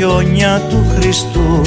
[0.00, 1.60] Χιόνια του Χριστού.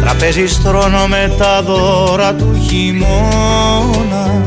[0.00, 4.42] Τραπέζι στρώνω με τα δώρα του χειμώνα.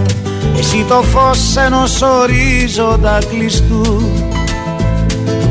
[0.60, 4.02] Εσύ το φως ενός ορίζοντα κλειστού.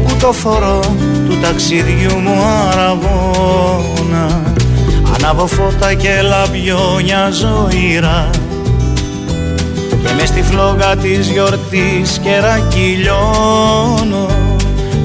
[0.06, 0.80] Που το φορώ
[1.28, 4.42] του ταξιδιού μου αραβώνα.
[5.14, 8.30] Ανάβω φώτα και λαμπιόνια ζωήρα
[9.88, 14.39] Και μες στη φλόγα της γιορτής κερακυλιώνω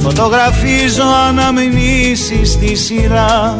[0.05, 3.57] Φωτογραφίζω αναμνήσεις στη σειρά.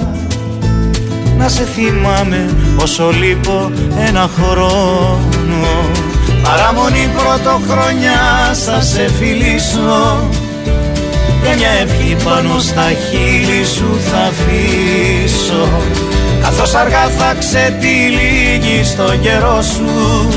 [1.38, 2.50] Να σε θυμάμαι
[2.82, 3.72] όσο λείπω
[4.08, 5.90] ένα χρόνο.
[6.44, 10.30] Παραμονή πρωτοχρονιά θα σε φιλήσω.
[11.44, 15.70] Και μια ευχή πάνω στα χείλη σου θα αφήσω.
[16.42, 20.28] Καθώς αργά θα ξετυλίγει στο καιρό σου.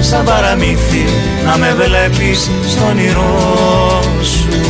[0.00, 1.04] Σαν παραμύθι
[1.44, 4.65] να με βλέπεις στον όνειρό σου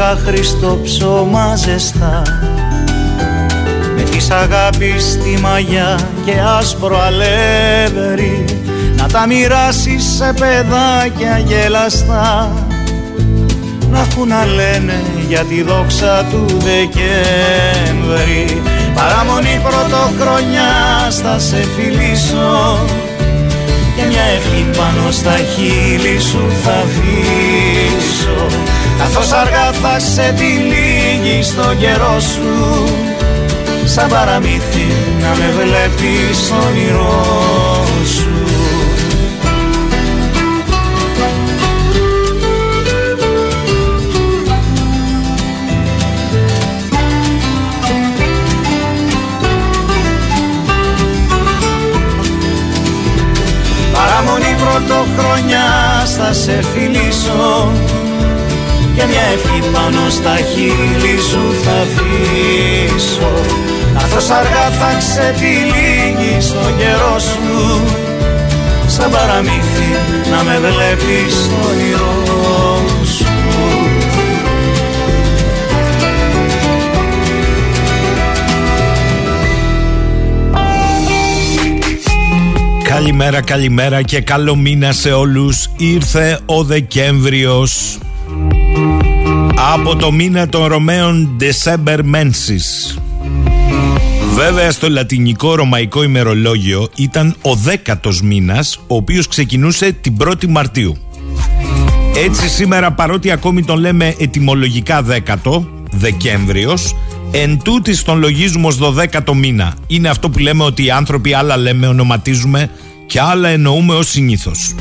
[0.00, 2.22] δώδεκα Χριστό ψώμα ζεστά.
[3.96, 8.44] Με της αγάπης τη μαγιά και άσπρο αλεύρι
[8.96, 12.52] να τα μοιράσεις σε παιδάκια γελαστά.
[13.90, 17.42] Να έχουν να λένε για τη δόξα του Δεκέμβρη.
[18.94, 22.78] Παραμονή πρωτοχρονιά θα σε φιλήσω.
[22.84, 22.99] και
[24.20, 28.46] μια ευχή πάνω στα χείλη σου θα αφήσω
[28.98, 32.84] Καθώς αργά θα σε τυλίγει στο καιρό σου
[33.84, 34.86] Σαν παραμύθι
[35.20, 37.24] να με βλέπεις στο όνειρό
[38.16, 38.59] σου
[56.32, 57.72] θα σε φιλήσω.
[58.94, 63.32] Και μια ευχή πάνω στα χείλη σου θα αφήσω.
[63.94, 67.80] Καθώς αργά θα ξετυλίγει στον καιρό σου
[68.86, 69.90] σαν παραμύθι
[70.30, 72.82] να με βλέπεις στο όνειρό
[73.16, 73.39] σου
[82.90, 85.70] Καλημέρα, καλημέρα και καλό μήνα σε όλους.
[85.76, 87.98] Ήρθε ο Δεκέμβριος
[89.74, 92.98] από το μήνα των Ρωμαίων December Mensis.
[94.34, 100.96] Βέβαια στο λατινικό ρωμαϊκό ημερολόγιο ήταν ο δέκατος μήνας ο οποίος ξεκινούσε την 1η Μαρτίου.
[102.24, 106.94] Έτσι σήμερα παρότι ακόμη τον λέμε ετυμολογικά δέκατο, Δεκέμβριος,
[107.30, 109.74] εν τούτης τον λογίζουμε ως δωδέκατο μήνα.
[109.86, 112.70] Είναι αυτό που λέμε ότι οι άνθρωποι άλλα λέμε, ονοματίζουμε
[113.06, 114.74] και άλλα εννοούμε ως συνήθως.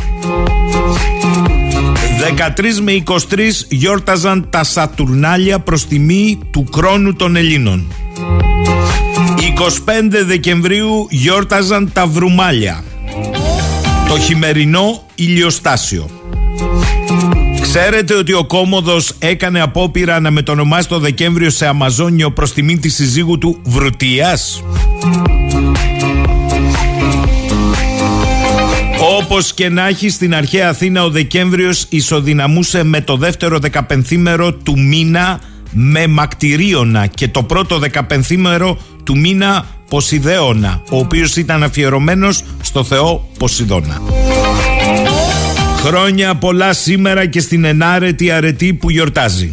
[2.19, 3.15] 13 με 23
[3.69, 7.93] γιόρταζαν τα Σατουρνάλια προς τιμή του χρόνου των Ελλήνων.
[9.37, 12.84] 25 Δεκεμβρίου γιόρταζαν τα Βρουμάλια.
[14.07, 16.18] Το χειμερινό ηλιοστάσιο.
[17.61, 22.96] Ξέρετε ότι ο Κόμοδος έκανε απόπειρα να μετονομάσει το Δεκέμβριο σε Αμαζόνιο προς τιμή της
[22.96, 24.64] συζύγου του Βρουτίας.
[29.20, 34.79] Όπως και να έχει στην αρχαία Αθήνα, ο Δεκέμβριος ισοδυναμούσε με το δεύτερο δεκαπενθήμερο του
[34.79, 35.40] μήνα
[35.72, 43.28] με μακτηρίωνα και το πρώτο δεκαπενθήμερο του μήνα Ποσειδέωνα, ο οποίος ήταν αφιερωμένος στο θεό
[43.38, 44.02] Ποσειδώνα.
[45.84, 49.52] Χρόνια πολλά σήμερα και στην ενάρετη αρετή που γιορτάζει.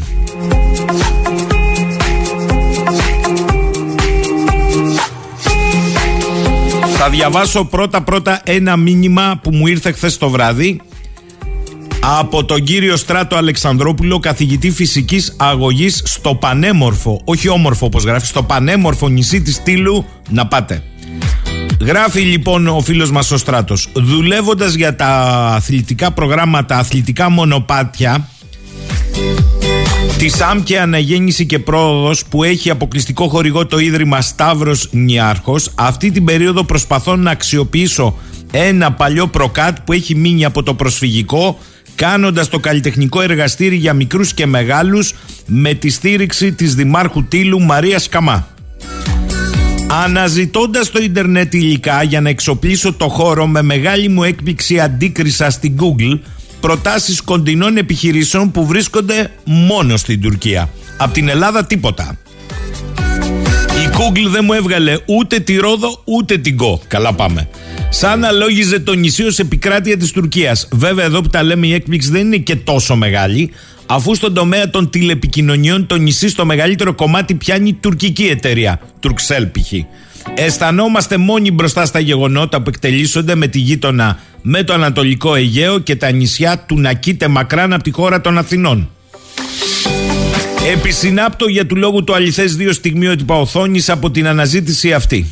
[6.96, 10.80] Θα διαβάσω πρώτα πρώτα ένα μήνυμα που μου ήρθε χθες το βράδυ
[12.00, 18.42] από τον κύριο Στράτο Αλεξανδρόπουλο, καθηγητή φυσικής αγωγής στο πανέμορφο, όχι όμορφο όπως γράφει, στο
[18.42, 20.82] πανέμορφο νησί της Τήλου, να πάτε.
[21.80, 25.06] Γράφει λοιπόν ο φίλος μας ο Στράτος, δουλεύοντας για τα
[25.54, 28.28] αθλητικά προγράμματα, αθλητικά μονοπάτια,
[30.18, 36.24] Της άμκια αναγέννηση και πρόοδος που έχει αποκλειστικό χορηγό το Ίδρυμα Σταύρος Νιάρχος, αυτή την
[36.24, 38.16] περίοδο προσπαθώ να αξιοποιήσω
[38.50, 41.58] ένα παλιό προκάτ που έχει μείνει από το προσφυγικό,
[41.94, 45.14] κάνοντας το καλλιτεχνικό εργαστήρι για μικρούς και μεγάλους
[45.46, 48.55] με τη στήριξη της Δημάρχου Τήλου Μαρίας Καμά.
[49.88, 55.76] Αναζητώντας το ίντερνετ υλικά για να εξοπλίσω το χώρο με μεγάλη μου έκπληξη αντίκρισα στην
[55.78, 56.18] Google
[56.60, 60.70] προτάσεις κοντινών επιχειρήσεων που βρίσκονται μόνο στην Τουρκία.
[60.96, 62.18] Απ' την Ελλάδα τίποτα.
[63.96, 66.80] Η Google δεν μου έβγαλε ούτε τη Ρόδο ούτε την Κο.
[66.88, 67.48] Καλά πάμε.
[67.88, 70.68] Σαν να λόγιζε το νησί ως επικράτεια της Τουρκίας.
[70.72, 73.50] Βέβαια εδώ που τα λέμε η έκπληξη δεν είναι και τόσο μεγάλη
[73.86, 79.72] αφού στον τομέα των τηλεπικοινωνιών το νησί στο μεγαλύτερο κομμάτι πιάνει τουρκική εταιρεία, Τουρξέλ π.χ.
[80.34, 85.96] Αισθανόμαστε μόνοι μπροστά στα γεγονότα που εκτελήσονται με τη γείτονα με το Ανατολικό Αιγαίο και
[85.96, 88.90] τα νησιά του να κοίται μακράν από τη χώρα των Αθηνών.
[90.72, 95.26] Επισυνάπτω για του λόγου του αληθές δύο στιγμιότυπα οθόνης από την αναζήτηση αυτή.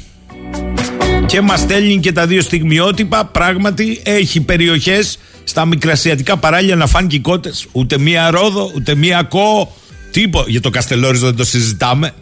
[1.26, 3.24] Και μας στέλνει και τα δύο στιγμιότυπα.
[3.24, 7.66] Πράγματι έχει περιοχές στα μικρασιατικά παράλια να φάνε κότες.
[7.72, 9.76] Ούτε μία ρόδο, ούτε μία κό.
[10.10, 10.42] Τίπο.
[10.46, 12.14] Για το Καστελόριζο δεν το συζητάμε.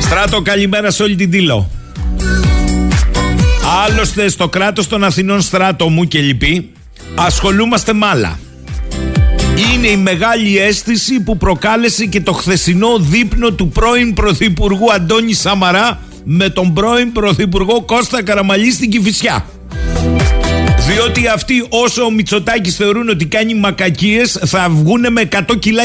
[0.00, 1.70] Στράτο, καλημέρα σε όλη την Τήλο.
[3.86, 6.70] Άλλωστε, στο κράτος των Αθηνών στράτο μου και λοιποί,
[7.14, 8.38] ασχολούμαστε με άλλα.
[9.56, 16.00] Είναι η μεγάλη αίσθηση που προκάλεσε και το χθεσινό δείπνο του πρώην Πρωθυπουργού Αντώνη Σαμαρά
[16.24, 19.46] με τον πρώην Πρωθυπουργό Κώστα Καραμαλή στην Κηφισιά.
[20.86, 25.82] Διότι αυτοί όσο ο Μητσοτάκης θεωρούν ότι κάνει μακακίες θα βγουν με 100 κιλά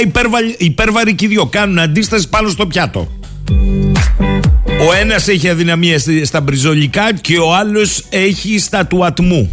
[0.58, 1.46] υπέρβαροι και δύο.
[1.46, 3.12] Κάνουν αντίσταση πάνω στο πιάτο.
[4.88, 9.52] Ο ένας έχει αδυναμία στα μπριζολικά και ο άλλος έχει στα του ατμού.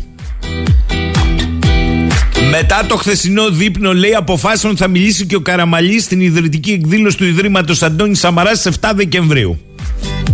[2.50, 7.24] Μετά το χθεσινό δείπνο, λέει, αποφάσεων θα μιλήσει και ο Καραμαλής στην ιδρυτική εκδήλωση του
[7.24, 9.60] Ιδρύματος Αντώνης Σαμαράς στις 7 Δεκεμβρίου.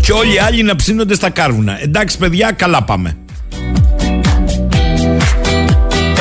[0.00, 1.82] Και όλοι οι άλλοι να ψήνονται στα κάρβουνα.
[1.82, 3.16] Εντάξει, παιδιά, καλά πάμε.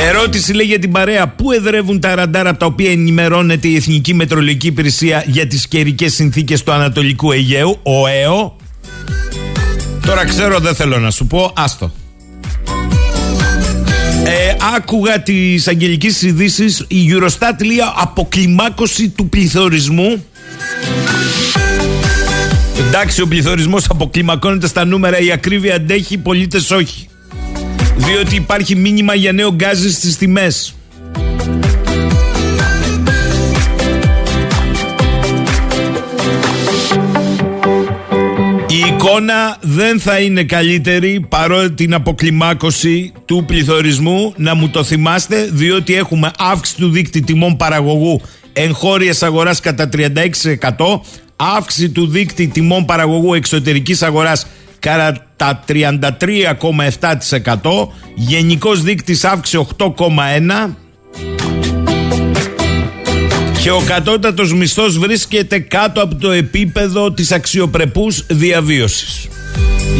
[0.07, 1.27] Ερώτηση λέει για την παρέα.
[1.27, 6.13] Πού εδρεύουν τα ραντάρ από τα οποία ενημερώνεται η Εθνική Μετρολογική Υπηρεσία για τις καιρικές
[6.13, 8.55] συνθήκες του Ανατολικού Αιγαίου, ο ΕΟ;
[10.05, 11.91] Τώρα ξέρω, δεν θέλω να σου πω, άστο.
[14.23, 16.85] Ε, άκουγα τις αγγελικές ειδήσεις.
[16.87, 20.25] Η Eurostat λέει αποκλιμάκωση του πληθωρισμού.
[22.87, 27.07] Εντάξει, ο πληθωρισμός αποκλιμακώνεται στα νούμερα, η ακρίβεια αντέχει, οι πολίτες όχι.
[27.95, 30.73] Διότι υπάρχει μήνυμα για νέο γκάζι στις τιμές.
[38.99, 44.33] Εικόνα δεν θα είναι καλύτερη παρότι την αποκλιμάκωση του πληθωρισμού.
[44.37, 48.21] Να μου το θυμάστε διότι έχουμε αύξηση του δίκτυ τιμών παραγωγού
[48.53, 49.99] εγχώριας αγοράς κατά 36%
[51.35, 54.47] αύξηση του δίκτυ τιμών παραγωγού εξωτερικής αγοράς
[54.79, 59.95] κατά 33,7% γενικός δείκτης αύξηση 8,1%
[63.61, 69.27] και ο κατώτατος μισθός βρίσκεται κάτω από το επίπεδο της αξιοπρεπούς διαβίωσης.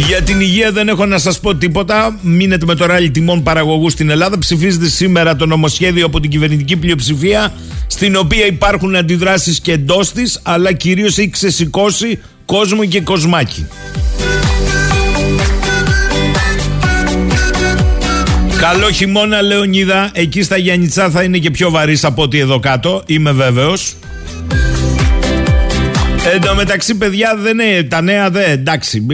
[0.08, 2.20] Για την υγεία δεν έχω να σας πω τίποτα.
[2.22, 4.38] Μείνετε με το ράλι τιμών παραγωγού στην Ελλάδα.
[4.38, 7.54] Ψηφίζετε σήμερα το νομοσχέδιο από την κυβερνητική πλειοψηφία,
[7.88, 13.68] στην οποία υπάρχουν αντιδράσεις και εντός της, αλλά κυρίως έχει ξεσηκώσει κόσμο και κοσμάκι.
[18.60, 20.10] Καλό χειμώνα, Λεωνίδα.
[20.14, 23.04] Εκεί στα Γιάννητσά θα είναι και πιο βαρύς από ό,τι εδώ κάτω.
[23.06, 23.96] Είμαι βέβαιος.
[26.34, 28.50] Εν τω μεταξύ, παιδιά, δεν είναι, τα νέα δεν.
[28.50, 29.06] Εντάξει,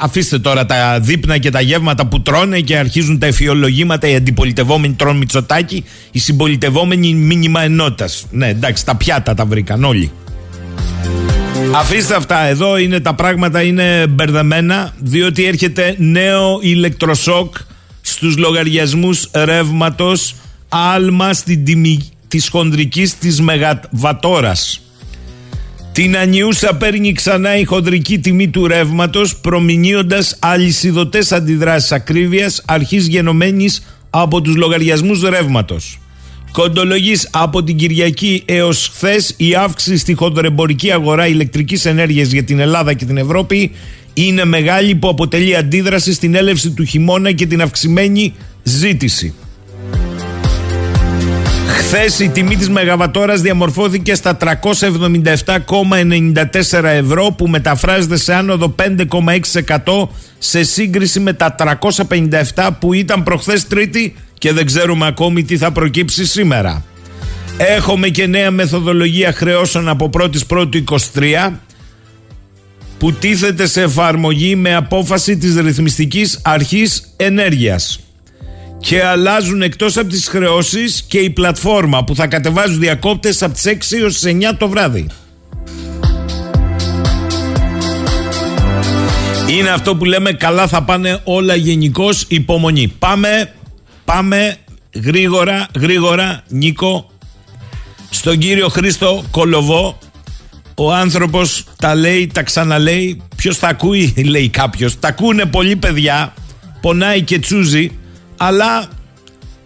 [0.00, 4.08] αφήστε τώρα τα δείπνα και τα γεύματα που τρώνε και αρχίζουν τα εφιολογήματα.
[4.08, 8.26] Οι αντιπολιτευόμενοι τρώνε μυτσοτάκι, οι συμπολιτευόμενοι μήνυμα ενότητας.
[8.30, 10.10] Ναι, εντάξει, τα πιάτα τα βρήκαν όλοι.
[11.74, 17.54] Αφήστε αυτά εδώ, είναι τα πράγματα είναι μπερδεμένα, διότι έρχεται νέο ηλεκτροσόκ
[18.24, 20.34] στους λογαριασμούς ρεύματος
[20.68, 24.80] άλμα στην τιμή της χονδρικής της μεγαβατόρας.
[25.92, 33.82] Την ανιούσα παίρνει ξανά η χονδρική τιμή του ρεύματος, προμηνύοντας αλυσιδωτές αντιδράσεις ακρίβειας αρχής γενομένης
[34.10, 35.98] από τους λογαριασμούς ρεύματος.
[36.52, 42.60] Κοντολογής από την Κυριακή έως χθες η αύξηση στη χονδρεμπορική αγορά ηλεκτρικής ενέργειας για την
[42.60, 43.70] Ελλάδα και την Ευρώπη
[44.14, 49.34] είναι μεγάλη που αποτελεί αντίδραση στην έλευση του χειμώνα και την αυξημένη ζήτηση.
[51.66, 60.62] Χθες η τιμή της Μεγαβατόρας διαμορφώθηκε στα 377,94 ευρώ που μεταφράζεται σε άνοδο 5,6% σε
[60.62, 61.54] σύγκριση με τα
[62.54, 66.84] 357 που ήταν προχθές Τρίτη και δεν ξέρουμε ακόμη τι θα προκύψει σήμερα.
[67.56, 70.98] Έχουμε και νέα μεθοδολογία χρεώσεων από 1η Πρώτου 23
[72.98, 77.98] που τίθεται σε εφαρμογή με απόφαση της ρυθμιστικής αρχής ενέργειας
[78.80, 83.64] και αλλάζουν εκτός από τις χρεώσεις και η πλατφόρμα που θα κατεβάζουν διακόπτες από τις
[83.66, 85.06] 6 έως τις 9 το βράδυ.
[89.48, 92.92] Είναι αυτό που λέμε καλά θα πάνε όλα γενικώς υπομονή.
[92.98, 93.52] Πάμε,
[94.04, 94.56] πάμε
[95.04, 97.10] γρήγορα, γρήγορα, Νίκο,
[98.10, 99.98] στον κύριο Χρήστο Κολοβό.
[100.74, 103.22] Ο άνθρωπος τα λέει, τα ξαναλέει.
[103.36, 104.98] Ποιος θα ακούει, λέει κάποιος.
[104.98, 106.34] Τα ακούνε πολλοί παιδιά.
[106.80, 107.90] Πονάει και τσούζει
[108.36, 108.88] αλλά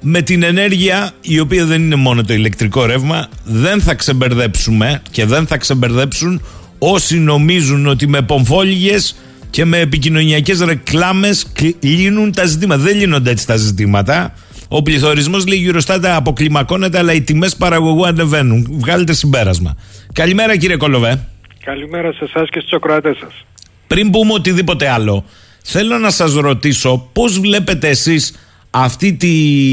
[0.00, 5.24] με την ενέργεια η οποία δεν είναι μόνο το ηλεκτρικό ρεύμα δεν θα ξεμπερδέψουμε και
[5.24, 6.42] δεν θα ξεμπερδέψουν
[6.78, 9.16] όσοι νομίζουν ότι με πομφόλιγες
[9.50, 11.46] και με επικοινωνιακές ρεκλάμες
[11.80, 12.82] λύνουν τα ζητήματα.
[12.82, 14.34] Δεν λύνονται έτσι τα ζητήματα.
[14.68, 18.66] Ο πληθωρισμός λέει γύρω στα αποκλιμακώνεται αλλά οι τιμές παραγωγού ανεβαίνουν.
[18.70, 19.76] Βγάλετε συμπέρασμα.
[20.12, 21.28] Καλημέρα κύριε Κολοβέ.
[21.64, 23.44] Καλημέρα σε εσάς και στους ακροατές σας.
[23.86, 25.24] Πριν πούμε οτιδήποτε άλλο,
[25.62, 28.38] θέλω να σας ρωτήσω πώς βλέπετε εσείς
[28.70, 29.28] αυτή τη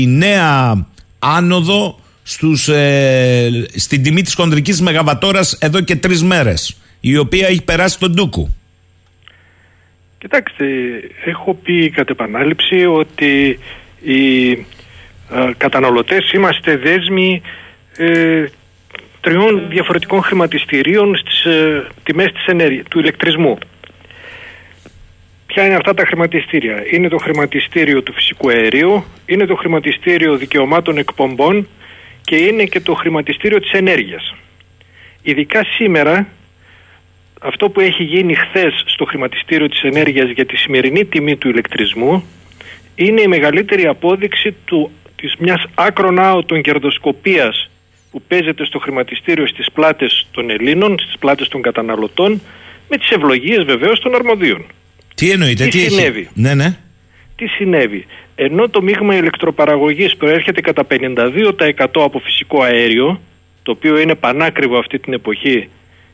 [0.07, 0.85] νέα
[1.19, 7.63] άνοδο στους, ε, στην τιμή της χονδρικής μεγαβατόρας εδώ και τρεις μέρες η οποία έχει
[7.63, 8.55] περάσει τον Ντούκου.
[10.17, 10.65] Κοιτάξτε,
[11.25, 13.59] έχω πει κατ' επανάληψη ότι
[14.01, 17.41] οι ε, καταναλωτές είμαστε δέσμοι
[17.97, 18.45] ε,
[19.25, 23.57] τριών διαφορετικών χρηματιστηρίων στις ε, τιμές της ενέργειας, του ηλεκτρισμού.
[25.45, 30.97] Ποια είναι αυτά τα χρηματιστήρια; Είναι το χρηματιστήριο του φυσικού αερίου, είναι το χρηματιστήριο δικαιωμάτων
[30.97, 31.67] εκπομπών
[32.21, 34.35] και είναι και το χρηματιστήριο της ενέργειας.
[35.21, 36.27] Ειδικά σήμερα
[37.41, 42.23] αυτό που έχει γίνει χθες στο χρηματιστήριο της ενέργειας για τη σημερινή τιμή του ηλεκτρισμού
[42.95, 47.69] είναι η μεγαλύτερη απόδειξη του, της μιας άκρον άωτον κερδοσκοπίας
[48.15, 52.41] που παίζεται στο χρηματιστήριο στις πλάτες των Ελλήνων, στις πλάτες των καταναλωτών
[52.89, 54.65] με τις ευλογίες βεβαίως των αρμοδίων.
[55.15, 56.77] Τι εννοείται, τι, συνέβη; Ναι, ναι.
[57.35, 58.05] Τι συνέβη;
[58.35, 63.21] Ενώ το μείγμα ηλεκτροπαραγωγής προέρχεται κατά 52% από φυσικό αέριο,
[63.63, 65.69] το οποίο είναι πανάκριβο αυτή την εποχή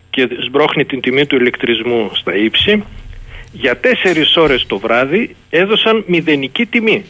[0.10, 2.84] και σμπρώχνει την τιμή του ηλεκτρισμού στα ύψη,
[3.52, 3.88] για 4
[4.36, 7.06] ώρες το βράδυ έδωσαν μηδενική τιμή.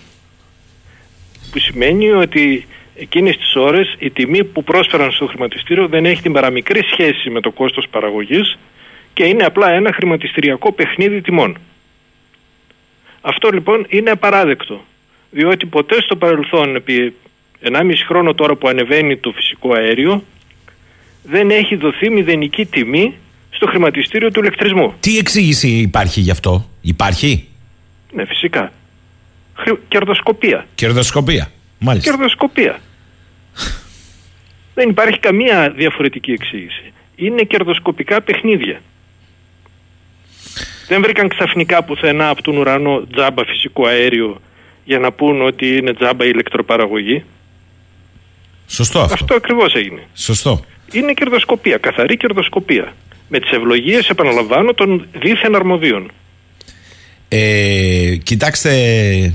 [1.51, 6.33] Που σημαίνει ότι εκείνες τις ώρες η τιμή που πρόσφεραν στο χρηματιστήριο δεν έχει την
[6.33, 8.57] παραμικρή σχέση με το κόστος παραγωγής
[9.13, 11.57] και είναι απλά ένα χρηματιστηριακό παιχνίδι τιμών.
[13.21, 14.81] Αυτό λοιπόν είναι απαράδεκτο.
[15.31, 17.15] Διότι ποτέ στο παρελθόν, επί
[17.63, 20.24] 1,5 χρόνο τώρα που ανεβαίνει το φυσικό αέριο,
[21.24, 23.13] δεν έχει δοθεί μηδενική τιμή
[23.50, 24.93] στο χρηματιστήριο του ηλεκτρισμού.
[25.00, 27.48] Τι εξήγηση υπάρχει γι' αυτό, Υπάρχει;
[28.13, 28.71] Ναι, φυσικά.
[29.88, 30.67] Κερδοσκοπία.
[30.75, 31.51] Κερδοσκοπία.
[31.84, 32.12] Μάλιστα.
[32.12, 32.80] Κερδοσκοπία.
[34.74, 36.94] δεν υπάρχει καμία διαφορετική εξήγηση.
[37.16, 38.82] Είναι κερδοσκοπικά παιχνίδια.
[40.88, 44.42] Δεν βρήκαν ξαφνικά πουθενά από τον ουρανό τζάμπα φυσικό αέριο
[44.84, 47.24] για να πούν ότι είναι τζάμπα ηλεκτροπαραγωγή.
[48.68, 49.14] Σωστό αυτό.
[49.14, 50.08] Αυτό ακριβώς έγινε.
[50.14, 50.64] Σωστό.
[50.92, 52.94] Είναι κερδοσκοπία, καθαρή κερδοσκοπία.
[53.30, 56.12] Με τις ευλογίες, επαναλαμβάνω, των δίθεν αρμοδίων.
[57.34, 58.72] Ε, κοιτάξτε,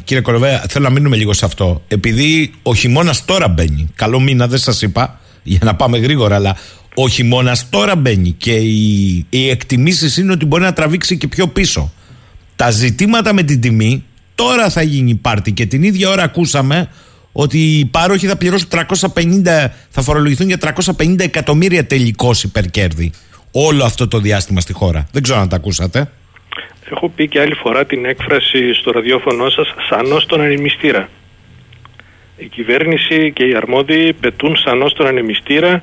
[0.05, 1.83] κύριε Κοροβέα, θέλω να μείνουμε λίγο σε αυτό.
[1.88, 3.88] Επειδή ο χειμώνας τώρα μπαίνει.
[3.95, 6.57] Καλό μήνα, δεν σας είπα, για να πάμε γρήγορα, αλλά
[6.95, 11.47] ο χειμώνας τώρα μπαίνει και οι, οι εκτιμήσεις είναι ότι μπορεί να τραβήξει και πιο
[11.47, 11.93] πίσω.
[12.57, 16.88] Τα ζητήματα με την τιμή τώρα θα γίνει πάρτι και την ίδια ώρα ακούσαμε
[17.33, 18.69] ότι οι πάροχοι θα πληρώσουν
[19.15, 23.12] 350, θα φορολογηθούν για 350 εκατομμύρια τελικώς υπερκέρδη
[23.50, 25.07] όλο αυτό το διάστημα στη χώρα.
[25.12, 26.11] Δεν ξέρω αν τα ακούσατε.
[26.90, 31.08] Έχω πει και άλλη φορά την έκφραση στο ραδιόφωνο σας «σανός τον ανεμιστήρα».
[32.36, 35.82] Η κυβέρνηση και οι αρμόδιοι πετούν σανός τον ανεμιστήρα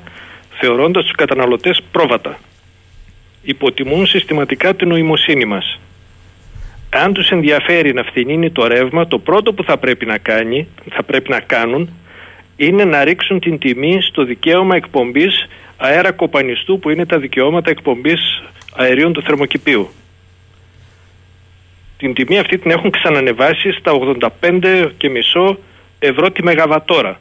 [0.60, 2.38] θεωρώντας τους καταναλωτές πρόβατα.
[3.42, 5.78] Υποτιμούν συστηματικά την νοημοσύνη μας.
[6.90, 11.02] Αν τους ενδιαφέρει να φθηνίνει το ρεύμα, το πρώτο που θα πρέπει να, κάνει, θα
[11.02, 11.90] πρέπει να κάνουν
[12.56, 18.42] είναι να ρίξουν την τιμή στο δικαίωμα εκπομπής αέρα κοπανιστού που είναι τα δικαιώματα εκπομπής
[18.76, 19.90] αερίων του θερμοκηπίου.
[21.96, 23.92] Την τιμή αυτή την έχουν ξανανεβάσει στα
[24.40, 25.56] 85,5
[25.98, 27.20] ευρώ τη μεγαβατόρα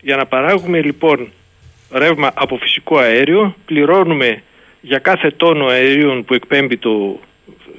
[0.00, 1.28] Για να παράγουμε λοιπόν
[1.92, 4.42] ρεύμα από φυσικό αέριο πληρώνουμε
[4.80, 7.20] για κάθε τόνο αερίων που εκπέμπει το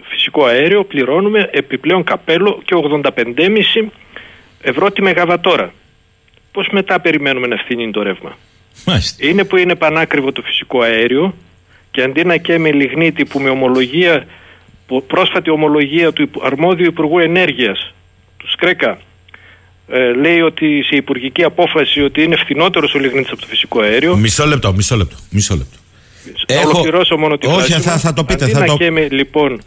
[0.10, 3.88] φυσικό αέριο πληρώνουμε επιπλέον καπέλο και 85,5
[4.62, 5.74] ευρώ τη μεγαβατόρα.
[6.52, 8.38] Πώς μετά περιμένουμε να φθηνεί το ρεύμα;
[8.86, 9.28] Μάλιστα.
[9.28, 11.36] Είναι που είναι πανάκριβο το φυσικό αέριο
[11.92, 14.28] και αντί να καίμε λιγνίτη που με ομολογία, που
[15.08, 17.94] πρόσφατη ομολογία του υπου- αρμόδιου Υπουργού Ενέργειας,
[18.38, 19.00] του Σκρέκα,
[19.92, 24.16] ε, λέει ότι σε υπουργική απόφαση ότι είναι φθηνότερος ο λιγνίτης από το φυσικό αέριο.
[24.18, 25.16] Μισό λεπτό, μισό λεπτό.
[25.30, 25.78] Μισό λεπτό.
[26.48, 28.00] Θα Έχω- ολοκληρώσω μόνο τη Όχι, φράση θα- μου.
[28.00, 29.62] θα το πείτε, Αντί θα να το- καίμε, λοιπόν,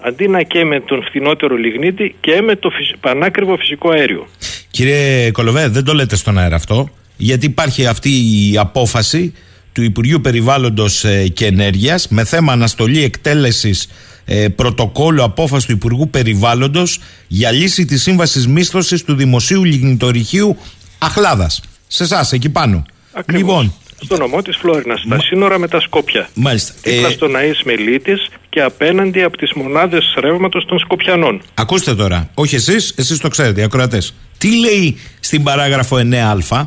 [0.00, 4.26] αντί να καίμε τον φθηνότερο λιγνίτη, καίμε το φυσ- πανάκριβο φυσικό αέριο.
[4.70, 9.34] Κύριε Κολοβέ, δεν το λέτε στον αέρα αυτό, γιατί υπάρχει αυτή η απόφαση
[9.72, 13.88] του Υπουργείου Περιβάλλοντος ε, και Ενέργειας με θέμα αναστολή εκτέλεσης
[14.24, 16.98] ε, πρωτοκόλλου απόφαση του Υπουργού Περιβάλλοντος
[17.28, 20.56] για λύση της σύμβασης μίσθωσης του Δημοσίου Λιγνητορυχείου
[20.98, 21.60] Αχλάδας.
[21.86, 22.84] Σε εσάς εκεί πάνω.
[23.12, 23.42] Ακριβώς.
[23.42, 23.74] Λοιπόν,
[24.04, 26.28] Στο νομό της Φλόρινας, στα σύνορα με τα Σκόπια.
[26.34, 26.74] μάλιστα.
[26.82, 31.42] Δίπλα Ε, στο Ναΐς Μελίτης και απέναντι από τις μονάδες ρεύματος των Σκοπιανών.
[31.54, 34.14] Ακούστε τώρα, όχι εσείς, εσείς το ξέρετε, οι ακροατές.
[34.38, 36.62] Τι λέει στην παράγραφο 9α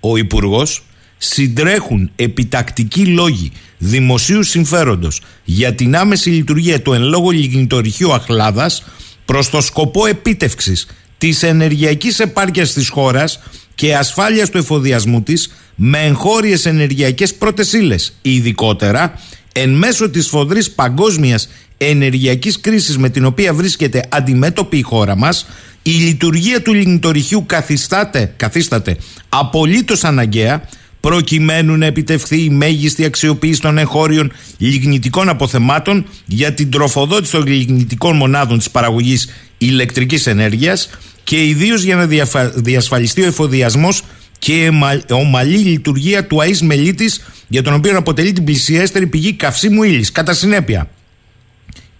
[0.00, 0.82] ο Υπουργός,
[1.24, 8.84] συντρέχουν επιτακτικοί λόγοι δημοσίου συμφέροντος για την άμεση λειτουργία του εν λόγω λιγνητορυχείου Αχλάδας
[9.24, 10.86] προς το σκοπό επίτευξης
[11.18, 13.40] της ενεργειακής επάρκειας της χώρας
[13.74, 18.14] και ασφάλειας του εφοδιασμού της με εγχώριες ενεργειακές πρώτες ύλες.
[18.22, 19.20] Ειδικότερα,
[19.52, 25.46] εν μέσω της φοδρής παγκόσμιας ενεργειακής κρίσης με την οποία βρίσκεται αντιμέτωπη η χώρα μας,
[25.82, 28.96] η λειτουργία του λιγνητορυχείου καθιστάται, καθίσταται
[29.28, 30.68] απολύτως αναγκαία
[31.08, 38.16] προκειμένου να επιτευχθεί η μέγιστη αξιοποίηση των εγχώριων λιγνητικών αποθεμάτων για την τροφοδότηση των λιγνητικών
[38.16, 40.90] μονάδων της παραγωγής ηλεκτρικής ενέργειας
[41.24, 44.02] και ιδίως για να διαφα- διασφαλιστεί ο εφοδιασμός
[44.38, 49.32] και η εμα- ομαλή λειτουργία του ΑΕΣ Μελίτης για τον οποίο αποτελεί την πλησιέστερη πηγή
[49.32, 50.12] καυσίμου ύλης.
[50.12, 50.88] Κατά συνέπεια,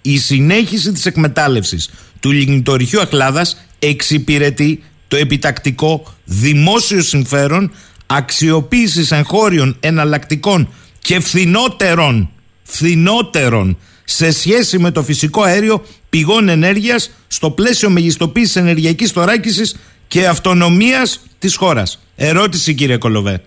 [0.03, 1.91] η συνέχιση της εκμετάλλευσης
[2.21, 7.71] του λιγνητορυχείου Αχλάδας εξυπηρετεί το επιτακτικό δημόσιο συμφέρον
[8.07, 12.31] αξιοποίησης εγχώριων εναλλακτικών και φθηνότερων,
[12.63, 19.77] φθηνότερων σε σχέση με το φυσικό αέριο πηγών ενέργειας στο πλαίσιο μεγιστοποίησης ενεργειακής θωράκισης
[20.09, 22.03] και αυτονομίας της χώρας.
[22.17, 23.43] Ερώτηση κύριε Κολοβέ.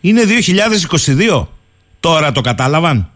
[0.00, 1.48] Είναι 2022.
[2.00, 3.10] Τώρα το κατάλαβαν.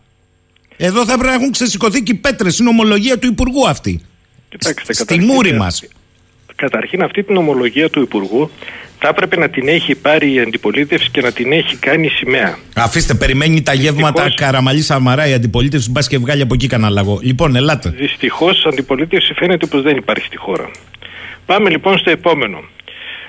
[0.77, 2.59] Εδώ θα πρέπει να έχουν ξεσηκωθεί και οι πέτρες.
[2.59, 4.01] Είναι ομολογία του Υπουργού αυτή.
[4.49, 5.83] Κοιτάξτε, Στη καταρχήν, μούρη ε, μας.
[6.57, 8.51] Καταρχήν αυτή την ομολογία του Υπουργού
[8.99, 12.59] θα έπρεπε να την έχει πάρει η αντιπολίτευση και να την έχει κάνει σημαία.
[12.77, 14.35] Αφήστε, περιμένει τα γεύματα Δυστυχώς.
[14.35, 15.91] Καραμαλή Σαμαρά η αντιπολίτευση.
[15.91, 17.19] Μπας και βγάλει από εκεί κανένα λαγό.
[17.23, 17.89] Λοιπόν, ελάτε.
[17.89, 20.71] Δυστυχώς, αντιπολίτευση φαίνεται πως δεν υπάρχει στη χώρα.
[21.47, 22.65] Πάμε λοιπόν στο επόμενο.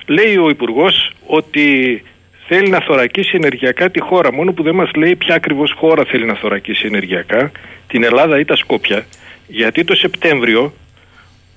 [0.06, 2.02] Λέει ο Υπουργός ότι
[2.46, 4.32] θέλει να θωρακίσει ενεργειακά τη χώρα.
[4.32, 7.52] Μόνο που δεν μας λέει ποια ακριβώς χώρα θέλει να θωρακίσει ενεργειακά,
[7.86, 9.06] την Ελλάδα ή τα Σκόπια.
[9.46, 10.72] Γιατί το Σεπτέμβριο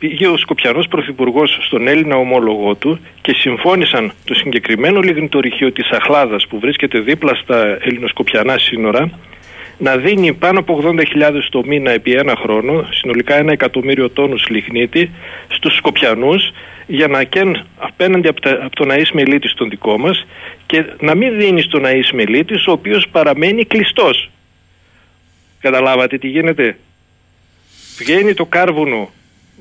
[0.01, 6.47] πήγε ο Σκοπιανός Πρωθυπουργός στον Έλληνα ομόλογό του και συμφώνησαν το συγκεκριμένο λιγνητορυχείο της Αχλάδας
[6.47, 9.19] που βρίσκεται δίπλα στα ελληνοσκοπιανά σύνορα
[9.77, 11.03] να δίνει πάνω από 80.000
[11.49, 15.11] το μήνα επί ένα χρόνο, συνολικά ένα εκατομμύριο τόνους λιγνίτη,
[15.47, 16.51] στους Σκοπιανούς
[16.87, 20.25] για να καίν απέναντι από, τα, από τον Αΐς Μελίτης τον δικό μας
[20.65, 24.29] και να μην δίνει στον Αΐς Μελίτης ο οποίος παραμένει κλειστός.
[25.59, 26.77] Καταλάβατε τι γίνεται;
[27.97, 29.09] Βγαίνει το κάρβουνο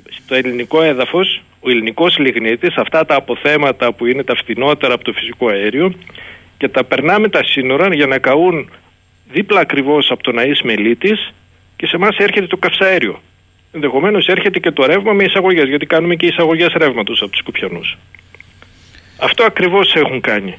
[0.09, 5.13] στο ελληνικό έδαφος, ο ελληνικός λιγνίτης, αυτά τα αποθέματα που είναι τα φθηνότερα από το
[5.13, 5.95] φυσικό αέριο
[6.59, 8.71] και τα περνάμε τα σύνορα για να καούν
[9.31, 11.33] δίπλα ακριβώς από τον Αΐς Μελίτης
[11.77, 13.23] και σε εμάς έρχεται το καυσαέριο.
[13.73, 17.99] Ενδεχομένως έρχεται και το ρεύμα με εισαγωγές, γιατί κάνουμε και εισαγωγές ρεύματος από τους Σκοπιανούς.
[19.19, 20.59] Αυτό ακριβώς έχουν κάνει.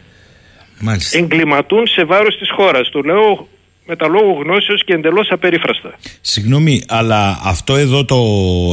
[0.80, 1.18] Μάλιστα.
[1.18, 2.90] Εγκληματούν σε βάρος της χώρας.
[2.90, 3.48] Το λέω
[3.92, 5.94] με τα λόγου γνώσεως και εντελώς απερίφραστα.
[6.22, 8.18] Συγγνώμη, αλλά αυτό εδώ το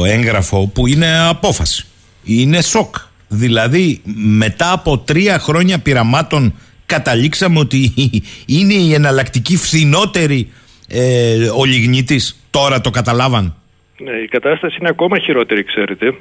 [0.05, 1.85] έγγραφο που είναι απόφαση.
[2.23, 2.95] Είναι σοκ.
[3.27, 6.53] Δηλαδή, μετά από τρία χρόνια πειραμάτων
[6.85, 7.93] καταλήξαμε ότι
[8.57, 10.51] είναι η εναλλακτική φθηνότερη
[10.87, 12.43] ε, ο λιγνίτης.
[12.49, 13.55] Τώρα το καταλάβαν.
[13.97, 16.15] Ναι, η κατάσταση είναι ακόμα χειρότερη, ξέρετε.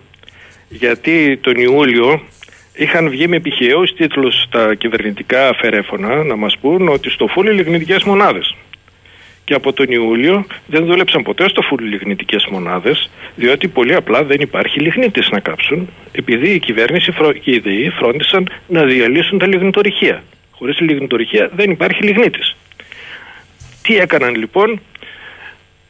[0.68, 2.22] Γιατί τον Ιούλιο
[2.74, 8.02] είχαν βγει με επιχειρέους τίτλους στα κυβερνητικά αφαιρέφωνα να μας πούν ότι στο φούλι λιγνητικές
[8.02, 8.54] μονάδες.
[9.48, 14.40] Και από τον Ιούλιο δεν δούλεψαν ποτέ στο φούλι λιγνητικές μονάδες, διότι πολύ απλά δεν
[14.40, 19.46] υπάρχει λιγνίτης να κάψουν, επειδή η κυβέρνηση φρο- και οι ΔΕΗ φρόντισαν να διαλύσουν τα
[19.46, 20.22] λιγνητορυχεία.
[20.50, 22.56] Χωρίς λιγνητορυχεία δεν υπάρχει λιγνίτης.
[23.82, 24.80] Τι έκαναν λοιπόν,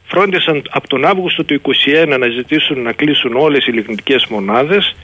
[0.06, 4.96] φρόντισαν από τον Αύγουστο του 2021 να ζητήσουν να κλείσουν όλες οι λιγνητικές μονάδες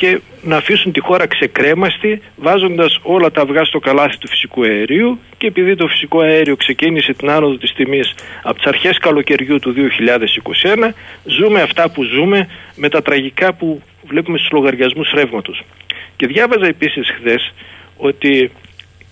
[0.00, 5.18] και να αφήσουν τη χώρα ξεκρέμαστη βάζοντας όλα τα αυγά στο καλάθι του φυσικού αερίου
[5.38, 9.74] και επειδή το φυσικό αέριο ξεκίνησε την άνοδο της τιμής από τις αρχές καλοκαιριού του
[9.74, 10.90] 2021
[11.24, 15.62] ζούμε αυτά που ζούμε με τα τραγικά που βλέπουμε στους λογαριασμούς ρεύματος.
[16.16, 17.52] Και διάβαζα επίσης χθες
[17.96, 18.50] ότι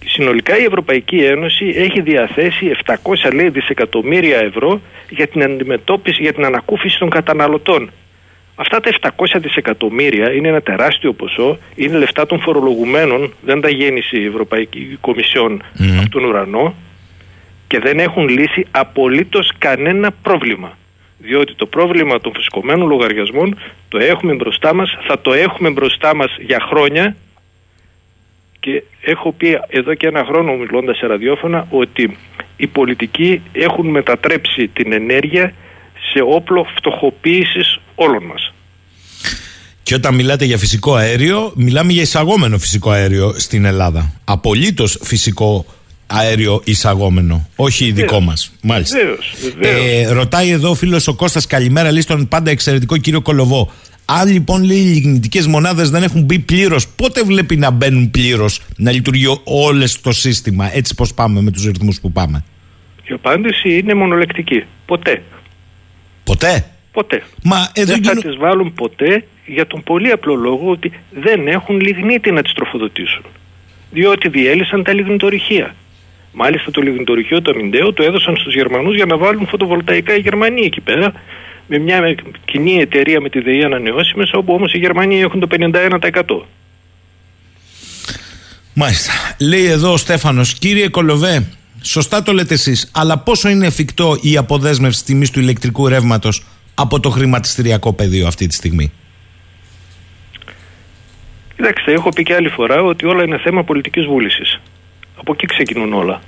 [0.05, 6.45] συνολικά η Ευρωπαϊκή Ένωση έχει διαθέσει 700 λέει, δισεκατομμύρια ευρώ για την αντιμετώπιση, για την
[6.45, 7.91] ανακούφιση των καταναλωτών.
[8.61, 14.17] Αυτά τα 700 δισεκατομμύρια είναι ένα τεράστιο ποσό, είναι λεφτά των φορολογουμένων, δεν τα γέννησε
[14.17, 15.63] η Ευρωπαϊκή Κομισιόν
[16.01, 16.75] από τον ουρανό
[17.67, 20.79] και δεν έχουν λύσει απολύτως κανένα πρόβλημα.
[21.19, 26.37] Διότι το πρόβλημα των φυσικομένων λογαριασμών το έχουμε μπροστά μας, θα το έχουμε μπροστά μας
[26.41, 27.17] για χρόνια
[28.61, 32.17] και έχω πει εδώ και ένα χρόνο μιλώντας σε ραδιόφωνα ότι
[32.57, 35.53] οι πολιτικοί έχουν μετατρέψει την ενέργεια
[36.13, 38.53] σε όπλο φτωχοποίησης όλων μας.
[39.83, 44.13] Και όταν μιλάτε για φυσικό αέριο, μιλάμε για εισαγόμενο φυσικό αέριο στην Ελλάδα.
[44.25, 45.67] Απολύτως φυσικό
[46.07, 48.53] αέριο εισαγόμενο, όχι δικό μας.
[48.63, 48.99] Μάλιστα.
[49.61, 53.73] Ε, ρωτάει εδώ ο φίλος ο Κώστας καλημέρα, λέει στον πάντα εξαιρετικό κύριο Κολοβό.
[54.05, 58.61] Αν λοιπόν λέει οι λιγνητικές μονάδες δεν έχουν μπει πλήρως, πότε βλέπει να μπαίνουν πλήρως,
[58.77, 62.45] να λειτουργεί όλες το σύστημα, έτσι πώ πάμε με τους ρυθμούς που πάμε;
[63.05, 64.65] Η απάντηση είναι μονολεκτική.
[64.87, 65.23] Ποτέ.
[66.25, 67.23] Ποτέ; Ποτέ.
[67.43, 71.81] Μα εδώ δεν θα τις βάλουν ποτέ για τον πολύ απλό λόγο ότι δεν έχουν
[71.81, 73.25] λιγνίτη να τις τροφοδοτήσουν.
[73.91, 75.75] Διότι διέλυσαν τα λιγνητορυχεία.
[76.33, 80.65] Μάλιστα το λιγνητορυχείο το αμυντέο το έδωσαν στους Γερμανούς για να βάλουν φωτοβολταϊκά οι Γερμανοί
[80.65, 81.13] εκεί πέρα
[81.67, 86.43] με μια κοινή εταιρεία με τη ΔΕΗ ανανεώσιμες όπου όμως οι Γερμανοί έχουν το 51%.
[88.75, 89.13] Μάλιστα.
[89.41, 91.47] Λέει εδώ ο Στέφανος, κύριε Κολοβέ,
[91.83, 96.43] σωστά το λέτε εσείς, αλλά πόσο είναι εφικτό η αποδέσμευση τιμής του ηλεκτρικού ρεύματος
[96.81, 98.93] από το χρηματιστηριακό πεδίο αυτή τη στιγμή;
[101.57, 104.61] Κοιτάξτε, έχω πει και άλλη φορά ότι όλα είναι θέμα πολιτικής βούλησης.
[105.17, 106.21] Από εκεί ξεκινούν όλα.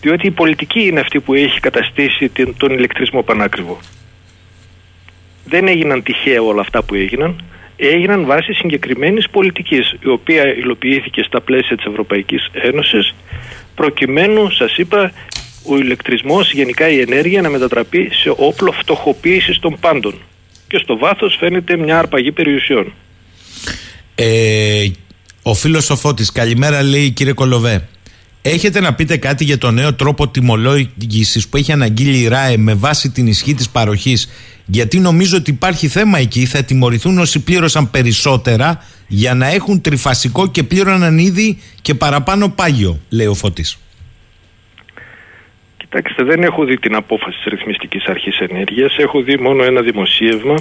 [0.00, 3.78] Διότι η πολιτική είναι αυτή που έχει καταστήσει τον ηλεκτρισμό πανάκριβο.
[5.44, 7.44] Δεν έγιναν τυχαία όλα αυτά που έγιναν.
[7.76, 13.14] Έγιναν βάσει συγκεκριμένης πολιτικής, η οποία υλοποιήθηκε στα πλαίσια της Ευρωπαϊκής Ένωσης,
[13.74, 15.12] προκειμένου, σας είπα,
[15.68, 20.14] ο ηλεκτρισμός, γενικά η ενέργεια, να μετατραπεί σε όπλο φτωχοποίησης των πάντων.
[20.68, 22.92] Και στο βάθος φαίνεται μια αρπαγή περιουσιών.
[24.14, 24.86] Ε,
[25.42, 27.88] ο φίλος Σοφώτης, καλημέρα, λέει κύριε Κολοβέ.
[28.42, 32.74] Έχετε να πείτε κάτι για το νέο τρόπο τιμολόγησης που έχει αναγγείλει η ΡΑΕ με
[32.74, 34.28] βάση την ισχύ της παροχής,
[34.66, 36.46] γιατί νομίζω ότι υπάρχει θέμα εκεί.
[36.46, 43.00] Θα τιμωρηθούν όσοι πλήρωσαν περισσότερα για να έχουν τριφασικό και πλήρωναν ήδη και παραπάνω πάγιο,
[43.08, 43.78] λέει ο Φώτης.
[45.88, 48.96] Κοιτάξτε, δεν έχω δει την απόφαση της Ρυθμιστικής Αρχής Ενέργειας.
[48.98, 50.54] Έχω δει μόνο ένα δημοσίευμα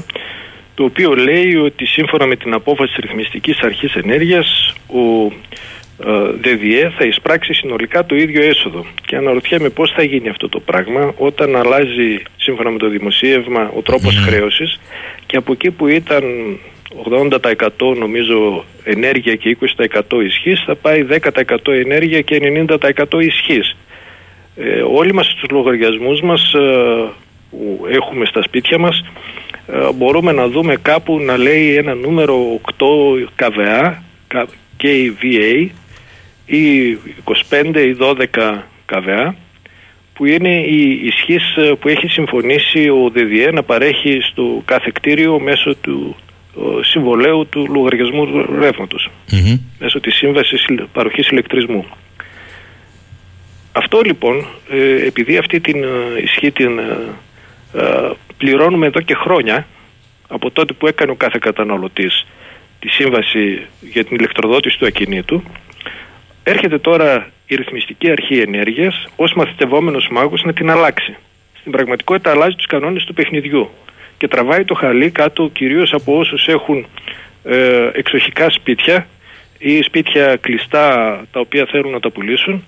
[0.76, 5.32] το οποίο λέει ότι σύμφωνα με την απόφαση της Ρυθμιστικής Αρχής Ενέργειας ο
[6.04, 8.86] ε, ΔΔΕ θα εισπράξει συνολικά το ίδιο έσοδο.
[9.06, 13.82] Και αναρωτιέμαι πώς θα γίνει αυτό το πράγμα όταν αλλάζει σύμφωνα με το δημοσίευμα ο
[13.82, 14.28] τρόπος mm.
[14.28, 14.80] χρέωσης
[15.26, 16.24] και από εκεί που ήταν
[17.80, 23.76] 80% νομίζω ενέργεια και 20% ισχύς θα πάει 10% ενέργεια και 90% ισχύς.
[24.58, 27.10] Ε, όλοι μας στους λογαριασμούς μας ε,
[27.50, 29.04] που έχουμε στα σπίτια μας
[29.68, 32.86] ε, μπορούμε να δούμε κάπου να λέει ένα νούμερο 8
[33.36, 34.04] ΚΒΑ
[34.84, 35.68] KVA
[36.46, 36.98] ή
[37.50, 38.26] 25 ή 12
[38.86, 39.36] ΚΒΑ
[40.14, 45.76] που είναι η ισχύς που έχει συμφωνήσει ο ΔΔΕ να παρέχει στο κάθε κτίριο μέσω
[45.76, 46.16] του
[46.82, 49.10] συμβολέου του λογαριασμού ρεύματος
[49.80, 51.86] μέσω της σύμβασης παροχής ηλεκτρισμού.
[53.78, 59.68] Αυτό λοιπόν, ε, επειδή αυτή την ε, ισχύ την ε, πληρώνουμε εδώ και χρόνια
[60.28, 62.26] από τότε που έκανε ο κάθε καταναλωτής
[62.80, 65.44] τη σύμβαση για την ηλεκτροδότηση του ακινήτου
[66.44, 71.16] έρχεται τώρα η ρυθμιστική αρχή ενέργειας ως μαθητευόμενος μάγος να την αλλάξει.
[71.60, 73.70] Στην πραγματικότητα αλλάζει τους κανόνες του παιχνιδιού
[74.18, 76.86] και τραβάει το χαλί κάτω κυρίως από όσους έχουν
[77.44, 79.08] ε, εξοχικά σπίτια
[79.58, 82.64] ή σπίτια κλειστά τα οποία θέλουν να τα πουλήσουν.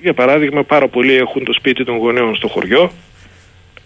[0.00, 2.90] Για παράδειγμα πάρα πολλοί έχουν το σπίτι των γονέων στο χωριό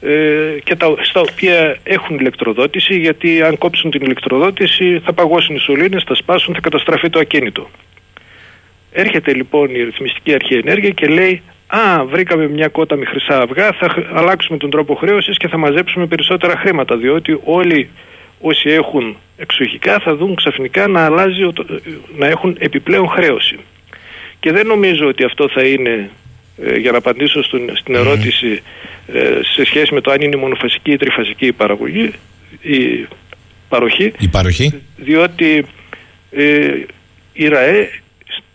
[0.00, 5.58] ε, και τα, στα οποία έχουν ηλεκτροδότηση γιατί αν κόψουν την ηλεκτροδότηση θα παγώσουν οι
[5.58, 7.70] σωλήνες, θα σπάσουν, θα καταστραφεί το ακίνητο.
[8.92, 11.42] Έρχεται λοιπόν η ρυθμιστική αρχή ενέργεια και λέει
[11.72, 16.06] Α, βρήκαμε μια κότα με χρυσά αυγά, θα αλλάξουμε τον τρόπο χρέωσης και θα μαζέψουμε
[16.06, 17.90] περισσότερα χρήματα διότι όλοι
[18.40, 21.48] όσοι έχουν εξοχικά θα δουν ξαφνικά να, αλλάζει,
[22.16, 23.58] να έχουν επιπλέον χρέωση.
[24.40, 26.10] Και δεν νομίζω ότι αυτό θα είναι
[26.62, 27.42] ε, για να απαντήσω
[27.74, 28.62] στην ερώτηση
[29.06, 32.12] ε, σε σχέση με το αν είναι μονοφασική ή τριφασική η παραγωγή,
[32.60, 33.06] η
[33.68, 34.82] παροχή, η παροχή.
[34.96, 35.66] διότι
[36.30, 36.68] ε,
[37.32, 37.90] η ΡΑΕ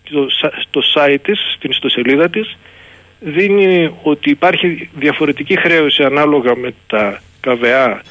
[0.03, 0.27] στο,
[0.61, 2.57] στο site της, στην ιστοσελίδα της
[3.19, 8.01] δίνει ότι υπάρχει διαφορετική χρέωση ανάλογα με τα ΚΒΑ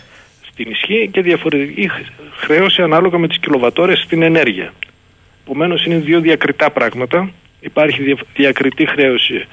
[0.50, 1.90] στην ισχύ και διαφορετική
[2.36, 4.72] χρέωση ανάλογα με τις κιλοβατόρες στην ενέργεια.
[5.44, 7.30] Επομένως είναι δύο διακριτά πράγματα.
[7.64, 9.46] Υπάρχει διακριτή χρέωση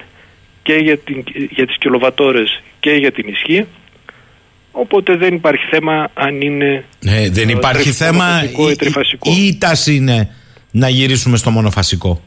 [0.62, 3.66] και για, την, για τις κιλοβατόρες και για την ισχύ.
[4.72, 8.76] Οπότε δεν υπάρχει θέμα αν είναι ναι, δεν υπάρχει θέμα ή,
[9.22, 10.28] ή η τάση είναι
[10.70, 12.22] να γυρίσουμε στο μονοφασικό.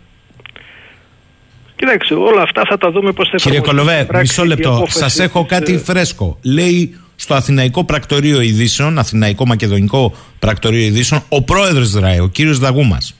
[1.76, 4.86] Κοιτάξτε, όλα αυτά θα τα δούμε πώς θα Κύριε Κολοβέ, μισό λεπτό.
[4.90, 6.40] Σας έχω κάτι ε, φρέσκο.
[6.42, 13.16] Λέει στο Αθηναϊκό Πρακτορείο Ειδήσεων, Αθηναϊκό Μακεδονικό Πρακτορείο Ειδήσεων, ο πρόεδρος ΔΡΑΕ, ο κύριος Δαγούμας.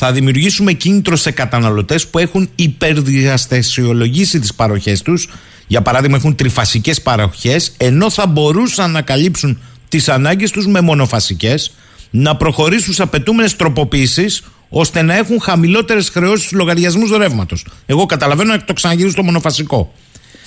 [0.00, 5.28] Θα δημιουργήσουμε κίνητρο σε καταναλωτές που έχουν υπερδιαστασιολογήσει τις παροχές τους.
[5.66, 9.58] Για παράδειγμα, έχουν τριφασικέ παροχές, ενώ θα μπορούσαν να καλύψουν
[9.88, 11.72] τις ανάγκες τους με μονοφασικές,
[12.10, 17.66] να προχωρήσουν σε απαιτούμενες τροποποιήσεις ώστε να έχουν χαμηλότερες χρεώσεις στους λογαριασμούς ρεύματος.
[17.86, 19.94] Εγώ καταλαβαίνω να το ξαναγυρίσω στο μονοφασικό.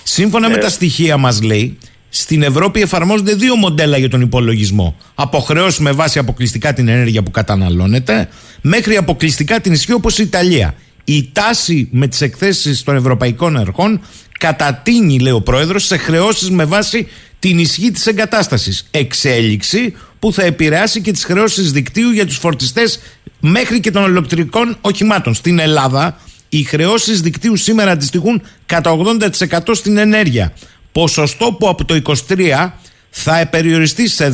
[0.03, 0.57] Σύμφωνα με ε.
[0.57, 1.77] τα στοιχεία μας, λέει,
[2.13, 4.95] στην Ευρώπη εφαρμόζονται δύο μοντέλα για τον υπολογισμό.
[5.15, 8.29] Αποχρεώσει με βάση αποκλειστικά την ενέργεια που καταναλώνεται,
[8.61, 10.75] μέχρι αποκλειστικά την ισχύ όπως η Ιταλία.
[11.03, 14.01] Η τάση με τις εκθέσεις των ευρωπαϊκών αρχών
[14.39, 17.07] κατατείνει, λέει ο πρόεδρος, σε χρεώσεις με βάση
[17.39, 18.87] την ισχύ της εγκατάστασης.
[18.91, 22.99] Εξέλιξη που θα επηρεάσει και τις χρεώσεις δικτύου για τους φορτιστές
[23.39, 25.33] μέχρι και των ηλεκτρικών οχημάτων.
[25.33, 26.19] Στην Ελλάδα,
[26.49, 30.53] οι χρεώσεις δικτύου σήμερα αντιστοιχούν κατά 80% στην ενέργεια.
[30.91, 32.71] Ποσοστό που από το 23
[33.09, 34.33] θα περιοριστεί σε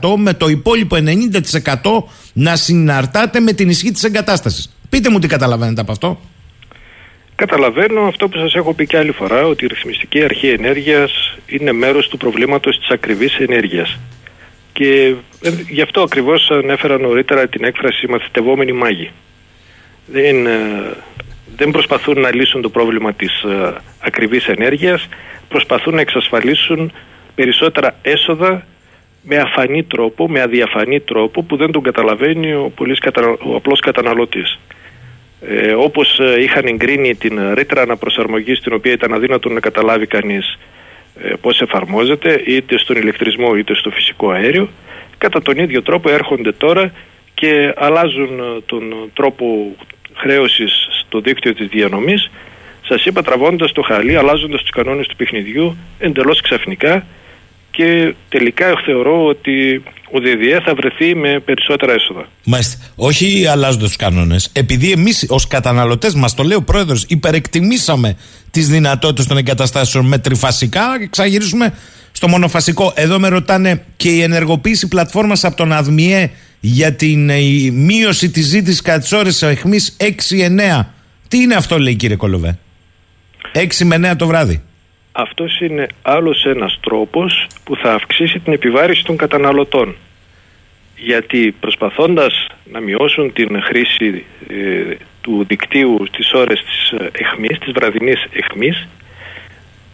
[0.00, 4.74] 10% με το υπόλοιπο 90% να συναρτάται με την ισχύ της εγκατάστασης.
[4.88, 6.20] Πείτε μου τι καταλαβαίνετε από αυτό.
[7.34, 11.72] Καταλαβαίνω αυτό που σας έχω πει και άλλη φορά ότι η ρυθμιστική αρχή ενέργειας είναι
[11.72, 13.98] μέρος του προβλήματος της ακριβής ενέργειας.
[14.72, 19.10] Και ε, γι' αυτό ακριβώς ανέφερα νωρίτερα την έκφραση μαθητευόμενοι μάγοι.
[20.06, 20.96] Δεν, ε,
[21.56, 25.08] δεν προσπαθούν να λύσουν το πρόβλημα της ε, ακριβής ενέργειας,
[25.48, 26.92] προσπαθούν να εξασφαλίσουν
[27.34, 28.66] περισσότερα έσοδα
[29.22, 32.98] με αφανή τρόπο, με αδιαφανή τρόπο που δεν τον καταλαβαίνει ο, πολύς
[33.46, 34.58] ο απλός καταναλώτης.
[35.40, 40.58] Ε, όπως είχαν εγκρίνει την ρήτρα αναπροσαρμογής την οποία ήταν αδύνατο να καταλάβει κανείς
[41.22, 44.68] ε, πώς εφαρμόζεται είτε στον ηλεκτρισμό είτε στο φυσικό αέριο
[45.18, 46.92] κατά τον ίδιο τρόπο έρχονται τώρα
[47.34, 49.76] και αλλάζουν ε, τον τρόπο
[50.14, 52.30] χρέωσης στο δίκτυο της διανομής
[52.88, 57.06] σας είπα τραβώντας το χαλί, αλλάζοντας τους κανόνες του παιχνιδιού εντελώς ξαφνικά
[57.70, 62.28] και τελικά θεωρώ ότι ο ΔΔΕ θα βρεθεί με περισσότερα έσοδα.
[62.44, 62.84] Μάλιστα.
[62.96, 64.50] Όχι αλλάζοντας τους κανόνες.
[64.52, 68.16] Επειδή εμείς ως καταναλωτές, μας το λέει ο πρόεδρος, υπερεκτιμήσαμε
[68.50, 71.74] τις δυνατότητες των εγκαταστάσεων με τριφασικά και ξαγυρίσουμε
[72.12, 72.92] στο μονοφασικό.
[72.96, 76.30] Εδώ με ρωτάνε και η ενεργοποίηση πλατφόρμας από τον ΑΔΜΙΕ
[76.66, 77.40] για την ε,
[77.72, 80.86] μείωση της ζήτησης κατά τις ώρες αιχμής 6-9.
[81.28, 82.58] Τι είναι αυτό, λέει κύριε Κολοβέ;
[83.52, 84.62] 6 με 9 το βράδυ.
[85.12, 89.94] Αυτός είναι άλλος ένας τρόπος που θα αυξήσει την επιβάρηση των καταναλωτών.
[90.96, 97.72] Γιατί προσπαθώντας να μειώσουν την χρήση ε, του δικτύου στις ώρες της ε, εχμής, της
[97.72, 98.88] βραδινής εχμής,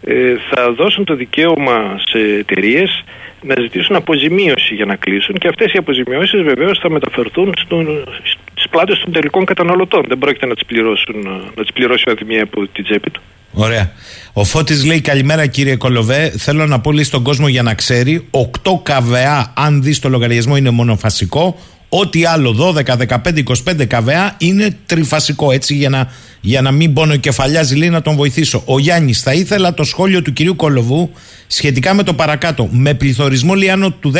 [0.03, 3.03] ε, θα δώσουν το δικαίωμα σε εταιρείες
[3.41, 8.03] να ζητήσουν αποζημίωση για να κλείσουν και αυτές οι αποζημιώσεις βεβαίως θα μεταφερθούν στον,
[8.51, 10.05] στις πλάτες των τελικών καταναλωτών.
[10.07, 11.15] Δεν πρόκειται να τις, πληρώσουν,
[11.55, 13.21] να τις πληρώσει ο Αδημία από την τσέπη του.
[13.53, 13.91] Ωραία.
[14.33, 16.29] Ο Φώτης λέει καλημέρα κύριε Κολοβέ.
[16.29, 20.57] Θέλω να πω λέει στον κόσμο για να ξέρει 8 καβεά αν δεις το λογαριασμό
[20.57, 21.59] είναι μονοφασικό.
[21.93, 23.43] Ό,τι άλλο 12, 15,
[23.81, 25.51] 25 καβεά είναι τριφασικό.
[25.51, 28.61] Έτσι για να, για να μην πόνο κεφαλιάζει λέει να τον βοηθήσω.
[28.65, 31.09] Ο Γιάννης θα ήθελα το σχόλιο του κυρίου Κολοβού
[31.47, 32.67] σχετικά με το παρακάτω.
[32.71, 34.13] Με πληθωρισμό λιάνο του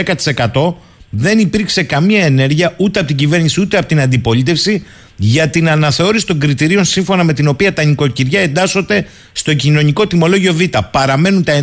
[0.52, 0.74] 10%
[1.10, 4.84] δεν υπήρξε καμία ενέργεια ούτε από την κυβέρνηση ούτε από την αντιπολίτευση
[5.16, 10.54] για την αναθεώρηση των κριτηρίων σύμφωνα με την οποία τα νοικοκυριά εντάσσονται στο κοινωνικό τιμολόγιο
[10.54, 10.62] Β.
[10.92, 11.54] Παραμένουν τα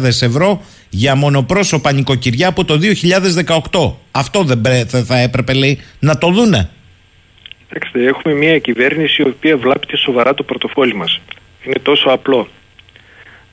[0.00, 2.78] 9.000 ευρώ για μονοπρόσωπα νοικοκυριά από το
[3.70, 3.92] 2018.
[4.10, 6.70] Αυτό δεν θα έπρεπε λέει να το δούνε.
[7.68, 11.20] Κοιτάξτε, έχουμε μια κυβέρνηση η οποία βλάπτει σοβαρά το πορτοφόλι μας.
[11.64, 12.48] Είναι τόσο απλό.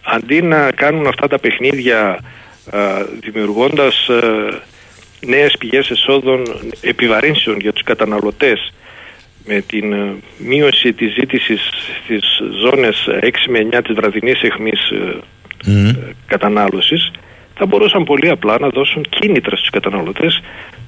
[0.01, 2.19] Αντί να κάνουν αυτά τα παιχνίδια
[2.69, 2.79] α,
[3.19, 4.21] δημιουργώντας α,
[5.25, 6.43] νέες πηγές εσόδων
[6.81, 8.73] επιβαρύνσεων για τους καταναλωτές
[9.45, 11.61] με την ε, μείωση της ζήτησης
[12.03, 12.23] στις
[12.61, 14.79] ζώνες 6 με 9 της βραδινής εχμής
[15.65, 15.95] mm.
[16.27, 17.11] κατανάλωσης
[17.57, 20.41] θα μπορούσαν πολύ απλά να δώσουν κίνητρα στους καταναλωτές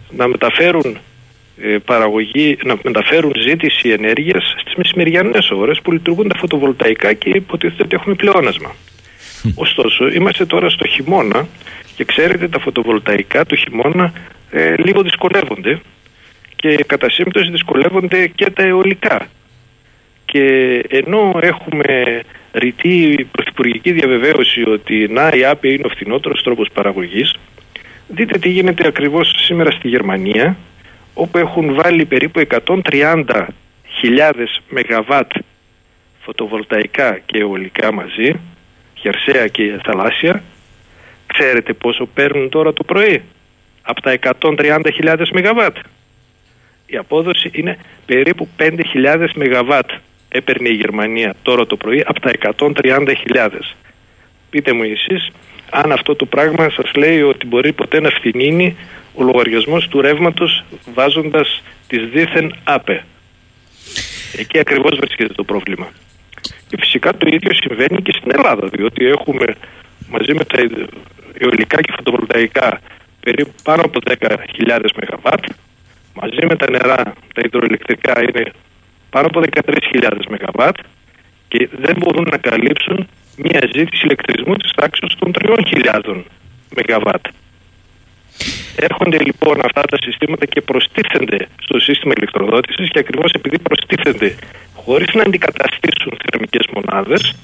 [0.10, 0.98] να μεταφέρουν
[1.86, 7.96] παραγωγή, να μεταφέρουν ζήτηση ενέργειας στις μεσημεριανές ώρες που λειτουργούν τα φωτοβολταϊκά και υποτίθεται ότι
[7.96, 8.76] έχουμε πλεόνασμα.
[9.56, 11.48] Ωστόσο, είμαστε τώρα στο χειμώνα
[11.96, 14.14] και ξέρετε τα φωτοβολταϊκά του χειμώνα
[14.52, 15.82] ε, λίγο δυσκολεύονται
[16.56, 19.28] και κατά σύμπτωση δυσκολεύονται και τα αιωλικά.
[20.32, 22.22] Και ενώ έχουμε
[22.54, 27.36] ρητή πρωθυπουργική διαβεβαίωση ότι να η ΑΠΕ είναι ο φθηνότερος τρόπος παραγωγής,
[28.08, 30.58] δείτε τι γίνεται ακριβώς σήμερα στη Γερμανία,
[31.13, 33.46] όπου έχουν βάλει περίπου 130.000
[34.70, 35.20] ΜΒ
[36.20, 38.34] φωτοβολταϊκά και αιωλικά μαζί,
[38.94, 40.44] χερσαία και θαλάσσια.
[41.28, 43.22] Ξέρετε πόσο παίρνουν τώρα το πρωί;
[43.82, 45.68] Από τα 130.000 ΜΒ.
[46.86, 49.72] Η απόδοση είναι περίπου 5.000 ΜΒ
[50.30, 53.50] έπαιρνε η Γερμανία τώρα το πρωί από τα 130.000.
[54.50, 55.32] Πείτε μου εσείς
[55.70, 58.78] αν αυτό το πράγμα σας λέει ότι μπορεί ποτέ να φθηνίνει
[59.13, 60.63] ο λογαριασμός του ρεύματος
[60.94, 63.04] βάζοντας τις δίθεν άπε.
[64.38, 65.88] Εκεί ακριβώς βρίσκεται το πρόβλημα.
[66.68, 69.56] Και φυσικά το ίδιο συμβαίνει και στην Ελλάδα, διότι έχουμε
[70.10, 70.58] μαζί με τα
[71.34, 72.80] αιωλικά και φωτοβολταϊκά
[73.20, 75.34] περίπου πάνω από 10.000 ΜΒ,
[76.13, 78.52] μαζί με τα νερά, τα υδροελεκτρικά είναι
[79.10, 80.62] πάνω από 13.000 ΜΒ
[81.48, 86.24] και δεν μπορούν να καλύψουν μια ζήτηση ηλεκτρισμού της τάξης των 3.000
[86.76, 87.08] ΜΒ.
[88.76, 94.36] Έρχονται λοιπόν αυτά τα συστήματα και προστίθενται στο σύστημα ηλεκτροδότησης και ακριβώς επειδή προστίθενται
[94.74, 97.36] χωρίς να αντικαταστήσουν θερμικές μονάδες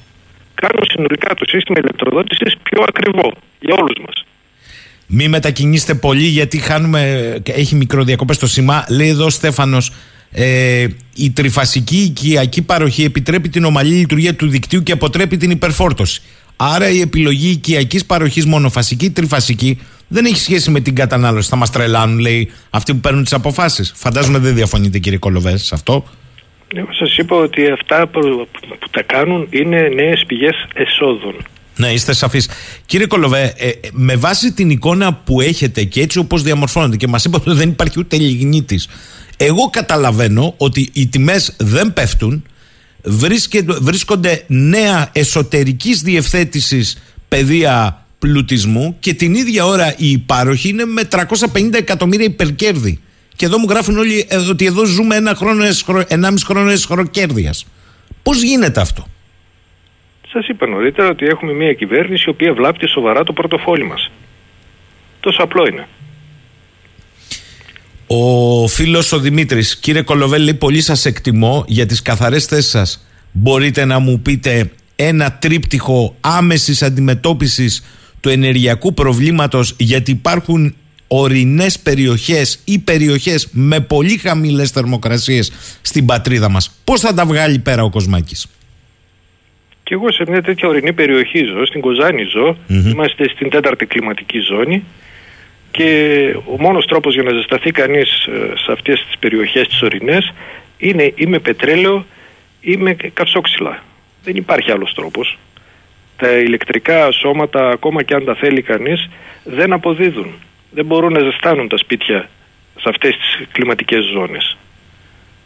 [0.56, 4.25] κάνουν συνολικά το σύστημα ηλεκτροδότησης πιο ακριβό για όλους μας.
[5.08, 7.01] Μη μετακινήστε πολύ γιατί χάνουμε,
[7.45, 8.86] έχει μικροδιακοπές στο σήμα.
[8.89, 9.91] Λέει εδώ ο Στέφανος,
[10.38, 16.21] ε, η τριφασική οικιακή παροχή επιτρέπει την ομαλή λειτουργία του δικτύου και αποτρέπει την υπερφόρτωση.
[16.56, 21.50] Άρα η επιλογή οικιακής παροχής μονοφασική, τριφασική δεν έχει σχέση με την κατανάλωση.
[21.50, 23.93] Θα μας τρελάνουν, λέει, αυτοί που παίρνουν τις αποφάσεις.
[23.95, 26.06] Φαντάζομαι δεν διαφωνείτε, κύριε Κολοβές, σε αυτό.
[26.76, 28.48] Εγώ σας είπα ότι αυτά που,
[28.91, 31.36] τα κάνουν είναι νέες πηγές εσόδων.
[31.78, 32.50] Ναι, είστε σαφείς.
[32.86, 37.08] Κύριε Κολοβέ, ε, ε, με βάση την εικόνα που έχετε και έτσι όπως διαμορφώνεται και
[37.08, 38.88] μας είπατε ότι δεν υπάρχει ούτε λιγνίτης,
[39.38, 42.43] εγώ καταλαβαίνω ότι οι τιμές δεν πέφτουν,
[43.82, 51.74] βρίσκονται νέα εσωτερικής διευθέτησης πεδία πλουτισμού και την ίδια ώρα η υπάροχη είναι με 350
[51.74, 53.00] εκατομμύρια υπερκέρδη.
[53.36, 55.63] Και εδώ μου γράφουν όλοι ε, ότι εδώ ζούμε ένα χρόνο,
[56.08, 57.65] ενάμιση χρόνο εσχροκέρδειας.
[58.24, 59.08] Πώς γίνεται αυτό;
[60.32, 64.12] Σας είπα νωρίτερα ότι έχουμε μια κυβέρνηση η οποία βλάπτει σοβαρά το πορτοφόλι μας.
[65.19, 65.88] Τόσο απλό είναι.
[68.08, 73.08] Ο φίλος ο Δημήτρης, κύριε Κολοβέλη, πολύ σας εκτιμώ για τις καθαρές θέσεις σας.
[73.32, 77.84] Μπορείτε να μου πείτε ένα τρίπτυχο άμεσης αντιμετώπισης
[78.20, 80.76] του ενεργειακού προβλήματος, γιατί υπάρχουν
[81.08, 86.80] ορεινές περιοχές ή περιοχές με πολύ χαμηλές θερμοκρασίες στην πατρίδα μας.
[86.84, 88.48] Πώς θα τα βγάλει πέρα ο Κοσμάκης;
[89.84, 92.58] Και εγώ σε μια τέτοια ορεινή περιοχή ζω, στην Κοζάνη ζω.
[92.68, 94.84] Είμαστε στην τέταρτη κλιματική ζώνη
[95.76, 100.34] και ο μόνος τρόπος για να ζεσταθεί κανείς ε, σε αυτές τις περιοχές τις ορεινές
[100.78, 102.06] είναι ή με πετρέλαιο
[102.62, 103.84] ή με καυσόξυλα.
[104.24, 105.38] Δεν υπάρχει άλλος τρόπος.
[106.18, 109.10] Τα ηλεκτρικά σώματα ακόμα και αν τα θέλει κανείς
[109.44, 110.34] δεν αποδίδουν.
[110.72, 112.30] Δεν μπορούν να ζεστάνουν τα σπίτια
[112.76, 114.58] σε αυτές τις κλιματικές ζώνες.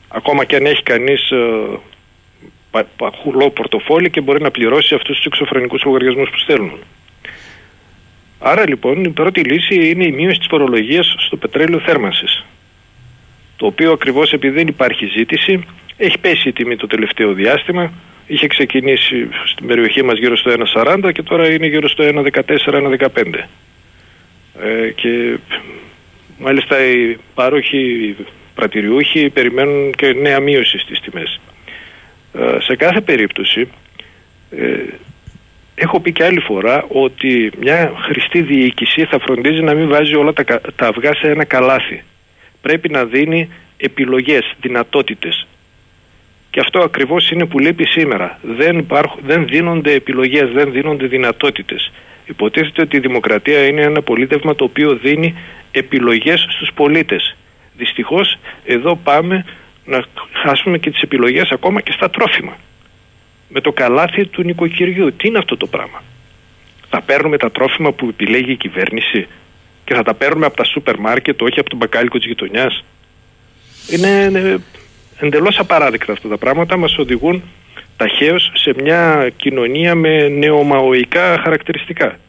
[0.08, 5.84] Ακόμα και αν έχει κανείς ε, παχουλό πορτοφόλι και μπορεί να πληρώσει αυτούς τους εξωφρενικούς
[5.84, 6.80] λογαριασμούς που στέλνουν.
[8.40, 12.46] Άρα λοιπόν η πρώτη λύση είναι η μείωση της φορολογίας στο πετρέλαιο θέρμανσης.
[13.58, 15.66] Το οποίο ακριβώς επειδή δεν υπάρχει ζήτηση
[15.98, 17.92] έχει πέσει η τιμή το τελευταίο διάστημα.
[18.28, 23.48] Είχε ξεκινήσει στην περιοχή μας γύρω στο 1,40 και τώρα είναι γύρω στο 1,14-1,15.
[24.62, 25.38] Ε, και
[26.38, 28.16] μάλιστα οι πάροχοι
[28.56, 31.40] πρατηριούχοι περιμένουν και νέα μείωση στις τιμές.
[32.34, 33.68] Ε, σε κάθε περίπτωση
[34.52, 34.84] ε,
[35.82, 40.34] Έχω πει και άλλη φορά ότι μια χρηστή διοίκηση θα φροντίζει να μην βάζει όλα
[40.34, 40.44] τα,
[40.76, 42.04] τα αυγά σε ένα καλάθι.
[42.62, 45.48] Πρέπει να δίνει επιλογές, δυνατότητες.
[46.52, 48.40] Και αυτό ακριβώς είναι που λείπει σήμερα.
[48.42, 51.92] Δεν, υπάρχουν, δεν δίνονται επιλογές, δεν δίνονται δυνατότητες.
[52.26, 55.36] Υποτίθεται ότι η δημοκρατία είναι ένα πολίτευμα το οποίο δίνει
[55.72, 57.36] επιλογές στους πολίτες.
[57.78, 59.46] Δυστυχώς εδώ πάμε
[59.86, 62.58] να χάσουμε και τις επιλογές ακόμα και στα τρόφιμα
[63.50, 65.16] με το καλάθι του νοικοκυριού.
[65.16, 66.04] Τι είναι αυτό το πράγμα;
[66.90, 69.28] Θα παίρνουμε τα τρόφιμα που επιλέγει η κυβέρνηση
[69.86, 72.84] και θα τα παίρνουμε από τα σούπερ μάρκετ, όχι από τον μπακάλικο της γειτονιάς.
[73.90, 74.32] Είναι
[75.20, 76.78] εντελώς απαράδεκτα αυτά τα πράγματα.
[76.78, 77.44] Μας οδηγούν
[77.98, 82.20] ταχαίως σε μια κοινωνία με νεομαοϊκά χαρακτηριστικά.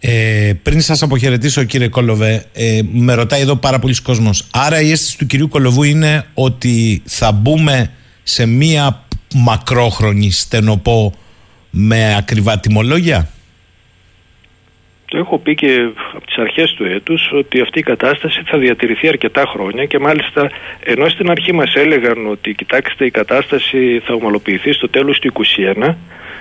[0.00, 4.90] Ε, πριν σας αποχαιρετήσω κύριε Κολοβέ ε, με ρωτάει εδώ πάρα πολλοί κόσμος άρα η
[4.90, 7.90] αίσθηση του κυρίου Κολοβού είναι ότι θα μπούμε
[8.22, 9.05] σε μία
[9.36, 11.14] μακρόχρονη στενοπό
[11.70, 13.28] με ακριβά τιμολόγια;
[15.08, 19.08] Το έχω πει και από τις αρχές του έτους ότι αυτή η κατάσταση θα διατηρηθεί
[19.08, 24.72] αρκετά χρόνια και μάλιστα ενώ στην αρχή μας έλεγαν ότι κοιτάξτε η κατάσταση θα ομαλοποιηθεί
[24.72, 25.32] στο τέλος του
[25.76, 25.94] 2021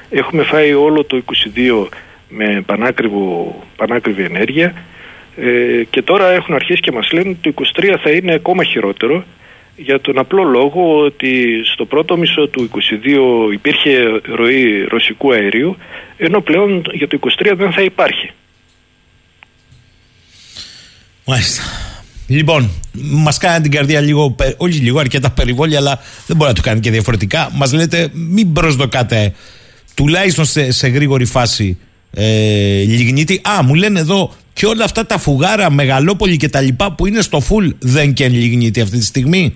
[0.09, 1.21] έχουμε φάει όλο το
[1.55, 1.87] 2022
[2.29, 4.73] με πανάκριβο, πανάκριβη ενέργεια
[5.37, 9.23] ε, και τώρα έχουν αρχίσει και μας λένε ότι το 2023 θα είναι ακόμα χειρότερο
[9.76, 12.69] για τον απλό λόγο ότι στο πρώτο μισό του
[13.49, 15.78] 2022 υπήρχε ροή ρωσικού αερίου
[16.17, 18.32] ενώ πλέον για το 2023 δεν θα υπάρχει.
[21.26, 21.61] Μάλιστα.
[22.28, 22.69] Λοιπόν,
[23.11, 26.80] μας κάνει την καρδιά λίγο, όχι λίγο, αρκετά περιβόλια, αλλά δεν μπορεί να το κάνει
[26.80, 27.49] και διαφορετικά.
[27.53, 29.34] Μας λέτε, μην προσδοκάτε
[29.93, 31.78] τουλάχιστον σε, σε γρήγορη φάση
[32.11, 33.41] ε, λιγνίτη.
[33.57, 37.21] Α, μου λένε εδώ και όλα αυτά τα φουγάρα, μεγαλόπολη και τα λοιπά που είναι
[37.21, 39.55] στο φουλ δεν και λιγνίτη αυτή τη στιγμή.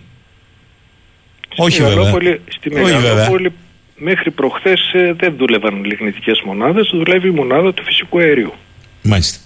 [1.68, 2.42] Στη όχι βέβαια.
[2.50, 3.52] Στη Μεγαλόπολη
[3.98, 8.54] μέχρι προχθές ε, δεν δούλευαν λιγνητικές μονάδες, δουλεύει η μονάδα του φυσικού αερίου.
[9.02, 9.40] Μάλιστα.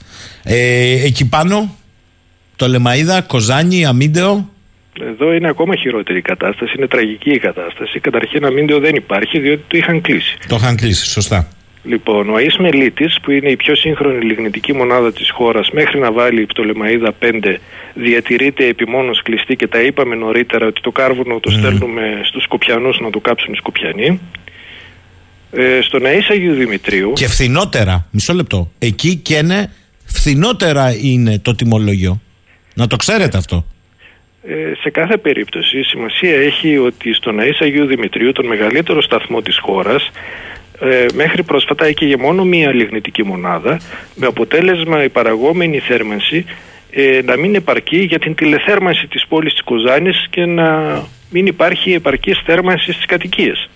[0.43, 1.75] Ε, εκεί πάνω
[2.55, 4.49] το Λεμαίδα, Κοζάνη, Αμίντεο.
[4.99, 7.99] Εδώ είναι ακόμα χειρότερη η κατάσταση, είναι τραγική η κατάσταση.
[7.99, 10.37] Καταρχήν Αμίντεο δεν υπάρχει διότι το είχαν κλείσει.
[10.47, 11.47] Το είχαν κλείσει, σωστά.
[11.83, 16.11] Λοιπόν, ο Αΐς Μελίτης, που είναι η πιο σύγχρονη λιγνητική μονάδα της χώρας μέχρι να
[16.11, 17.55] βάλει η Πτολεμαίδα 5
[17.93, 21.57] διατηρείται επιμόνως κλειστή και τα είπαμε νωρίτερα ότι το κάρβουνο το mm.
[21.57, 24.19] στέλνουμε στους Σκοπιανούς να το κάψουν οι Σκοπιανοί.
[25.51, 27.13] Ε, στον Αΐς Αγίου Δημητρίου...
[27.13, 29.71] Και φθηνότερα, μισό λεπτό, εκεί και είναι
[30.05, 32.21] φθηνότερα είναι το τιμολόγιο.
[32.73, 33.65] Να το ξέρετε αυτό.
[34.47, 39.41] Ε, σε κάθε περίπτωση η σημασία έχει ότι στον Αΐς Αγίου Δημητρίου, τον μεγαλύτερο σταθμό
[39.41, 40.11] της χώρας,
[40.79, 43.79] ε, μέχρι πρόσφατα είχε μόνο μία λιγνητική μονάδα,
[44.15, 46.45] με αποτέλεσμα η παραγόμενη θέρμανση
[46.91, 51.93] ε, να μην επαρκεί για την τηλεθέρμανση της πόλης της Κοζάνης και να μην υπάρχει
[51.93, 53.69] επαρκής θέρμανση στις κατοικίες.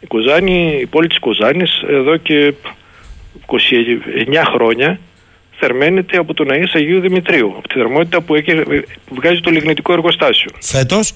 [0.00, 2.54] Η, Κοζάνη, η πόλη της Κοζάνης εδώ και
[3.46, 3.56] 29
[4.54, 4.98] χρόνια
[5.58, 8.62] θερμαίνεται από τον Αΐς Αγίου Δημητρίου, από τη θερμότητα που, έχει,
[9.10, 10.50] βγάζει το λιγνητικό εργοστάσιο.
[10.60, 11.14] Φέτος;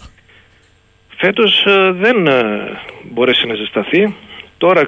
[1.16, 2.58] Φέτος ε, δεν ε,
[3.02, 4.14] μπόρεσε να ζεσταθεί.
[4.58, 4.86] Τώρα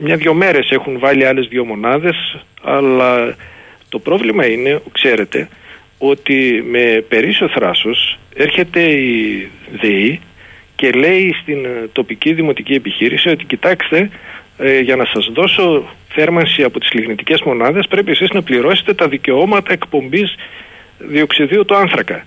[0.00, 3.36] μια-δυο μέρες έχουν βάλει άλλες δύο μονάδες, αλλά
[3.88, 5.48] το πρόβλημα είναι, ξέρετε,
[5.98, 9.48] ότι με περίσσιο θράσος έρχεται η
[9.80, 10.20] ΔΕΗ
[10.76, 14.10] και λέει στην ε, τοπική δημοτική επιχείρηση ότι κοιτάξτε
[14.58, 19.08] ε, για να σας δώσω θέρμανση από τις λιγνητικές μονάδες πρέπει εσείς να πληρώσετε τα
[19.08, 20.34] δικαιώματα εκπομπής
[20.98, 22.26] διοξιδίου του άνθρακα.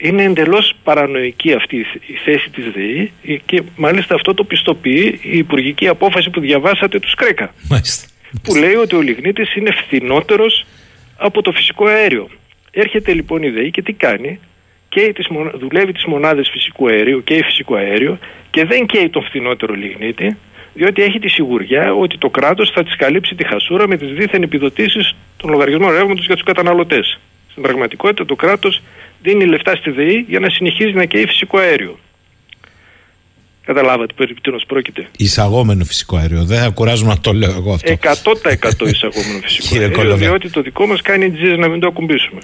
[0.00, 1.76] Είναι εντελώς παρανοϊκή αυτή
[2.06, 3.12] η θέση της ΔΕΗ
[3.46, 7.54] και μάλιστα αυτό το πιστοποιεί η υπουργική απόφαση που διαβάσατε του ΣΚΡΕΚΑ.
[8.42, 10.66] Που λέει ότι ο λιγνίτης είναι φθηνότερος
[11.16, 12.28] από το φυσικό αέριο.
[12.70, 14.40] Έρχεται λοιπόν η ΔΕΗ και τι κάνει,
[14.88, 18.18] και τις, δουλεύει τις μονάδες φυσικού αερίου και φυσικό αέριο
[18.50, 20.36] και δεν καίει τον φθηνότερο λιγνίτη
[20.74, 24.42] διότι έχει τη σιγουριά ότι το κράτος θα της καλύψει τη χασούρα με τις δίθεν
[24.42, 27.18] επιδοτήσεις των λογαριασμών ρεύματος για τους καταναλωτές.
[27.50, 28.82] Στην πραγματικότητα, το κράτος
[29.22, 31.98] δίνει λεφτά στη ΔΕΗ για να συνεχίζει να καίει φυσικό αέριο.
[33.64, 35.08] Καταλάβατε περί τίνος πρόκειται.
[35.16, 36.44] Εισαγόμενο φυσικό αέριο.
[36.44, 37.92] Δεν θα κουράζομαι να το λέω εγώ αυτό.
[37.92, 40.16] 100% εισαγόμενο φυσικό αέριο.
[40.16, 42.40] Διότι το δικό μας κάνει τζιζ να μην το ακουμπήσουμε.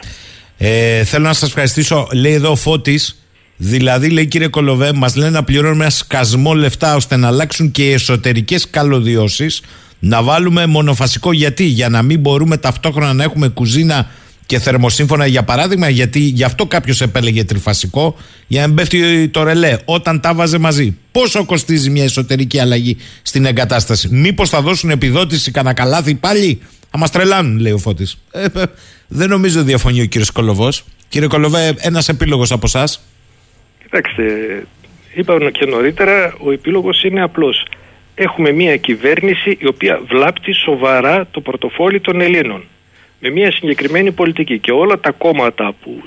[0.59, 2.09] Ε, θέλω να σας ευχαριστήσω.
[2.12, 3.25] Λέει εδώ ο Φώτης
[3.57, 7.89] Δηλαδή, λέει κύριε Κολοβέ, μας λένε να πληρώνουμε ένα σκασμό λεφτά ώστε να αλλάξουν και
[7.89, 9.62] οι εσωτερικές καλωδιώσεις.
[9.99, 14.11] Να βάλουμε μονοφασικό γιατί, για να μην μπορούμε ταυτόχρονα να έχουμε κουζίνα
[14.47, 18.17] και θερμοσύμφωνα για παράδειγμα, γιατί γι' αυτό κάποιος επέλεγε τριφασικό,
[18.47, 20.99] για να μην πέφτει το ρελέ όταν τα βάζε μαζί.
[21.13, 26.99] Πόσο κοστίζει μια εσωτερική αλλαγή στην εγκατάσταση, Μήπως θα δώσουν επιδότηση κανένα καλάθι πάλι, θα
[26.99, 28.19] μας τρελάνουν, λέει ο Φώτης.
[28.33, 28.63] Ε, ε,
[29.09, 30.85] δεν νομίζω διαφωνεί ο κύριος Κολοβός.
[31.09, 33.05] Κύριε Κολοβέ, ένας επίλογος από εσάς.
[33.83, 34.23] Κοιτάξτε,
[35.15, 37.67] είπα και νωρίτερα, ο επίλογος είναι απλός.
[38.15, 42.65] Έχουμε μια κυβέρνηση η οποία βλάπτει σοβαρά το πορτοφόλι των Ελλήνων.
[43.27, 46.03] Με μια συγκεκριμένη πολιτική και όλα τα κόμματα που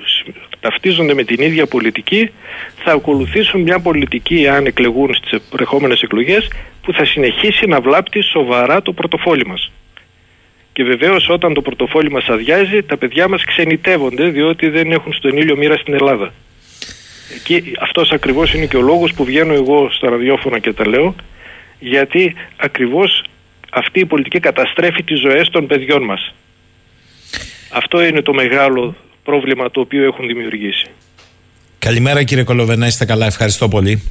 [0.59, 2.31] ταυτίζονται με την ίδια πολιτική
[2.83, 6.51] θα ακολουθήσουν μια πολιτική αν εκλεγούν στις προεχόμενες εκλογές
[6.81, 9.71] που θα συνεχίσει να βλάπτει σοβαρά το πορτοφόλι μας.
[10.73, 15.37] Και βεβαίως όταν το πορτοφόλι μας αδειάζει τα παιδιά μας ξενιτεύονται διότι δεν έχουν στον
[15.37, 16.33] ήλιο μοίρα στην Ελλάδα.
[17.43, 21.15] Και αυτός ακριβώς είναι και ο λόγος που βγαίνω εγώ στα ραδιόφωνα και τα λέω
[21.79, 23.23] γιατί ακριβώς
[23.71, 26.33] αυτή η πολιτική καταστρέφει τις ζωές των παιδιών μας.
[27.77, 30.87] Αυτό είναι το μεγάλο πρόβλημα το οποίο έχουν δημιουργήσει.
[31.79, 34.03] Καλημέρα κύριε Κολοβενά, είστε καλά, ευχαριστώ πολύ.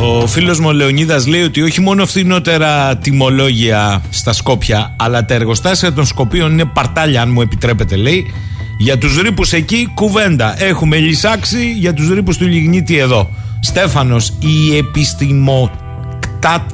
[0.00, 5.34] Ο φίλος μου ο Λεωνίδας λέει ότι όχι μόνο φθηνότερα τιμολόγια στα Σκόπια, αλλά τα
[5.34, 8.32] εργοστάσια των Σκοπίων είναι παρτάλια, αν μου επιτρέπετε λέει,
[8.78, 10.62] για τους ρήπους εκεί κουβέντα.
[10.62, 13.30] Έχουμε λυσάξει για τους ρήπους του Λιγνίτη εδώ.
[13.60, 16.66] Στέφανος, η επιστημοκτά...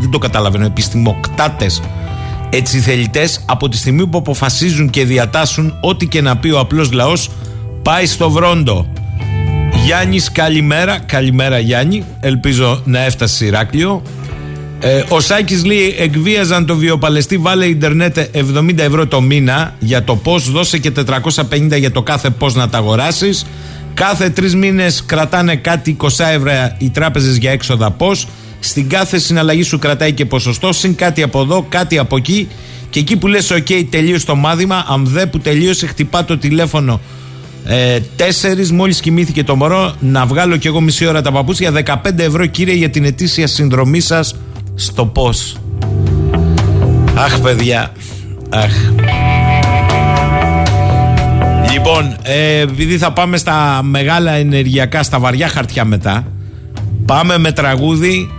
[0.00, 0.64] Δεν το καταλαβαίνω.
[0.64, 1.82] Επιστημοκτάτες.
[2.56, 6.92] Έτσι θελητέ από τη στιγμή που αποφασίζουν και διατάσσουν ό,τι και να πει ο απλός
[6.92, 7.30] λαός
[7.82, 8.92] πάει στο βρόντο.
[9.84, 10.98] Γιάννης, καλημέρα.
[10.98, 12.04] Καλημέρα, Γιάννη.
[12.20, 14.02] Ελπίζω να έφτασε Ηράκλειο.
[14.80, 20.16] Ε, ο Σάκης λέει: Εκβίαζαν το βιοπαλαιστή, βάλε Ιντερνετ 70 ευρώ το μήνα για το
[20.16, 23.46] πώς, δώσε και 450 για το κάθε πώς να τα αγοράσεις.
[23.94, 28.26] Κάθε τρεις μήνες κρατάνε κάτι 20 ευρώ οι τράπεζες για έξοδα πώς.
[28.64, 32.48] Στην κάθε συναλλαγή σου κρατάει και ποσοστό, συν κάτι από εδώ, κάτι από εκεί.
[32.90, 37.00] Και εκεί που λες OK, τελείωσε το μάθημα, αν δε που τελείωσε, χτυπά το τηλέφωνο.
[37.66, 41.72] Ε, τέσσερις μόλις κοιμήθηκε το μωρό να βγάλω κι εγώ μισή ώρα τα παπούτσια.
[42.04, 44.34] 15 ευρώ κύριε για την ετήσια συνδρομή σας
[44.74, 45.56] στο πώς.
[47.14, 47.92] Αχ παιδιά.
[48.48, 48.72] Αχ.
[51.72, 56.26] Λοιπόν, ε, επειδή θα πάμε στα μεγάλα ενεργειακά, στα βαριά χαρτιά μετά,
[57.06, 58.30] πάμε με τραγούδι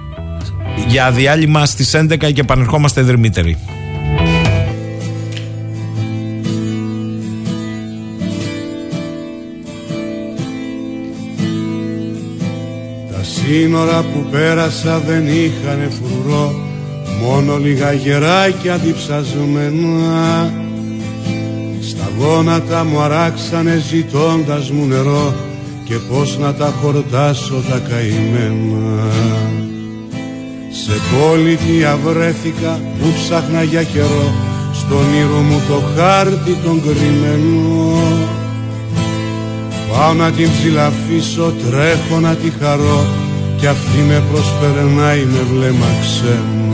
[0.88, 3.58] για διάλειμμα στις 11 και επανερχόμαστε δερμύτεροι.
[13.12, 16.66] Τα σύνορα που πέρασα δεν είχαν φρουρό
[17.22, 20.54] Μόνο λίγα γεράκια διψασμένα
[21.82, 25.36] Στα γόνατα μου αράξανε ζητώντας μου νερό
[25.84, 29.04] Και πως να τα χορτάσω τα καημένα
[30.84, 34.34] Σε πολιτεία βρέθηκα που ψάχνα για καιρό.
[34.74, 38.00] Στον ήρω μου το χάρτη τον κρυμμένο.
[39.92, 43.06] Πάω να την ψηλαφίσω, τρέχω να τη χαρώ.
[43.58, 46.65] Κι αυτή με προσπερνάει με βλέμμα ξένο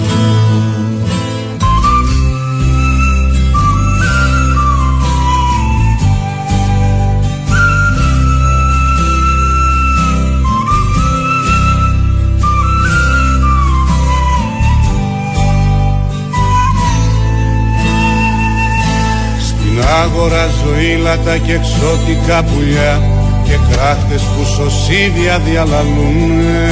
[20.02, 23.02] άγορα ζωήλατα και εξώτικα πουλιά
[23.44, 26.66] Και κράχτες που σωσίδια διαλαλούνε.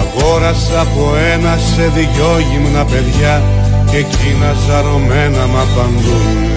[0.00, 3.42] Αγόρασα από ένα σε δυο γυμνα παιδιά
[3.90, 6.52] Και εκείνα ζαρωμένα μ' απαντούνε.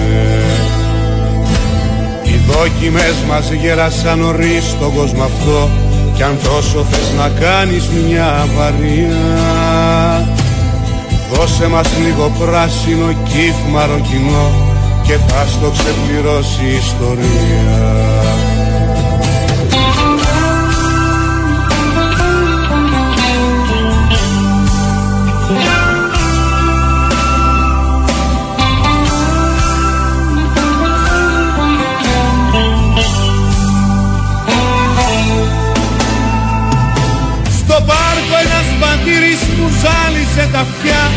[2.22, 5.70] Οι δόκιμες μας γέρασαν νωρίς στον κόσμο αυτό
[6.14, 9.26] Κι αν τόσο θες να κάνεις μια αβαρία.
[11.32, 14.67] Δώσε μας λίγο πράσινο κύφ μαροκινό
[15.08, 17.92] Και θα στο ξεπληρώσει η ιστορία.
[37.58, 41.10] Στο πάρκο ένας μπατήρης που ζάλισε τα αυτιά.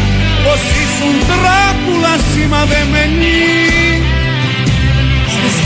[0.44, 3.80] Πως ήσουν τράπουλα σημαδεμένη Στους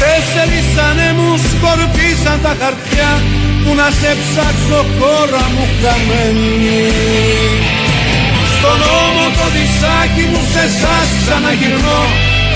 [0.01, 3.11] τέσσερις ανέμους σκορπίσαν τα χαρτιά
[3.63, 6.83] Που να σε ψάξω χώρα μου χαμένη.
[8.53, 12.01] Στον ώμο το δισάκι μου σε εσάς ξαναγυρνώ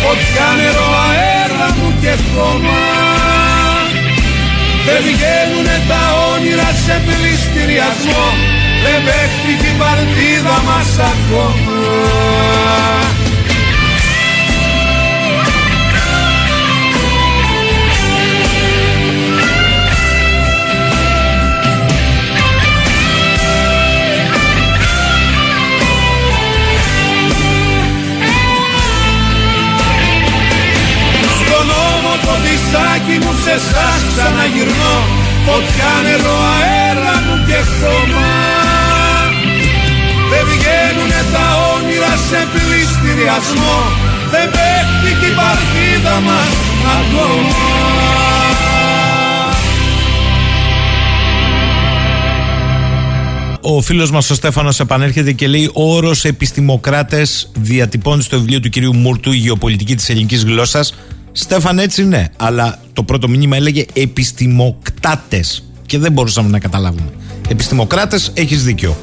[0.02, 2.80] Φωτιά νερό αέρα μου και χώμα.
[4.86, 8.28] Δεν βγαίνουνε τα όνειρα σε πληστηριασμό
[8.84, 11.80] Δεν παίχτηκε η παρτίδα μας ακόμα
[32.60, 34.96] ώμο το δισάκι μου σε εσάς ξαναγυρνώ.
[35.46, 38.32] Φωτιά νερό αέρα μου και χρώμα
[40.32, 43.78] Δεν βγαίνουνε τα όνειρα σε πληστηριασμό.
[44.32, 46.54] Δεν παίχτηκε η παρτίδα μας
[46.98, 47.58] ακόμα.
[53.62, 58.70] Ο φίλος μας ο Στέφανος επανέρχεται και λέει: Ο όρος επιστημοκράτες διατυπώνει στο βιβλίο του
[58.70, 60.94] κυρίου Μούρτου Η γεωπολιτική της ελληνικής γλώσσας.
[61.42, 65.64] Στέφαν, έτσι ναι, αλλά το πρώτο μήνυμα έλεγε επιστημοκτάτες.
[65.86, 67.10] Και δεν μπορούσαμε να καταλάβουμε.
[67.50, 68.98] Επιστημοκράτες, έχεις δίκιο.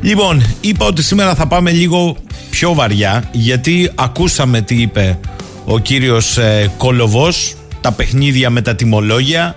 [0.00, 2.16] Λοιπόν, είπα ότι σήμερα θα πάμε λίγο
[2.50, 5.18] πιο βαριά, γιατί ακούσαμε τι είπε
[5.64, 9.56] ο κύριος ε, Κολοβός, τα παιχνίδια με τα τιμολόγια,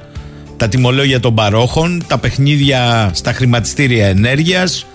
[0.57, 4.86] τα τιμολόγια των παρόχων, τα παιχνίδια στα χρηματιστήρια ενέργειας,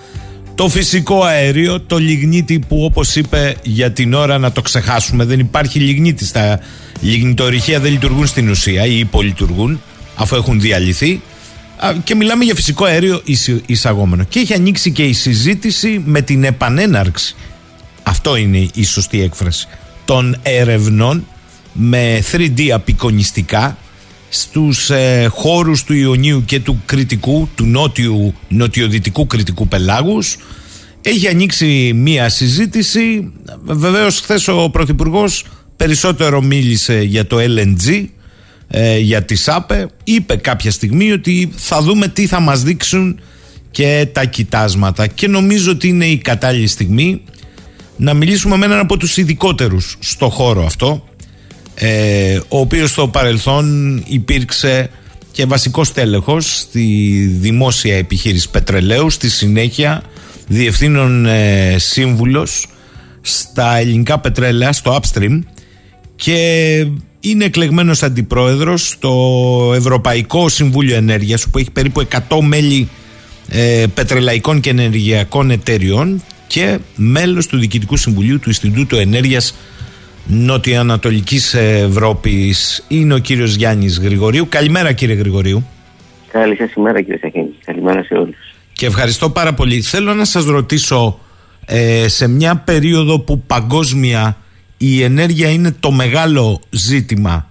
[0.54, 5.38] το φυσικό αέριο, το λιγνίτι που όπως είπε για την ώρα να το ξεχάσουμε, δεν
[5.38, 6.60] υπάρχει λιγνίτι στα
[7.00, 9.80] λιγνητορυχεία, δεν λειτουργούν στην ουσία ή υπολειτουργούν
[10.14, 11.20] αφού έχουν διαλυθεί.
[12.04, 13.22] και μιλάμε για φυσικό αέριο
[13.66, 14.24] εισαγόμενο.
[14.24, 17.34] Και έχει ανοίξει και η συζήτηση με την επανέναρξη.
[18.02, 19.68] Αυτό είναι η σωστή έκφραση.
[20.04, 21.26] Των ερευνών
[21.72, 23.78] με 3D απεικονιστικά
[24.34, 30.36] στους ε, χώρους του Ιωνίου και του Κρητικού, του νότιου, νοτιοδυτικού Κρητικού πελάγους.
[31.02, 33.32] Έχει ανοίξει μία συζήτηση.
[33.64, 35.44] Βεβαίως χθες ο Πρωθυπουργός
[35.76, 38.04] περισσότερο μίλησε για το LNG,
[38.68, 39.88] ε, για τη ΣΑΠΕ.
[40.04, 43.20] Είπε κάποια στιγμή ότι θα δούμε τι θα μας δείξουν
[43.70, 45.06] και τα κοιτάσματα.
[45.06, 47.22] Και νομίζω ότι είναι η κατάλληλη στιγμή
[47.96, 51.04] να μιλήσουμε με έναν από τους ειδικότερους στο χώρο αυτό
[51.74, 54.90] ε, ο οποίος στο παρελθόν υπήρξε
[55.32, 56.82] και βασικός τέλεχος στη
[57.40, 60.02] δημόσια επιχείρηση πετρελαίου στη συνέχεια
[60.46, 62.66] διευθύνων ε, σύμβουλος
[63.20, 65.38] στα ελληνικά πετρέλαια στο Upstream
[66.16, 66.86] και
[67.20, 72.88] είναι εκλεγμένος αντιπρόεδρος στο Ευρωπαϊκό Συμβούλιο Ενέργειας που έχει περίπου 100 μέλη
[73.48, 79.54] ε, πετρελαϊκών και ενεργειακών εταιριών και μέλος του Διοικητικού Συμβουλίου του Ινστιτούτου Ενέργειας
[80.26, 84.46] Νοτιοανατολικής Ευρώπης είναι ο κύριος Γιάννης Γρηγορίου.
[84.48, 85.66] Καλημέρα κύριε Γρηγορίου.
[86.32, 87.54] Καλή σας ημέρα κύριε Σαχίνη.
[87.64, 88.36] Καλημέρα σε όλους.
[88.72, 89.80] Και ευχαριστώ πάρα πολύ.
[89.80, 91.18] Θέλω να σας ρωτήσω
[91.66, 94.36] ε, σε μια περίοδο που παγκόσμια
[94.78, 97.48] η ενέργεια είναι το μεγάλο ζήτημα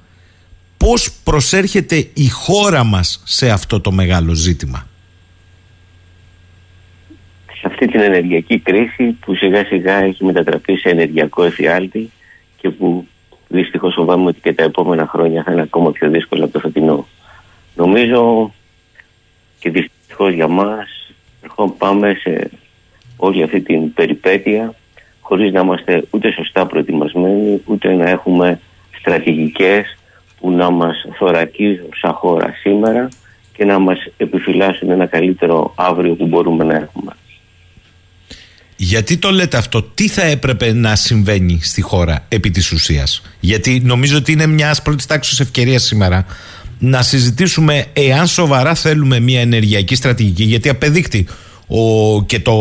[0.77, 4.87] πώς προσέρχεται η χώρα μας σε αυτό το μεγάλο ζήτημα;
[7.45, 12.11] Σε αυτή την ενεργειακή κρίση που σιγά σιγά έχει μετατραπεί σε ενεργειακό εφιάλτη
[12.63, 13.07] και που
[13.47, 17.07] δυστυχώς φοβάμαι ότι και τα επόμενα χρόνια θα είναι ακόμα πιο δύσκολα από το φετινό.
[17.75, 18.51] Νομίζω
[19.59, 21.11] και δυστυχώς για μας
[21.77, 22.51] πάμε σε
[23.17, 24.73] όλη αυτή την περιπέτεια
[25.19, 28.59] χωρίς να είμαστε ούτε σωστά προετοιμασμένοι ούτε να έχουμε
[28.99, 29.97] στρατηγικές
[30.39, 33.09] που να μας θωρακίζουν σαν χώρα σήμερα
[33.53, 37.11] και να μας επιφυλάσσουν ένα καλύτερο αύριο που μπορούμε να έχουμε.
[38.83, 43.81] Γιατί το λέτε αυτό, τι θα έπρεπε να συμβαίνει στη χώρα επί της ουσίας; Γιατί
[43.83, 46.25] νομίζω ότι είναι μια πρώτη τάξης ευκαιρίας σήμερα
[46.79, 50.43] να συζητήσουμε εάν σοβαρά θέλουμε μια ενεργειακή στρατηγική.
[50.43, 51.27] Γιατί απεδείχτει
[51.67, 52.53] ο, και το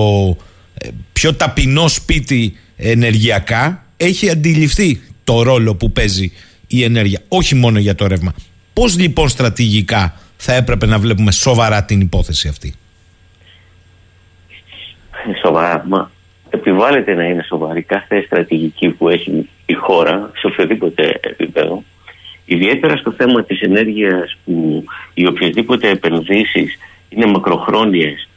[0.75, 6.33] ε, πιο ταπεινό σπίτι ενεργειακά έχει αντιληφθεί το ρόλο που παίζει
[6.67, 7.23] η ενέργεια.
[7.29, 8.35] Όχι μόνο για το ρεύμα.
[8.73, 12.75] Πώς λοιπόν στρατηγικά θα έπρεπε να βλέπουμε σοβαρά την υπόθεση αυτή;
[15.43, 15.85] Σοβαρά.
[15.89, 16.11] Μα
[16.51, 21.83] επιβάλλεται να είναι σοβαρή κάθε στρατηγική που έχει η χώρα σε οποιοδήποτε επίπεδο.
[22.45, 28.29] Ιδιαίτερα στο θέμα της ενέργειας που οι οποιασδήποτε επενδύσεις είναι μακροχρόνιες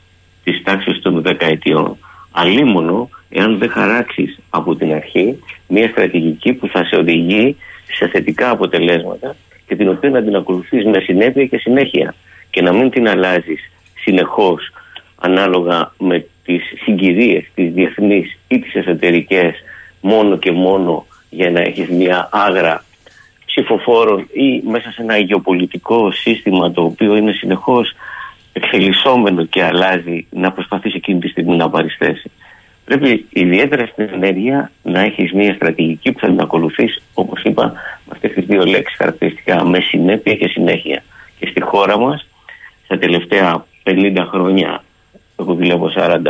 [0.43, 1.97] της τάξης των δεκαετιών.
[2.31, 7.55] Αλίμονο εάν δεν χαράξεις από την αρχή μια στρατηγική που θα σε οδηγεί
[7.91, 9.36] σε θετικά αποτελέσματα
[9.67, 12.15] και την οποία να την ακολουθείς με συνέπεια και συνέχεια
[12.49, 14.71] και να μην την αλλάζεις συνεχώς
[15.15, 19.53] ανάλογα με τις συγκυρίες, τις διεθνείς ή τις εσωτερικές
[20.01, 22.83] μόνο και μόνο για να έχεις μια άγρα
[23.45, 27.93] ψηφοφόρων ή μέσα σε ένα γεωπολιτικό σύστημα το οποίο είναι συνεχώς
[28.53, 32.31] εξελισσόμενο και αλλάζει να προσπαθείς εκείνη τη στιγμή να πάρεις θέση.
[32.85, 37.65] Πρέπει ιδιαίτερα στην ενέργεια να έχεις μια στρατηγική που θα την ακολουθείς όπως είπα
[38.05, 41.03] με αυτές τις δύο λέξεις χαρακτηριστικά με συνέπεια και συνέχεια.
[41.39, 42.27] Και στη χώρα μας
[42.83, 44.83] στα τελευταία 50 χρόνια
[45.39, 46.21] έχω δουλεύω 42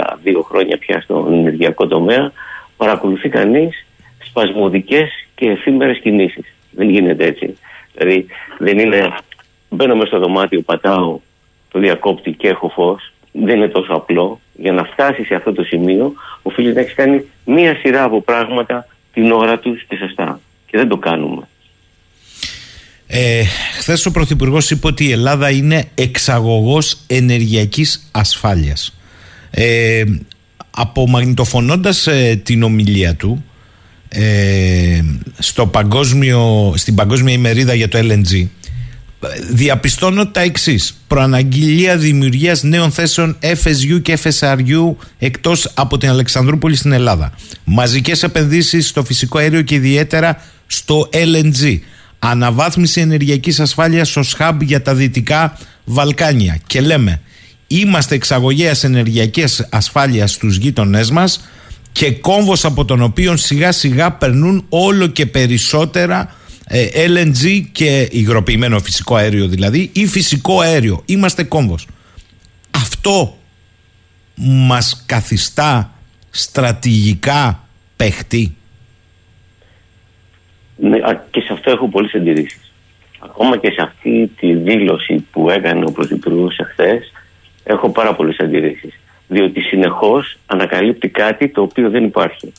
[0.44, 2.32] χρόνια πια στον ενεργειακό τομέα,
[2.78, 3.86] παρακολουθεί κανείς
[4.24, 6.46] σπασμωδικές και εφήμερες κινήσεις.
[6.72, 7.58] Δεν γίνεται έτσι.
[7.94, 8.26] Δηλαδή
[8.58, 9.14] δεν είναι.
[9.70, 11.20] Μπαίνω μέσα στο δωμάτιο, πατάω
[11.72, 13.14] το διακόπτη και έχω φως.
[13.32, 14.40] Δεν είναι τόσο απλό.
[14.54, 18.88] Για να φτάσει σε αυτό το σημείο, οφείλει να έχεις κάνει μία σειρά από πράγματα
[19.14, 20.40] την ώρα τους και σωστά.
[20.68, 21.48] Και δεν το κάνουμε.
[23.08, 23.44] Ε,
[23.80, 28.98] Χθες ο Πρωθυπουργός είπε ότι η Ελλάδα είναι εξαγωγός ενεργειακής ασφάλειας.
[29.52, 30.04] Ε,
[30.72, 33.44] απομαγνητοφωνώντας ε, την ομιλία του
[34.10, 35.02] ε,
[35.38, 38.48] στο παγκόσμιο, στην παγκόσμια ημερίδα για το LNG
[39.52, 41.02] διαπιστώνω τα εξής.
[41.08, 47.34] Προαναγγελία δημιουργίας νέων θέσεων FSU και FSRU εκτός από την Αλεξανδρούπολη στην Ελλάδα.
[47.64, 51.80] Μαζικές επενδύσεις στο φυσικό αέριο και ιδιαίτερα στο LNG.
[52.26, 56.60] Αναβάθμιση ενεργειακής ασφάλειας ως hub για τα δυτικά Βαλκάνια.
[56.68, 57.22] Και λέμε,
[57.68, 61.50] είμαστε εξαγωγέας ενεργειακής ασφάλειας στους γείτονές μας
[61.92, 66.36] και κόμβος από τον οποίο σιγά σιγά περνούν όλο και περισσότερα
[66.68, 71.04] ε, LNG και υγροποιημένο φυσικό αέριο δηλαδή ή φυσικό αέριο.
[71.06, 71.88] Είμαστε κόμβος.
[72.72, 73.38] Αυτό
[74.36, 75.94] μας καθιστά
[76.30, 78.56] στρατηγικά παιχτή.
[80.76, 80.98] Ναι,
[81.32, 82.72] και σε αυτό έχω πολλές αντιρρήσεις.
[83.20, 87.12] ακόμα και σε αυτή τη δήλωση που έκανε ο Πρωθυπουργός εχθές,
[87.64, 89.00] έχω πάρα πολλές αντιρρήσεις.
[89.28, 92.54] Διότι συνεχώς ανακαλύπτει κάτι το οποίο δεν υπάρχει.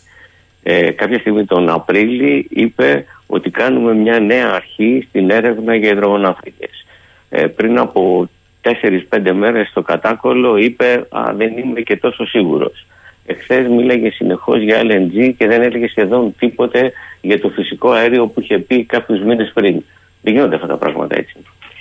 [0.62, 6.86] Ε, κάποια στιγμή τον Απρίλη είπε ότι κάνουμε μια νέα αρχή στην έρευνα για υδρογοναύτικες.
[7.28, 8.28] Ε, πριν από
[8.60, 12.86] 4-5 μέρες στο κατάκολο είπε «Α, δεν είμαι και τόσο σίγουρος».
[13.26, 18.40] Εχθές μίλαγε συνεχώς για LNG και δεν έλεγε σχεδόν τίποτε για το φυσικό αέριο που
[18.40, 19.82] είχε πει κάποιους μήνες πριν.
[20.22, 21.36] Δεν γίνονται αυτά τα πράγματα έτσι.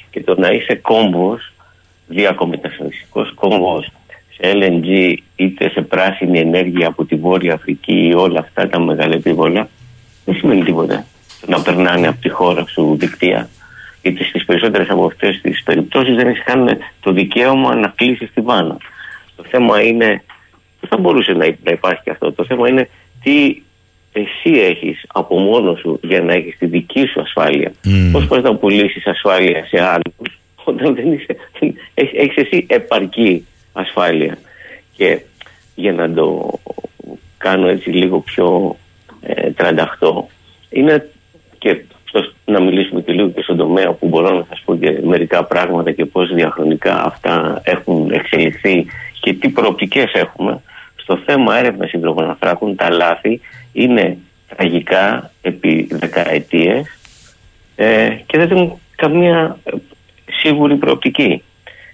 [0.10, 1.54] Και το να είσαι κόμβος,
[2.08, 3.92] διακομιτασιονιστικό κόμβος
[4.38, 9.14] σε LNG είτε σε πράσινη ενέργεια από τη Βόρεια Αφρική ή όλα αυτά τα μεγάλα
[9.14, 9.70] επίβολα,
[10.26, 11.06] δεν σημαίνει τίποτα.
[11.48, 13.50] Να περνάνε από τη χώρα σου δικτύα.
[14.02, 18.42] Γιατί στις περισσότερες από αυτές τις περιπτώσεις δεν έχεις καν το δικαίωμα να κλείσεις τη
[18.42, 18.78] βάνα.
[19.36, 20.24] Το θέμα είναι
[20.86, 21.34] θα μπορούσε
[21.64, 22.32] να υπάρχει και αυτό.
[22.32, 22.90] Το θέμα είναι
[23.24, 23.62] τι
[24.14, 27.74] εσύ έχεις από μόνος σου για να έχεις τη δική σου ασφάλεια.
[27.86, 28.10] Mm.
[28.12, 31.36] Πώς μπορείς να πουλήσεις ασφάλεια σε άλλους όταν δεν είσαι,
[31.94, 34.38] έχεις εσύ επαρκή ασφάλεια.
[34.96, 35.22] Και
[35.76, 36.60] για να το
[37.38, 38.76] κάνω έτσι λίγο πιο
[39.22, 40.28] ε, τρανταχτό
[40.70, 41.10] είναι
[41.58, 41.82] και
[42.46, 45.92] να μιλήσουμε και λίγο και στον τομέα που μπορώ να σας πω και μερικά πράγματα
[45.92, 48.86] και πώς διαχρονικά αυτά έχουν εξελιχθεί
[49.20, 50.62] και τι προοπτικές έχουμε
[51.06, 53.42] στο θέμα έρευνας υδρογοναθράκων τα λάθη
[53.74, 54.18] είναι
[54.56, 56.86] τραγικά επί δεκαετίες
[57.76, 59.72] ε, και δεν έχουν καμία ε,
[60.32, 61.44] σίγουρη προοπτική.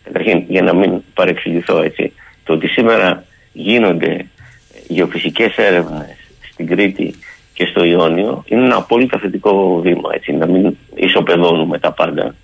[0.04, 4.26] Καταρχήν, για να μην παρεξηγηθώ έτσι, το ότι σήμερα γίνονται
[4.88, 6.18] γεωφυσικές έρευνες
[6.52, 7.16] στην Κρήτη
[7.54, 12.36] και στο Ιόνιο είναι ένα απόλυτα θετικό βήμα, έτσι, να μην ισοπεδώνουμε τα πάντα.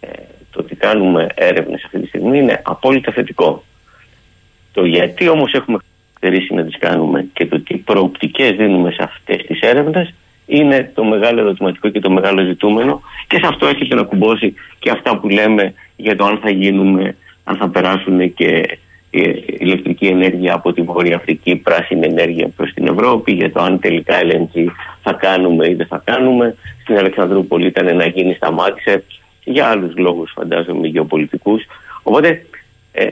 [0.00, 0.08] Ε,
[0.50, 3.64] το ότι κάνουμε έρευνες αυτή τη στιγμή είναι απόλυτα θετικό.
[4.72, 5.78] Το γιατί όμως έχουμε
[6.22, 10.14] καθυστερήσει να τις κάνουμε και το τι προοπτικές δίνουμε σε αυτές τις έρευνες
[10.46, 14.90] είναι το μεγάλο ερωτηματικό και το μεγάλο ζητούμενο και σε αυτό έχετε να κουμπώσει και
[14.90, 18.78] αυτά που λέμε για το αν θα γίνουμε, αν θα περάσουν και
[19.58, 24.14] ηλεκτρική ενέργεια από τη Βόρεια Αφρική, πράσινη ενέργεια προς την Ευρώπη, για το αν τελικά
[24.22, 24.64] LNG
[25.02, 26.54] θα κάνουμε ή δεν θα κάνουμε.
[26.82, 29.04] Στην Αλεξανδρούπολη ήταν να γίνει, σταμάτησε,
[29.44, 31.62] για άλλους λόγους φαντάζομαι γεωπολιτικούς.
[32.02, 32.46] Οπότε,
[32.92, 33.06] ε,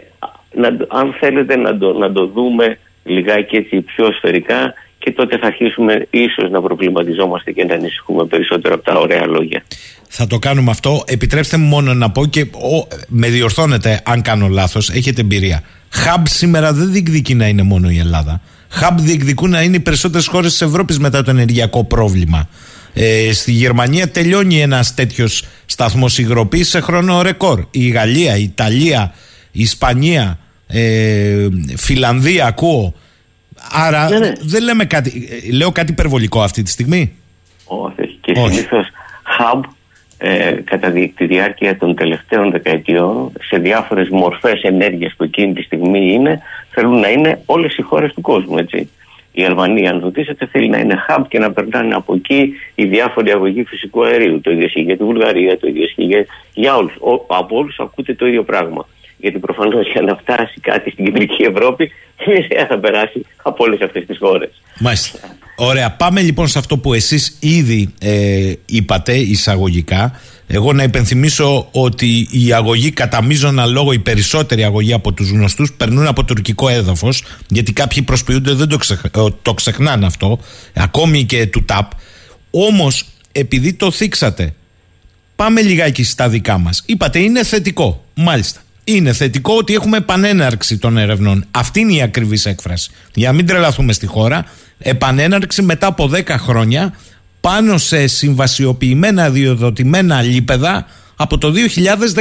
[0.54, 5.46] να, αν θέλετε να το, να το δούμε λιγάκι έτσι πιο σφαιρικά και τότε θα
[5.46, 9.62] αρχίσουμε ίσως να προβληματιζόμαστε και να ανησυχούμε περισσότερο από τα ωραία λόγια.
[10.08, 11.02] Θα το κάνουμε αυτό.
[11.06, 15.62] Επιτρέψτε μου μόνο να πω και ο, με διορθώνετε αν κάνω λάθος, έχετε εμπειρία.
[15.92, 18.40] Hub σήμερα δεν διεκδικεί να είναι μόνο η Ελλάδα.
[18.80, 22.48] Hub διεκδικούν να είναι οι περισσότερες χώρες της Ευρώπης μετά το ενεργειακό πρόβλημα.
[22.94, 27.64] Ε, στη Γερμανία τελειώνει ένας τέτοιος σταθμός υγροποίησης σε χρόνο ρεκόρ.
[27.70, 29.14] Η Γαλλία, η Ιταλία,
[29.52, 30.38] η Ισπανία,
[30.72, 32.94] ε, Φιλανδία ακούω.
[33.72, 34.32] Άρα ναι, ναι.
[34.40, 35.28] δεν λέμε κάτι.
[35.48, 37.12] Ε, λέω κάτι υπερβολικό αυτή τη στιγμή.
[37.64, 38.18] Όχι.
[38.20, 38.86] Και συνήθως
[39.38, 39.60] hub
[40.18, 46.12] ε, κατά τη διάρκεια των τελευταίων δεκαετιών σε διάφορες μορφές ενέργειας που εκείνη τη στιγμή
[46.12, 48.90] είναι θέλουν να είναι όλες οι χώρες του κόσμου έτσι.
[49.32, 53.30] Η Αλβανία, αν ρωτήσετε, θέλει να είναι hub και να περνάνε από εκεί οι διάφοροι
[53.30, 54.40] αγωγοί φυσικού αερίου.
[54.40, 56.94] Το ίδιο ισχύει για τη Βουλγαρία, το ίδιο ισχύει για, για όλους.
[57.26, 58.86] Από όλους ακούτε το ίδιο πράγμα
[59.20, 64.06] γιατί προφανώς για να φτάσει κάτι στην κεντρική Ευρώπη, η θα περάσει από όλες αυτές
[64.06, 64.50] τις χώρες.
[64.80, 65.18] Μάλιστα.
[65.56, 65.90] Ωραία.
[65.90, 70.20] Πάμε λοιπόν σε αυτό που εσείς ήδη ε, είπατε εισαγωγικά.
[70.46, 75.72] Εγώ να υπενθυμίσω ότι η αγωγή κατά μείζωνα λόγο, οι περισσότεροι αγωγοί από τους γνωστούς
[75.72, 79.04] περνούν από τουρκικό έδαφος, γιατί κάποιοι προσποιούνται, δεν το, ξεχ...
[79.04, 79.08] Ε,
[79.42, 80.38] το ξεχνάνε αυτό,
[80.74, 81.90] ακόμη και του ΤΑΠ.
[82.50, 84.54] Όμως, επειδή το θίξατε,
[85.36, 86.82] πάμε λιγάκι στα δικά μας.
[86.86, 88.04] Είπατε είναι θετικό.
[88.14, 91.44] Μάλιστα είναι θετικό ότι έχουμε επανέναρξη των ερευνών.
[91.50, 92.90] Αυτή είναι η ακριβής έκφραση.
[93.14, 94.44] Για να μην τρελαθούμε στη χώρα,
[94.78, 96.94] επανέναρξη μετά από 10 χρόνια
[97.40, 101.52] πάνω σε συμβασιοποιημένα διοδοτημένα λίπεδα από το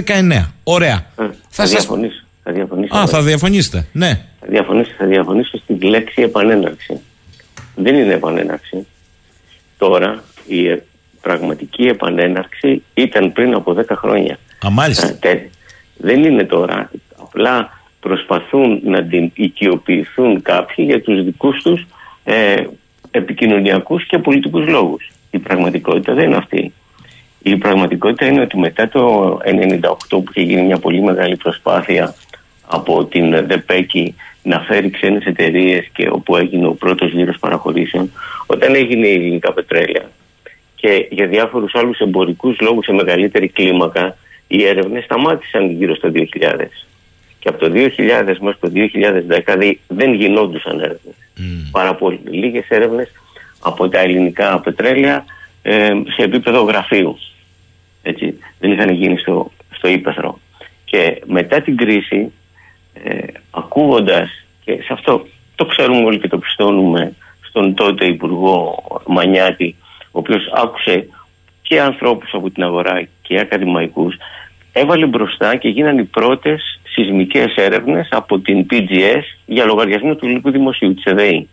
[0.05, 0.45] 2019.
[0.63, 0.93] Ωραία.
[0.93, 2.23] Ε, θα, θα διαφωνήσω.
[2.43, 2.97] Θα διαφωνήσω.
[2.97, 3.87] Α, θα διαφωνήσετε.
[3.91, 4.25] Ναι.
[4.39, 6.99] Θα διαφωνήσω, θα διαφωνήσω στην λέξη επανέναρξη.
[7.75, 8.87] Δεν είναι επανέναρξη.
[9.77, 10.81] Τώρα η
[11.21, 14.39] πραγματική επανέναρξη ήταν πριν από 10 χρόνια.
[14.65, 15.17] Α, μάλιστα.
[15.19, 15.49] Ε,
[16.01, 16.91] δεν είναι τώρα.
[17.17, 21.85] Απλά προσπαθούν να την οικειοποιηθούν κάποιοι για τους δικούς τους
[22.23, 22.63] ε,
[23.11, 25.09] επικοινωνιακούς και πολιτικούς λόγους.
[25.31, 26.73] Η πραγματικότητα δεν είναι αυτή.
[27.41, 32.15] Η πραγματικότητα είναι ότι μετά το 1998 που είχε γίνει μια πολύ μεγάλη προσπάθεια
[32.67, 38.11] από την ΔΕΠΕΚΙ να φέρει ξένες εταιρείες και όπου έγινε ο πρώτος γύρος παραχωρήσεων,
[38.45, 40.09] όταν έγινε η ελληνικά πετρέλαια
[40.75, 44.17] και για διάφορους άλλους εμπορικούς λόγους σε μεγαλύτερη κλίμακα
[44.51, 46.25] οι έρευνες σταμάτησαν γύρω στο 2000.
[47.39, 48.71] Και από το 2000 μέχρι το
[49.55, 51.15] 2010 δεν γινόντουσαν έρευνες.
[51.37, 51.69] Mm.
[51.71, 53.11] Πάρα πολύ λίγες έρευνες
[53.59, 55.25] από τα ελληνικά πετρέλαια
[55.61, 57.19] ε, σε επίπεδο γραφείου.
[58.01, 58.39] Έτσι.
[58.59, 60.39] Δεν είχαν γίνει στο, στο ύπεθρο.
[60.85, 62.31] Και μετά την κρίση,
[63.03, 63.17] ε,
[63.51, 64.29] ακούγοντας,
[64.63, 65.25] και σε αυτό
[65.55, 71.07] το ξέρουμε όλοι και το πιστώνουμε στον τότε Υπουργό Μανιάτη, ο οποίος άκουσε
[71.61, 74.15] και ανθρώπους από την αγορά και ακαδημαϊκούς,
[74.71, 80.51] έβαλε μπροστά και γίνανε οι πρώτες σεισμικές έρευνες από την PGS για λογαριασμό του ελληνικού
[80.51, 81.47] δημοσίου, της ΕΔΕΗ.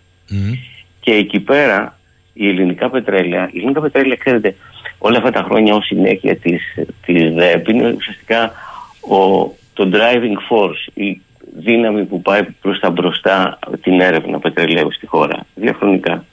[1.00, 1.98] Και εκεί πέρα
[2.32, 4.54] η ελληνικά πετρέλαια, η ελληνικά πετρέλαια ξέρετε
[4.98, 6.62] όλα αυτά τα χρόνια ως συνέχεια της,
[7.06, 8.52] της ΔΕΠ είναι ουσιαστικά
[9.00, 11.20] ο, το driving force, η
[11.58, 16.24] δύναμη που πάει προς τα μπροστά την έρευνα πετρελαίου στη χώρα, διαχρονικά.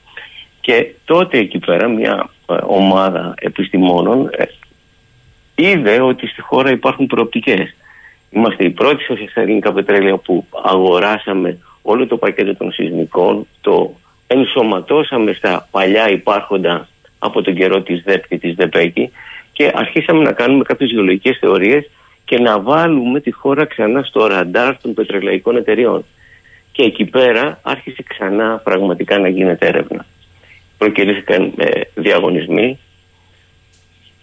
[0.60, 4.44] Και τότε εκεί πέρα μια ε, ομάδα επιστημόνων ε,
[5.54, 7.74] είδε ότι στη χώρα υπάρχουν προοπτικές.
[8.30, 13.94] Είμαστε οι πρώτοι στα ελληνικά πετρέλαια που αγοράσαμε όλο το πακέτο των σεισμικών, το
[14.26, 16.88] ενσωματώσαμε στα παλιά υπάρχοντα
[17.18, 19.10] από τον καιρό της ΔΕΠ και της ΔΕΠΕΚΙ
[19.52, 21.90] και αρχίσαμε να κάνουμε κάποιες γεωλογικές θεωρίες
[22.24, 26.04] και να βάλουμε τη χώρα ξανά στο ραντάρ των πετρελαϊκών εταιριών.
[26.72, 30.06] Και εκεί πέρα άρχισε ξανά πραγματικά να γίνεται έρευνα.
[30.78, 32.78] Προκυρήθηκαν ε, διαγωνισμοί,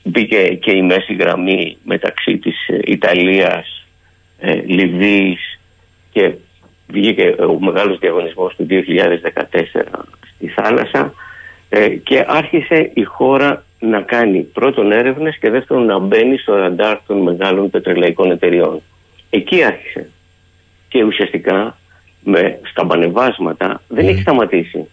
[0.04, 3.86] μπήκε και η μέση γραμμή μεταξύ της ε, Ιταλίας,
[4.40, 5.60] ε, Λιβύης
[6.12, 6.34] και
[6.88, 8.84] βγήκε ο μεγάλος διαγωνισμός του 2014
[10.36, 11.14] στη θάλασσα
[11.70, 16.98] ε, και άρχισε η χώρα να κάνει πρώτον έρευνες και δεύτερον να μπαίνει στο ραντάρ
[17.08, 18.82] των μεγάλων πετρελαϊκών εταιριών.
[19.30, 20.10] Εκεί άρχισε.
[20.90, 21.78] Και ουσιαστικά
[22.24, 24.88] με, στα πανεβάσματα δεν έχει σταματήσει.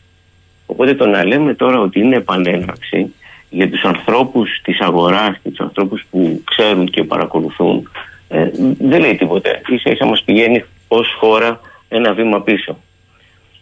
[0.67, 3.15] Οπότε το να λέμε τώρα ότι είναι επανέναρξη
[3.51, 7.91] για τους ανθρώπους της αγοράς και τους ανθρώπους που ξέρουν και παρακολουθούν
[8.29, 9.61] ε, δεν λέει τίποτε.
[9.69, 12.79] Ίσα ίσα μας πηγαίνει ως χώρα ένα βήμα πίσω.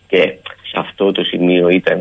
[0.08, 2.00] Και σε αυτό το σημείο ήταν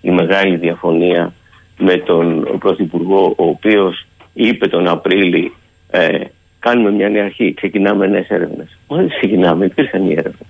[0.00, 1.32] η μεγάλη διαφωνία
[1.78, 5.52] με τον Πρωθυπουργό ο οποίος είπε τον Απρίλη
[5.90, 6.18] ε,
[6.58, 8.78] κάνουμε μια νέα αρχή, ξεκινάμε νέες έρευνες.
[8.88, 10.48] Μόλις ξεκινάμε, υπήρχαν οι έρευνες.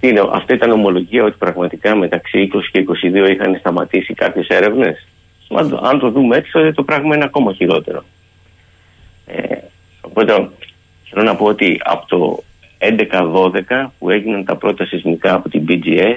[0.00, 2.84] Είναι, αυτή ήταν ομολογία ότι πραγματικά μεταξύ 20 και
[3.26, 5.06] 22 είχαν σταματήσει κάποιες έρευνες;
[5.82, 8.04] Αν το δούμε έτσι, τότε το πράγμα είναι ακόμα χειρότερο.
[9.26, 9.56] Ε,
[10.00, 10.48] οπότε
[11.10, 12.42] θέλω να πω ότι από το
[12.78, 16.16] 11-12 που έγιναν τα πρώτα σεισμικά από την BGS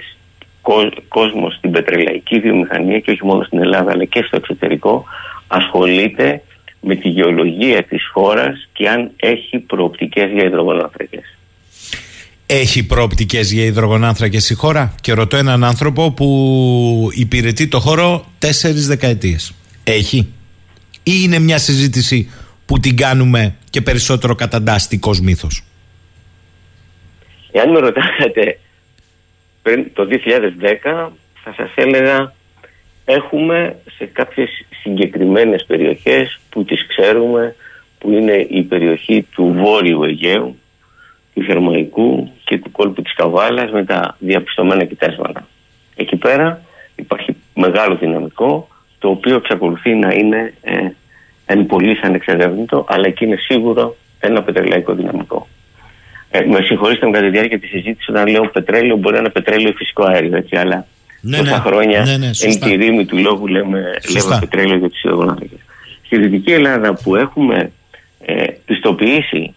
[1.08, 5.06] κόσμος στην πετρελαϊκή βιομηχανία και όχι μόνο στην Ελλάδα αλλά και στο εξωτερικό
[5.48, 6.42] ασχολείται
[6.82, 11.38] με τη γεωλογία της χώρας και αν έχει προοπτικές για υδρογονάνθρακες.
[12.54, 18.88] Έχει προοπτικές για υδρογονάνθρακες η χώρα; Και ρωτώ έναν άνθρωπο που υπηρετεί το χώρο τέσσερις
[18.88, 19.54] δεκαετίες.
[19.84, 20.18] Έχει;
[21.04, 22.32] Ή είναι μια συζήτηση
[22.66, 25.64] που την κάνουμε και περισσότερο καταντάστικος μύθος;
[27.52, 28.60] Εάν με ρωτάγατε
[29.62, 31.12] πριν το 2010
[31.44, 32.34] θα σας έλεγα
[33.06, 34.50] έχουμε σε κάποιες
[34.82, 37.56] συγκεκριμένες περιοχές που τις ξέρουμε
[37.98, 40.61] που είναι η περιοχή του Βόρειου Αιγαίου,
[41.34, 45.48] του Γερμανικού και του κόλπου της Καβάλας με τα διαπιστωμένα κοιτάσματα.
[45.96, 46.62] Εκεί πέρα
[46.96, 48.68] υπάρχει μεγάλο δυναμικό
[49.00, 50.90] το οποίο εξακολουθεί να είναι ε,
[51.46, 55.48] εν πολύ ανεξερεύνητο αλλά και είναι σίγουρο ένα πετρελαϊκό δυναμικό.
[56.30, 59.30] Ε, με συγχωρήστε με κατά τη διάρκεια της συζήτησης όταν λέω πετρέλαιο, μπορεί να είναι
[59.30, 60.86] πετρέλαιο φυσικό αέριο, έτσι, αλλά
[61.22, 63.80] ναι, τόσα ναι, χρόνια ναι, ναι, εν τη ρήμη του λόγου λέμε,
[64.14, 65.56] λέμε πετρέλαιο για του υδρογονάνθρακε.
[66.06, 67.72] Στη Δυτική Ελλάδα που έχουμε
[68.26, 69.54] ε, πιστοποιήσει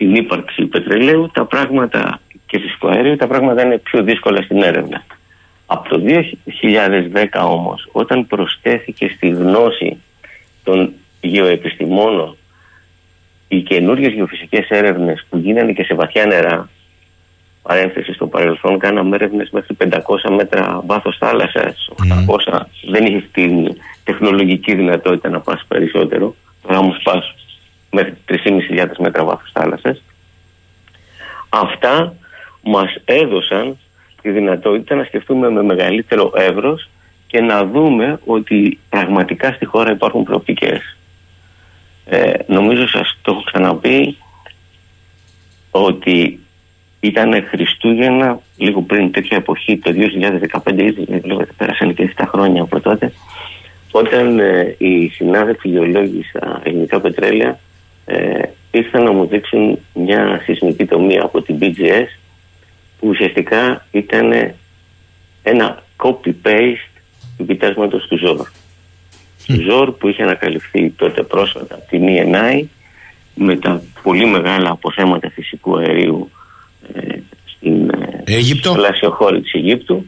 [0.00, 5.04] την ύπαρξη πετρελαίου, τα πράγματα και φυσικό αέριο, τα πράγματα είναι πιο δύσκολα στην έρευνα.
[5.66, 9.96] Από το 2010 όμως, όταν προσθέθηκε στη γνώση
[10.64, 12.36] των γεωεπιστημόνων
[13.48, 16.68] οι καινούριε γεωφυσικές έρευνες που γίνανε και σε βαθιά νερά,
[17.62, 19.98] παρένθεση στο παρελθόν, κάναμε έρευνες μέχρι 500
[20.36, 21.88] μέτρα βάθος θάλασσας,
[22.26, 22.66] 800.
[22.88, 26.34] Δεν είχε την τεχνολογική δυνατότητα να πας περισσότερο.
[26.62, 27.22] Τώρα όμω πα
[27.90, 29.96] μέχρι 3.500 μέτρα βάθο θάλασσα.
[31.48, 32.14] Αυτά
[32.62, 33.78] μας έδωσαν
[34.22, 36.88] τη δυνατότητα να σκεφτούμε με μεγαλύτερο εύρος
[37.26, 40.96] και να δούμε ότι πραγματικά στη χώρα υπάρχουν προοπτικές.
[42.04, 44.16] Ε, νομίζω σας το έχω ξαναπεί
[45.70, 46.40] ότι
[47.00, 49.90] ήταν Χριστούγεννα λίγο πριν τέτοια εποχή το
[50.64, 53.12] 2015 ήδη δηλαδή πέρασαν και 7 χρόνια από τότε
[53.90, 57.58] όταν ε, οι συνάδελφοι γεωλόγοι στα ελληνικά πετρέλαια
[58.10, 62.06] ε, ήρθαν να μου δείξουν μια σεισμική τομή από την BGS
[62.98, 64.54] που ουσιαστικά ήταν
[65.42, 67.00] ένα copy-paste
[67.36, 68.48] του κοιτάσματος του Ζόρ
[69.46, 72.64] ζόρ που είχε ανακαλυφθεί τότε πρόσφατα από την ENI
[73.34, 76.30] με τα πολύ μεγάλα αποθέματα φυσικού αερίου
[76.94, 77.90] ε, στην
[78.24, 80.04] Αίγυπτο; πλασιοχώρη της Αιγύπτου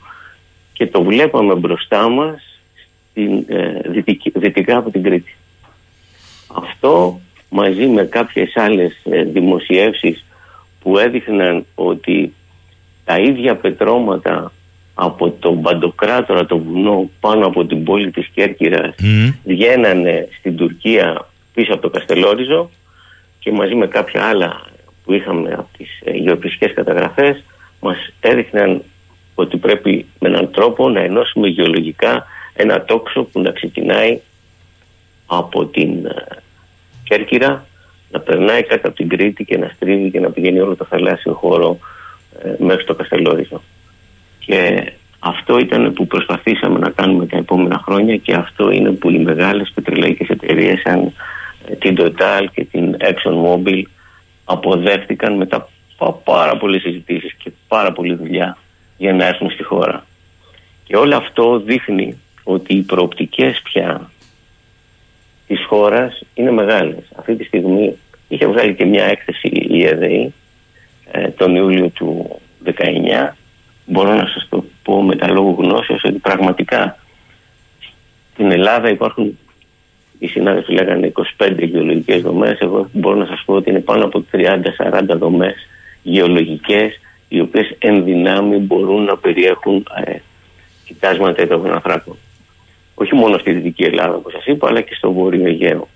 [0.72, 2.42] και το βλέπαμε μπροστά μας
[3.10, 3.80] στην, ε,
[4.34, 5.36] δυτικά από την Κρήτη.
[6.54, 7.20] Αυτό
[7.54, 10.24] μαζί με κάποιες άλλες ε, δημοσιεύσεις
[10.80, 12.34] που έδειχναν ότι
[13.04, 14.52] τα ίδια πετρώματα
[14.94, 19.34] από τον Παντοκράτορα το βουνό πάνω από την πόλη της Κέρκυρας mm.
[19.44, 22.70] βγαίνανε στην Τουρκία πίσω από το Καστελόριζο
[23.38, 24.60] και μαζί με κάποια άλλα
[25.04, 27.42] που είχαμε από τις ε, γεωπλησικές καταγραφές
[27.80, 28.82] μας έδειχναν
[29.34, 34.20] ότι πρέπει με έναν τρόπο να ενώσουμε γεωλογικά ένα τόξο που να ξεκινάει
[35.26, 36.41] από την ε,
[37.12, 37.66] Κέρκυρα
[38.10, 41.32] να περνάει κάτω από την Κρήτη και να στρίβει και να πηγαίνει όλο το θαλάσσιο
[41.32, 41.78] χώρο
[42.42, 43.62] ε, μέχρι το Καστελόριζο.
[44.38, 49.18] Και αυτό ήταν που προσπαθήσαμε να κάνουμε τα επόμενα χρόνια και αυτό είναι που οι
[49.18, 51.12] μεγάλες πετρελαϊκές εταιρείες σαν
[51.66, 53.82] ε, την Total και την ExxonMobil
[54.44, 58.56] αποδέχτηκαν μετά από πάρα πολλές συζητήσεις και πάρα πολλή δουλειά
[58.96, 60.06] για να έρθουν στη χώρα.
[60.84, 64.10] Και όλο αυτό δείχνει ότι οι προοπτικές πια
[65.46, 67.04] της χώρας είναι μεγάλες.
[67.16, 67.96] Αυτή τη στιγμή
[68.28, 70.32] είχε βγάλει και μια έκθεση η ΕΔΕΗ
[71.10, 72.70] ε, τον Ιούλιο του 19
[73.84, 76.98] μπορώ να σας το πω με τα λόγου γνώσεως ότι πραγματικά
[78.32, 79.38] στην Ελλάδα υπάρχουν
[80.18, 84.24] οι συνάδελφοι λέγανε 25 γεωλογικές δομές εγώ μπορώ να σας πω ότι είναι πάνω από
[84.32, 84.48] 30-40
[85.06, 85.54] δομές
[86.02, 90.16] γεωλογικές οι οποίες εν δυνάμει μπορούν να περιέχουν ε,
[90.84, 92.16] κοιτάσματα υδρογοναθράκων.
[92.94, 95.88] Όχι μόνο στη Δυτική Ελλάδα όπως σας είπα αλλά και στο Βόρειο Αιγαίο.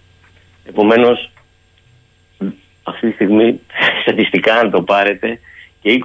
[0.69, 1.31] Επομένως
[2.83, 3.61] αυτή τη στιγμή
[4.03, 5.41] στατιστικά αν το πάρετε
[5.81, 6.03] και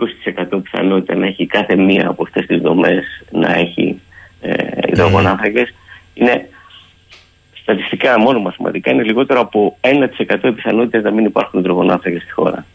[0.52, 4.02] 20% πιθανότητα να έχει κάθε μία από αυτές τις δομές να έχει
[4.42, 4.54] ε,
[4.92, 5.74] υδρογονάθρακες
[6.14, 6.50] είναι
[7.62, 12.66] στατιστικά μόνο μαθηματικά είναι λιγότερο από 1% πιθανότητες να μην υπάρχουν υδρογονάθρακες στη χώρα.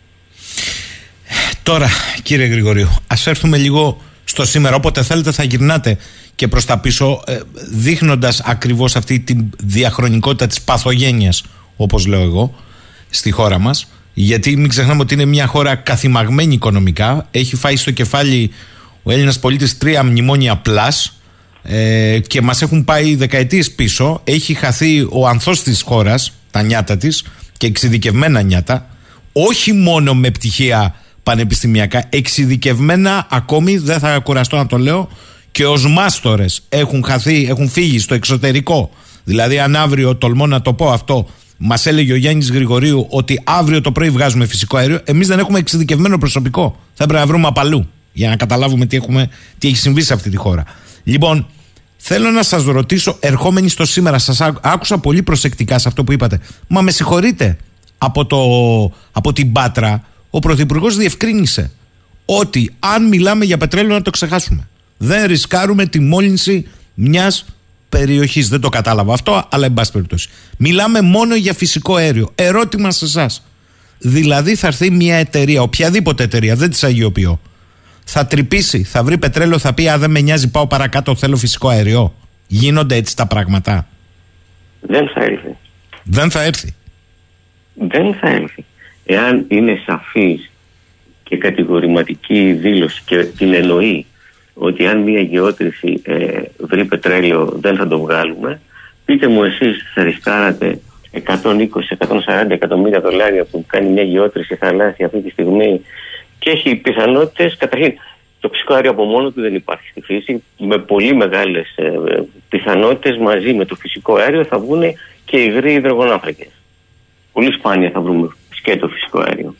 [1.62, 1.86] Τώρα
[2.22, 5.96] κύριε Γρηγορίου ας έρθουμε λίγο στο σήμερα όποτε θέλετε θα γυρνάτε
[6.34, 7.38] και προς τα πίσω ε,
[7.70, 11.44] δείχνοντας ακριβώς αυτή τη διαχρονικότητα της παθογένειας
[11.76, 12.54] όπως λέω εγώ
[13.10, 13.86] στη χώρα μας
[14.18, 17.28] γιατί μην ξεχνάμε ότι είναι μια χώρα καθημαγμένη οικονομικά.
[17.30, 18.50] Έχει φάει στο κεφάλι
[19.02, 21.20] ο Έλληνας πολίτης τρία μνημόνια πλάς
[21.62, 24.20] ε, και μας έχουν πάει δεκαετίες πίσω.
[24.24, 27.24] Έχει χαθεί ο ανθός της χώρας, τα νιάτα της
[27.56, 28.88] και εξειδικευμένα νιάτα.
[29.32, 30.94] Όχι μόνο με πτυχία
[31.26, 35.08] πανεπιστημιακά, εξειδικευμένα ακόμη, δεν θα κουραστώ να το λέω,
[35.50, 38.90] και ως μάστορες έχουν χαθεί, έχουν φύγει στο εξωτερικό.
[39.24, 41.26] Δηλαδή, αν αύριο τολμώ να το πω αυτό,
[41.58, 45.00] Μας έλεγε ο Γιάννης Γρηγορίου ότι αύριο το πρωί βγάζουμε φυσικό αέριο.
[45.04, 46.76] Εμείς δεν έχουμε εξειδικευμένο προσωπικό.
[46.94, 50.30] Θα έπρεπε να βρούμε απαλού για να καταλάβουμε τι, έχουμε, τι έχει συμβεί σε αυτή
[50.30, 50.64] τη χώρα.
[51.04, 51.46] Λοιπόν,
[51.96, 56.40] θέλω να σας ρωτήσω, ερχόμενοι στο σήμερα, σας άκουσα πολύ προσεκτικά σε αυτό που είπατε.
[56.68, 57.56] Μα με συγχωρείτε,
[57.98, 58.38] από, το,
[59.12, 60.02] από την Πάτρα,
[60.36, 61.70] ο Πρωθυπουργός διευκρίνησε
[62.24, 64.68] ότι αν μιλάμε για πετρέλαιο να το ξεχάσουμε.
[64.96, 67.44] Δεν ρισκάρουμε τη μόλυνση μιας
[67.88, 68.48] περιοχής.
[68.48, 70.28] Δεν το κατάλαβα αυτό, αλλά εν πάση περιπτώσει.
[70.58, 72.32] Μιλάμε μόνο για φυσικό αέριο.
[72.34, 73.46] Ερώτημα σε εσάς.
[73.98, 77.40] Δηλαδή θα έρθει μια εταιρεία, οποιαδήποτε εταιρεία, δεν της αγιοποιώ.
[78.04, 81.68] Θα τρυπήσει, θα βρει πετρέλαιο, θα πει Α, δεν με νοιάζει, πάω παρακάτω, θέλω φυσικό
[81.68, 82.14] αέριο.
[82.46, 83.86] Γίνονται έτσι τα πράγματα;
[84.80, 85.56] Δεν θα έρθει.
[86.02, 86.74] Δεν θα έρθει.
[87.74, 88.64] Δεν θα έρθει.
[89.06, 90.50] Εάν είναι σαφής
[91.22, 94.06] και κατηγορηματική δήλωση και την εννοεί
[94.54, 98.60] ότι αν μια γεώτρηση ε, βρει πετρέλαιο δεν θα το βγάλουμε.
[99.04, 100.80] Πείτε μου εσείς θα ρισκάρατε
[101.12, 105.80] 120-140 εκατομμύρια δολάρια που κάνει μια γεώτρηση θαλάσσια αυτή τη στιγμή
[106.38, 107.94] και έχει πιθανότητες, καταρχήν
[108.40, 111.92] το φυσικό αέριο από μόνο του δεν υπάρχει στη φύση με πολύ μεγάλες ε,
[112.48, 114.82] πιθανότητες μαζί με το φυσικό αέριο θα βγουν
[115.24, 116.50] και υγροί υδρογονάφρακες.
[117.32, 118.28] Πολύ σπάνια θα βρούμε
[118.66, 119.54] σκέτο φυσικό αέριο.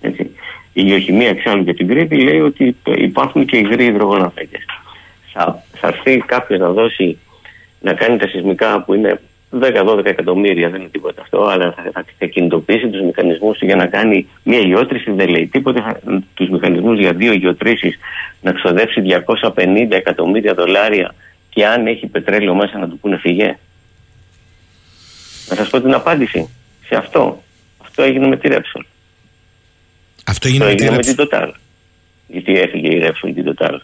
[0.00, 0.30] Έτσι.
[0.72, 4.64] Η γεωχημία εξάλλου για την Κρήτη λέει ότι υπάρχουν και υγροί υδρογοναθράκες.
[5.32, 7.18] Θα, θα έρθει κάποιος να δώσει
[7.80, 9.20] να κάνει τα σεισμικά που είναι
[9.60, 13.76] 10-12 εκατομμύρια, δεν είναι τίποτα αυτό, αλλά θα, θα, θα κινητοποιήσει τους μηχανισμούς του για
[13.76, 15.10] να κάνει μια γεώτρηση.
[15.10, 16.00] Δεν λέει τίποτα.
[16.34, 17.98] Τους μηχανισμούς για δύο γεωτρήσεις
[18.40, 19.02] να ξοδέψει
[19.40, 21.14] 250 εκατομμύρια δολάρια
[21.50, 23.58] και αν έχει πετρέλαιο μέσα να του πούνε φυγέ.
[25.48, 26.48] Να σας πω την απάντηση
[26.86, 27.44] σε αυτό.
[27.98, 28.84] Αυτό έγινε με τη Ρέψολ.
[30.26, 31.50] Αυτό έγινε, με, με την Total.
[32.26, 33.78] Γιατί έφυγε η Repsol την Total.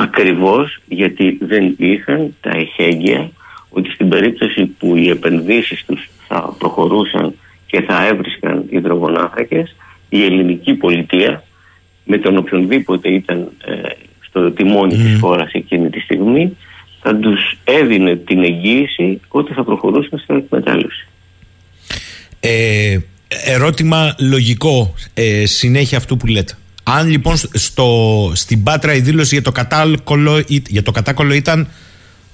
[0.00, 3.30] Ακριβώς γιατί δεν είχαν τα εχέγγυα
[3.68, 7.34] ότι στην περίπτωση που οι επενδύσεις τους θα προχωρούσαν
[7.66, 9.76] και θα έβρισκαν υδρογονάθρακες
[10.08, 11.42] η ελληνική πολιτεία
[12.04, 13.72] με τον οποιονδήποτε ήταν ε,
[14.20, 15.02] στο τιμόνι mm.
[15.02, 16.56] της χώρας εκείνη τη στιγμή
[17.00, 21.06] θα τους έδινε την εγγύηση ότι θα προχωρούσαν στην εκμετάλλευση.
[22.46, 22.98] Ε,
[23.44, 26.56] ερώτημα λογικό ε, συνέχεια αυτού που λέτε.
[26.82, 31.68] Αν λοιπόν στο, στην Πάτρα η δήλωση για το, κατάκολο, για το κατάκολο ήταν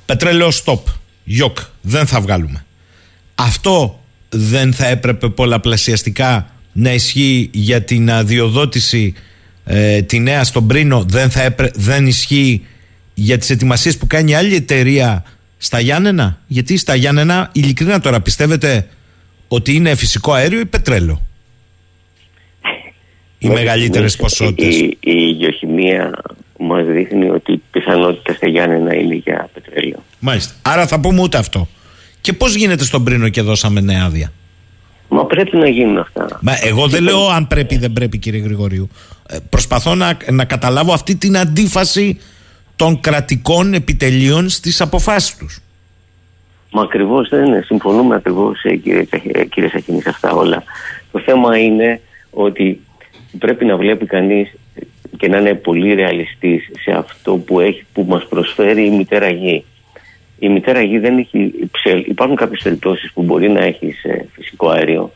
[0.07, 0.81] πετρέλαιο stop,
[1.25, 2.65] γιοκ, δεν θα βγάλουμε.
[3.35, 9.15] Αυτό δεν θα έπρεπε πολλαπλασιαστικά να ισχύει για την αδειοδότηση
[9.65, 12.67] ε, τη νέα στον Πρίνο δεν, θα δεν ισχύει
[13.15, 15.25] για τις ετοιμασίες που κάνει άλλη εταιρεία
[15.59, 18.87] στα Γιάννενα; Γιατί στα Γιάννενα ειλικρινά τώρα πιστεύετε
[19.53, 21.23] ότι είναι φυσικό αέριο ή πετρέλαιο;
[23.39, 24.77] Οι μεγαλύτερες ποσότητες.
[24.77, 26.11] Η, η, η γεωχημία
[26.59, 30.03] μας δείχνει ότι η πιθανότητα στα Γιάννενα είναι για πετρέλαιο.
[30.19, 30.55] Μάλιστα.
[30.63, 31.69] Άρα θα πούμε ούτε αυτό.
[32.21, 34.33] Και πώς γίνεται στον Πρίνο και δώσαμε νέα άδεια;
[35.09, 36.39] Μα πρέπει να γίνουν αυτά.
[36.43, 38.89] Μα εγώ δεν λέω αν πρέπει ή δεν πρέπει, κύριε Γρηγορίου.
[39.29, 42.19] Ε, προσπαθώ να, να καταλάβω αυτή την αντίφαση
[42.77, 45.61] των κρατικών επιτελείων στις αποφάσεις τους.
[46.71, 47.63] Μα ακριβώς δεν είναι.
[47.63, 50.63] Συμφωνούμε ακριβώς, ε, κύριε, ε, κύριε Σαχίνη, σε αυτά όλα.
[51.13, 52.01] Το θέμα είναι
[52.31, 52.81] ότι
[53.39, 54.55] πρέπει να βλέπει κανείς
[55.17, 59.65] και να είναι πολύ ρεαλιστής σε αυτό που, έχει, που μας προσφέρει η μητέρα γη.
[60.39, 61.53] Η μητέρα γη δεν έχει
[62.05, 63.95] Υπάρχουν κάποιες περιπτώσεις που μπορεί να έχει
[64.33, 65.13] φυσικό αέριο.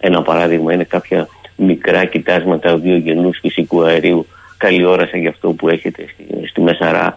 [0.00, 6.04] Ένα παράδειγμα είναι κάποια μικρά κοιτάσματα βιογενούς φυσικού αερίου καλή όραση για αυτό που έχετε
[6.12, 7.16] στη, στη Μεσαρά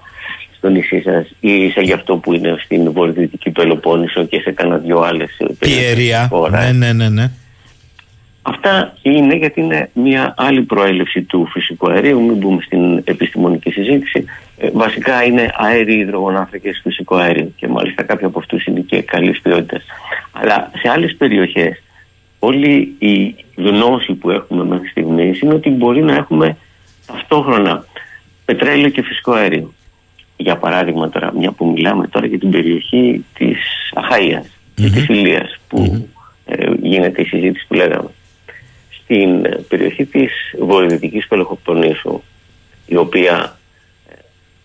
[0.57, 4.77] στο νησί σας ή σε για αυτό που είναι στην βορειοδυτική Πελοπόννησο και σε κανένα
[4.77, 6.29] δυο άλλες περιοχές.
[6.51, 7.31] Ναι, ναι, ναι, ναι.
[8.47, 12.21] Αυτά είναι γιατί είναι μια άλλη προέλευση του φυσικού αερίου.
[12.21, 14.25] Μην μπούμε στην επιστημονική συζήτηση.
[14.57, 19.41] Ε, βασικά είναι αέριοι υδρογονάνθρακες φυσικό αέριο και μάλιστα κάποιοι από αυτούς είναι και καλής
[19.41, 19.83] ποιότητας.
[20.31, 21.83] Αλλά σε άλλες περιοχές,
[22.39, 26.57] όλη η γνώση που έχουμε μέχρι στιγμής είναι ότι μπορεί να έχουμε
[27.05, 27.85] ταυτόχρονα
[28.45, 29.73] πετρέλαιο και φυσικό αέριο.
[30.37, 33.57] Για παράδειγμα, τώρα, μια που μιλάμε τώρα για την περιοχή της
[33.93, 34.43] Αχαία
[34.75, 36.07] και της Ηλίας, που
[36.45, 38.09] ε, γίνεται η συζήτηση που λέγαμε.
[38.89, 42.21] Στην περιοχή της βορειοδυτικής Πελοχοπτονήσου
[42.85, 43.57] η οποία
[44.09, 44.13] ε,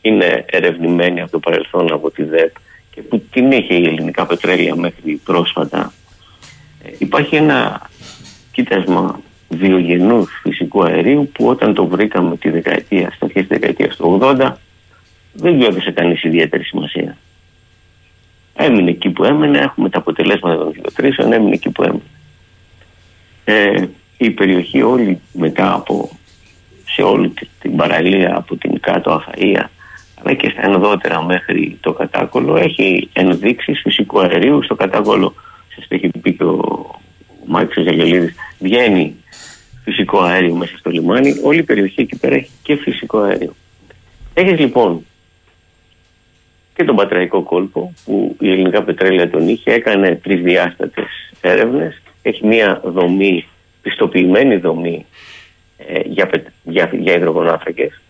[0.01, 2.55] είναι ερευνημένη από το παρελθόν από τη ΔΕΠ
[2.95, 5.93] και που την είχε η ελληνικά πετρέλαια μέχρι πρόσφατα
[6.85, 7.91] ε, υπάρχει ένα
[8.53, 14.19] κοίτασμα βιογενούς φυσικού αερίου που όταν το βρήκαμε τη δεκαετία, στα αρχές της δεκαετίας του
[14.23, 14.53] 80
[15.33, 17.17] δεν του έδωσε κανείς ιδιαίτερη σημασία.
[18.55, 22.03] Έμεινε εκεί που έμεινε, έχουμε τα αποτελέσματα των γεωτρήσεων, έμεινε εκεί που έμεινε.
[23.45, 23.85] Ε,
[24.17, 26.11] η περιοχή όλη μετά από
[26.85, 29.65] σε όλη την παραλία από την κάτω Αχαΐα
[30.23, 35.35] αλλά και στα ενδότερα μέχρι το κατάκολο έχει ενδείξεις φυσικού αερίου στο κατάκολο
[35.75, 36.91] σας το έχει πει και ο
[37.47, 39.15] Μάκης Ζαγελίδης βγαίνει
[39.85, 43.55] φυσικό αέριο μέσα στο λιμάνι όλη η περιοχή εκεί πέρα έχει και φυσικό αέριο
[44.35, 45.07] έχεις λοιπόν
[46.81, 52.03] και τον πατραϊκό κόλπο που η ελληνικά πετρέλαια τον είχε έκανε τρεις διάστατες έρευνες.
[52.23, 53.47] Έχει μια δομή
[53.83, 55.07] πιστοποιημένη δομή
[55.77, 56.31] ε, για,
[56.63, 58.01] για, για υδρογονάθρακες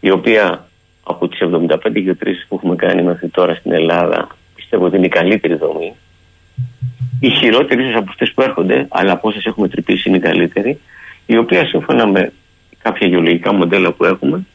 [0.00, 0.68] η οποία
[1.02, 5.08] από τις 75 γεωτρήσεις που έχουμε κάνει μέχρι τώρα στην Ελλάδα πιστεύω ότι είναι η
[5.08, 5.94] καλύτερη δομή.
[7.20, 10.80] Η χειρότερη ίσως από αυτές που έρχονται αλλά από όσες έχουμε τρυπήσει είναι η καλύτερη
[11.26, 12.32] η οποία σύμφωνα με
[12.82, 14.46] κάποια γεωλογικά μοντέλα που έχουμε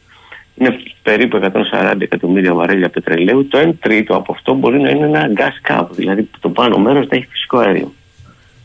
[0.60, 1.40] είναι περίπου
[1.72, 5.86] 140 εκατομμύρια βαρέλια πετρελαίου το 1 τρίτο από αυτό μπορεί να είναι ένα gas cap
[5.90, 7.92] δηλαδή το πάνω μέρος θα έχει φυσικό αέριο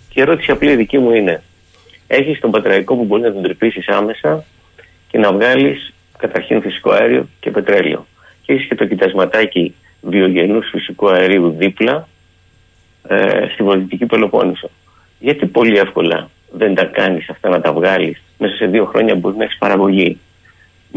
[0.09, 1.41] και η ερώτηση απλή δική μου είναι
[2.07, 4.43] έχεις τον πατραϊκό που μπορεί να τον τρυπήσεις άμεσα
[5.07, 8.05] και να βγάλεις καταρχήν φυσικό αέριο και πετρέλαιο.
[8.41, 12.07] Και έχεις και το κοιτασματάκι βιογενούς φυσικού αερίου δίπλα
[13.07, 14.69] ε, στη βορειοδυτική Πελοπόννησο.
[15.19, 18.21] Γιατί πολύ εύκολα δεν τα κάνεις αυτά να τα βγάλεις.
[18.37, 20.17] Μέσα σε δύο χρόνια μπορείς να έχεις παραγωγή.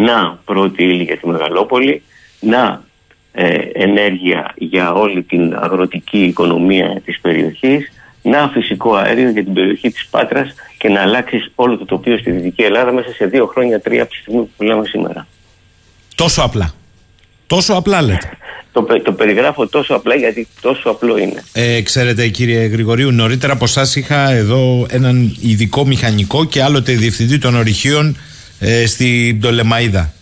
[0.01, 2.03] Να πρώτη ύλη για τη Μεγαλόπολη,
[2.41, 2.83] να
[3.33, 7.93] ε, ενέργεια για όλη την αγροτική οικονομία της περιοχής,
[8.23, 12.31] να φυσικό αέριο για την περιοχή της Πάτρας και να αλλάξεις όλο το τοπίο στη
[12.31, 15.27] Δυτική Ελλάδα μέσα σε δύο χρόνια, τρία από τη στιγμή που μιλάμε σήμερα.
[16.15, 16.75] Τόσο απλά.
[17.47, 18.31] Τόσο απλά λέτε.
[18.73, 21.45] το, το περιγράφω τόσο απλά γιατί τόσο απλό είναι.
[21.53, 27.39] Ε, ξέρετε κύριε Γρηγορίου, νωρίτερα από εσάς είχα εδώ έναν ειδικό μηχανικό και άλλοτε διευθυντή
[27.39, 28.17] των ορυχείων
[28.59, 30.13] ε, στην Πτολεμαίδα.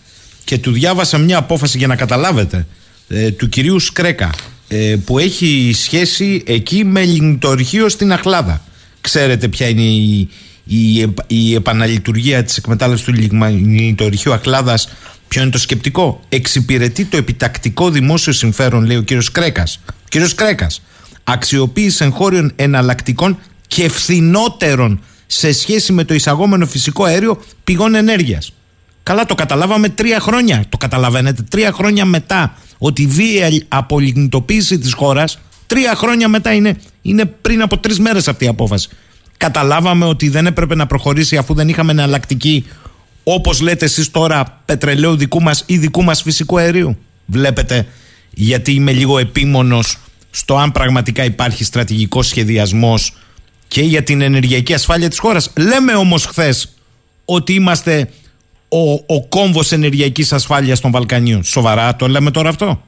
[0.43, 2.67] Και του διάβασα μια απόφαση για να καταλάβετε
[3.07, 4.29] ε, του κυρίου Σκρέκα
[4.67, 8.61] ε, που έχει σχέση εκεί με λιγνητορυχείο στην Αχλάδα.
[9.01, 10.29] Ξέρετε ποια είναι η,
[10.63, 14.89] η, η επαναλειτουργία της εκμετάλλευσης του λιγνητορυχείου Αχλάδας;
[15.27, 19.67] Ποιο είναι το σκεπτικό; Εξυπηρετεί το επιτακτικό δημόσιο συμφέρον, λέει ο κύριος Κρέκα.
[19.89, 20.71] Ο κύριος Κρέκα.
[21.23, 28.51] Αξιοποίηση εγχώριων εναλλακτικών και φθηνότερων σε σχέση με το εισαγόμενο φυσικό αέριο πηγών ενέργειας.
[29.03, 30.63] Καλά, το καταλάβαμε τρία χρόνια.
[30.69, 36.77] Το καταλαβαίνετε, τρία χρόνια μετά ότι η βία απολιγνητοποίηση της χώρας, τρία χρόνια μετά είναι,
[37.01, 38.89] είναι πριν από τρεις μέρες αυτή η απόφαση.
[39.37, 42.65] Καταλάβαμε ότι δεν έπρεπε να προχωρήσει αφού δεν είχαμε εναλλακτική,
[43.23, 46.97] όπως λέτε εσείς τώρα, πετρελαίου δικού μας ή δικού μας φυσικού αερίου.
[47.25, 47.87] Βλέπετε,
[48.29, 49.97] γιατί είμαι λίγο επίμονος
[50.29, 53.13] στο αν πραγματικά υπάρχει στρατηγικός σχεδιασμός
[53.67, 55.53] και για την ενεργειακή ασφάλεια της χώρας.
[55.57, 56.75] Λέμε όμως χθες
[57.25, 58.09] ότι είμαστε
[58.69, 61.43] ο, ο κόμβος ενεργειακής ασφάλειας των Βαλκανίων.
[61.43, 62.81] Σοβαρά το λέμε τώρα αυτό;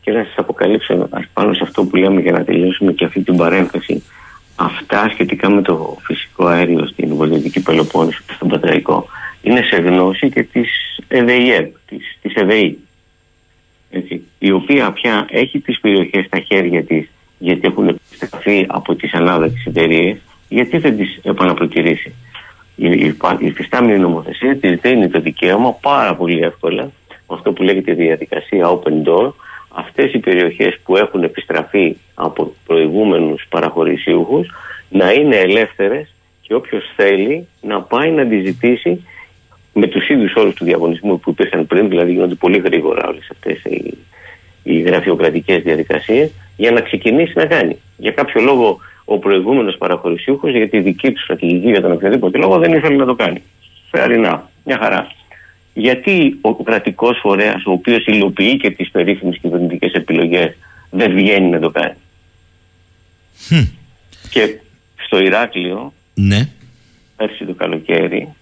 [0.00, 3.36] Και να σας αποκαλύψω πάνω σε αυτό που λέμε για να τελειώσουμε και αυτή την
[3.36, 4.02] παρένθεση.
[4.56, 9.06] Αυτά σχετικά με το φυσικό αέριο στην Βορειοδυτική Πελοπόννησο και στον Πατραϊκό
[9.42, 10.68] είναι σε γνώση και της
[11.08, 12.78] ΕΔΕΙΕΠ, της, της ΕΔΕΗ.
[13.90, 19.14] Έτσι, η οποία πια έχει τις περιοχές στα χέρια της γιατί έχουν επιστραφεί από τις
[19.14, 20.16] ανάδοτες εταιρείες,
[20.48, 22.14] γιατί δεν τις επαναπροτηρήσει.
[22.76, 26.90] Η, η, η φυστάμενη νομοθεσία της δίνει το δικαίωμα πάρα πολύ εύκολα
[27.26, 29.32] αυτό που λέγεται διαδικασία open door
[29.68, 34.50] αυτές οι περιοχές που έχουν επιστραφεί από προηγούμενους παραχωρησίουχους
[34.88, 39.06] να είναι ελεύθερες και όποιος θέλει να πάει να τη ζητήσει
[39.72, 43.64] με τους ίδιους όρους του διαγωνισμού που υπήρχαν πριν, δηλαδή γίνονται πολύ γρήγορα όλες αυτές
[43.64, 43.98] οι,
[44.62, 47.76] οι γραφειοκρατικές διαδικασίες για να ξεκινήσει να κάνει.
[47.96, 52.58] Για κάποιο λόγο ο προηγούμενος παραχωρησίουχος για τη δική του στρατηγική για τον οποιοδήποτε λόγο
[52.58, 53.42] δεν ήθελε να το κάνει.
[53.90, 55.06] Φερινά, μια χαρά
[55.78, 60.56] γιατί ο κρατικός φορέας, ο οποίος υλοποιεί και τις περίφημες κυβερνητικές επιλογές,
[60.90, 61.94] δεν βγαίνει να το κάνει;
[64.30, 64.60] Και
[65.04, 66.48] στο Ηράκλειο, ναι.
[67.16, 68.34] πέρσι το καλοκαίρι,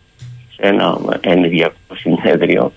[0.54, 2.72] σε ένα ενεργειακό συνέδριο,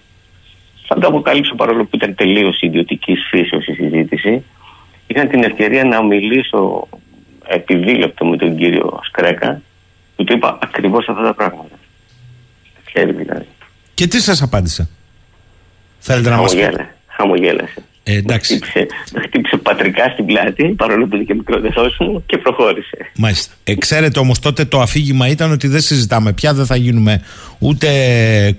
[0.87, 4.43] θα το αποκαλύψω παρόλο που ήταν τελείως ιδιωτικής φύσεως η συζήτηση,
[5.07, 6.87] είχα την ευκαιρία να μιλήσω
[7.47, 9.61] επιδήλεπτο με τον κύριο Σκρέκα,
[10.15, 11.75] που του είπα ακριβώς αυτά τα πράγματα.
[12.85, 13.47] Ξέρει δηλαδή.
[13.93, 14.89] Και τι σας απάντησε;
[15.99, 17.83] Θέλετε να μας πείτε; Χαμογέλασε.
[18.09, 18.55] Ε, εντάξει.
[18.55, 18.87] Χτύπησε,
[19.25, 21.59] χτύπησε πατρικά στην πλάτη, παρόλο που είναι και μικρό
[21.99, 23.11] μου και προχώρησε.
[23.15, 23.53] Μάλιστα.
[23.63, 27.21] Ε, ξέρετε όμως τότε το αφήγημα ήταν ότι δεν συζητάμε πια, δεν θα γίνουμε
[27.59, 27.87] ούτε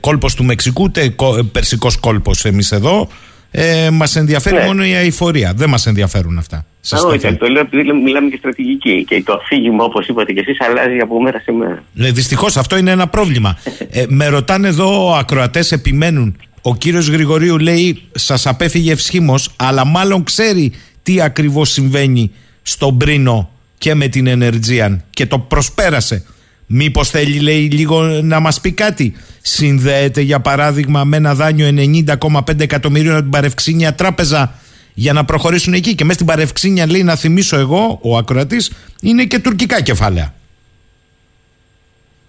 [0.01, 1.13] κόλπος του Μεξικού, ούτε ε,
[1.53, 3.09] περσικός κόλπος εμείς εδώ.
[3.51, 4.65] Ε, μας ενδιαφέρει ναι.
[4.65, 5.53] μόνο η αηφορία.
[5.57, 6.67] Δεν μας ενδιαφέρουν αυτά.
[6.81, 10.57] Σας όχι, το λέω επειδή μιλάμε για στρατηγική και το αφήγημα, όπως είπατε και εσείς,
[10.61, 11.83] αλλάζει από μέρα σε μέρα.
[11.99, 13.59] Ε, Δυστυχώς αυτό είναι ένα πρόβλημα.
[13.91, 16.37] ε, με ρωτάνε εδώ ακροατές, επιμένουν.
[16.63, 20.73] Ο κύριος Γρηγορίου λέει: Σας απέφυγε ευσχήμως, αλλά μάλλον ξέρει
[21.03, 22.31] τι ακριβώς συμβαίνει
[22.63, 26.25] στον Πρίνο και με την Ενεργίαν και το προσπέρασε.
[26.71, 32.61] Μήπως θέλει, λέει, λίγο να μας πει κάτι; Συνδέεται, για παράδειγμα, με ένα δάνειο 90,5
[32.61, 34.55] εκατομμυρίων από την Παρευξήνια Τράπεζα
[34.95, 35.95] για να προχωρήσουν εκεί.
[35.95, 38.73] Και μέσα στην Παρευξήνια, λέει, να θυμίσω εγώ, ο ακροατής,
[39.03, 40.35] είναι και τουρκικά κεφάλαια.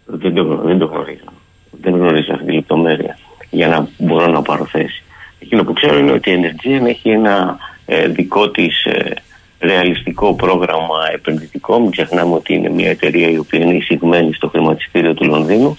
[0.06, 1.34] Δεν το, δεν το γνωρίζω.
[1.82, 3.18] Δεν γνωρίζω αυτή τη λεπτομέρεια
[3.50, 5.04] για να μπορώ να πάρω θέση.
[5.40, 9.14] Εκείνο που ξέρω είναι ότι η Energean έχει ένα ε, δικό της ε,
[9.60, 11.80] ρεαλιστικό πρόγραμμα επενδυτικό.
[11.80, 15.78] Μην ξεχνάμε ότι είναι μια εταιρεία η οποία είναι εισηγμένη στο χρηματιστήριο του Λονδίνου,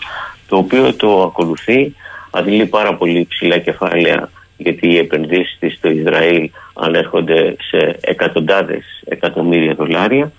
[0.48, 1.94] το οποίο το ακολουθεί,
[2.30, 9.74] αντιλεί πάρα πολύ ψηλά κεφάλαια γιατί οι επενδύσεις της στο Ισραήλ ανέρχονται σε εκατοντάδες εκατομμύρια
[9.74, 10.32] δολάρια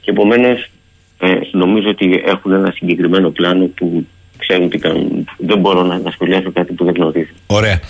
[0.00, 0.70] και επομένως
[1.20, 4.06] ε, νομίζω ότι έχουν ένα συγκεκριμένο πλάνο που
[4.36, 5.28] ξέρουν τι κάνουν.
[5.36, 7.30] Δεν μπορώ να, να σχολιάσω κάτι που δεν γνωρίζω.
[7.46, 7.80] Ωραία.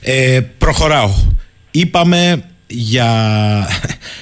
[0.00, 1.10] Ε, προχωράω.
[1.70, 3.68] Είπαμε για,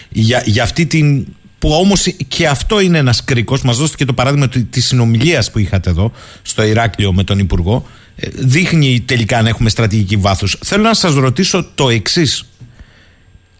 [0.09, 1.27] για, για αυτή την
[1.65, 3.62] που όμως και αυτό είναι ένας κρίκος.
[3.62, 6.12] Μας δώστε το παράδειγμα της συνομιλίας που είχατε εδώ
[6.43, 7.87] στο Ηράκλειο με τον Υπουργό.
[8.16, 10.59] Ε, δείχνει τελικά αν έχουμε στρατηγική βάθος.
[10.65, 12.45] Θέλω να σας ρωτήσω το εξής.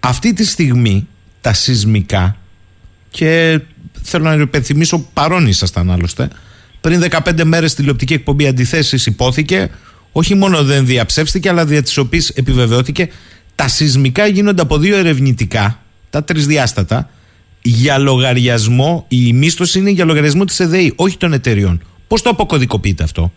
[0.01, 1.07] αυτή τη στιγμή
[1.41, 2.37] τα σεισμικά
[3.11, 3.61] και
[4.03, 6.29] θέλω να υπενθυμίσω παρόν ήσασταν άλλωστε
[6.81, 9.71] πριν 15 μέρες τηλεοπτική εκπομπή αντιθέσεις υπόθηκε.
[10.13, 13.09] Όχι μόνο δεν διαψεύστηκε αλλά δια της οποίας επιβεβαιώθηκε
[13.55, 15.79] τα σεισμικά γίνονται από δύο ερευνητικά,
[16.11, 17.11] τα τρισδιάστατα,
[17.63, 21.83] για λογαριασμό, η μίσθωση είναι για λογαριασμό της ΕΔΕΗ, όχι των εταιριών.
[22.09, 23.33] Πώς το αποκωδικοποιείτε αυτό;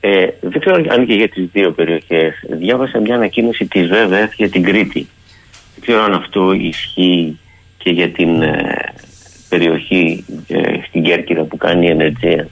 [0.00, 2.34] Ε, δεν ξέρω αν και για τις δύο περιοχές.
[2.58, 5.08] Διάβασα μια ανακοίνωση της ΒΕΒΕΦ για την Κρήτη.
[5.74, 7.38] Δεν ξέρω αν αυτό ισχύει
[7.78, 8.74] και για την ε,
[9.48, 10.58] περιοχή ε,
[10.88, 12.44] στην Κέρκυρα που κάνει η Energia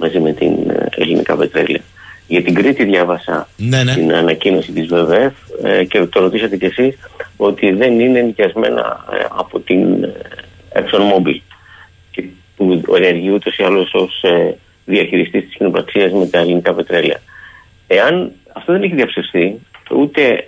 [0.00, 1.82] μαζί με την ε, ελληνικά πετρέλαια.
[2.28, 3.94] Για την Κρήτη διάβασα ναι, ναι.
[3.94, 5.34] την ανακοίνωση της ΒΒΕΦ
[5.64, 6.98] ε, και το ρωτήσατε κι εσείς
[7.36, 10.12] ότι δεν είναι νοικιασμένα ε, από την ε,
[10.72, 11.40] ExxonMobil
[12.10, 12.24] και
[12.56, 17.20] που ενεργεί ούτως ή άλλως ως ε, διαχειριστής της κοινοπραξίας με τα ελληνικά πετρέλαια.
[17.86, 19.60] Εάν αυτό δεν έχει διαψευστεί,
[19.90, 20.44] ούτε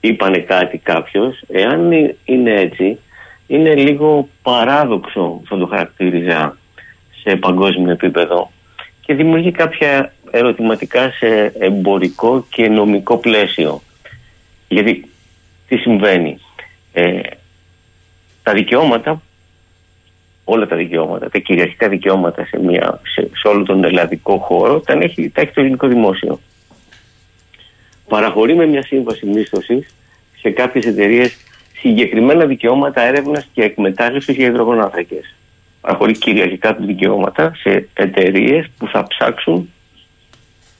[0.00, 1.92] είπανε κάτι κάποιος, εάν
[2.24, 2.98] είναι έτσι,
[3.46, 6.56] είναι λίγο παράδοξο, θα το χαρακτήριζα,
[7.24, 8.50] σε παγκόσμιο επίπεδο
[9.00, 13.82] και δημιουργεί κάποια ερωτηματικά σε εμπορικό και νομικό πλαίσιο.
[14.68, 15.08] Γιατί
[15.68, 16.38] τι συμβαίνει;
[16.92, 17.20] Ε,
[18.42, 19.22] τα δικαιώματα,
[20.44, 24.92] όλα τα δικαιώματα, τα κυριαρχικά δικαιώματα σε, μια, σε, σε όλο τον ελλαδικό χώρο, τα
[24.92, 26.40] έχει, τα έχει το ελληνικό δημόσιο.
[28.08, 29.94] Παραχωρεί με μια σύμβαση μίσθωσης
[30.40, 31.36] σε κάποιες εταιρείες
[31.78, 35.20] συγκεκριμένα δικαιώματα έρευνας και εκμετάλλευσης για υδρογονάθρακε.
[35.80, 39.72] Παραχωρεί κυριαρχικά του δικαιώματα σε εταιρείες που θα ψάξουν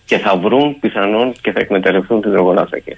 [0.04, 2.96] και θα βρουν πιθανόν και θα εκμεταλλευτούν τι υδρογονάθρακε.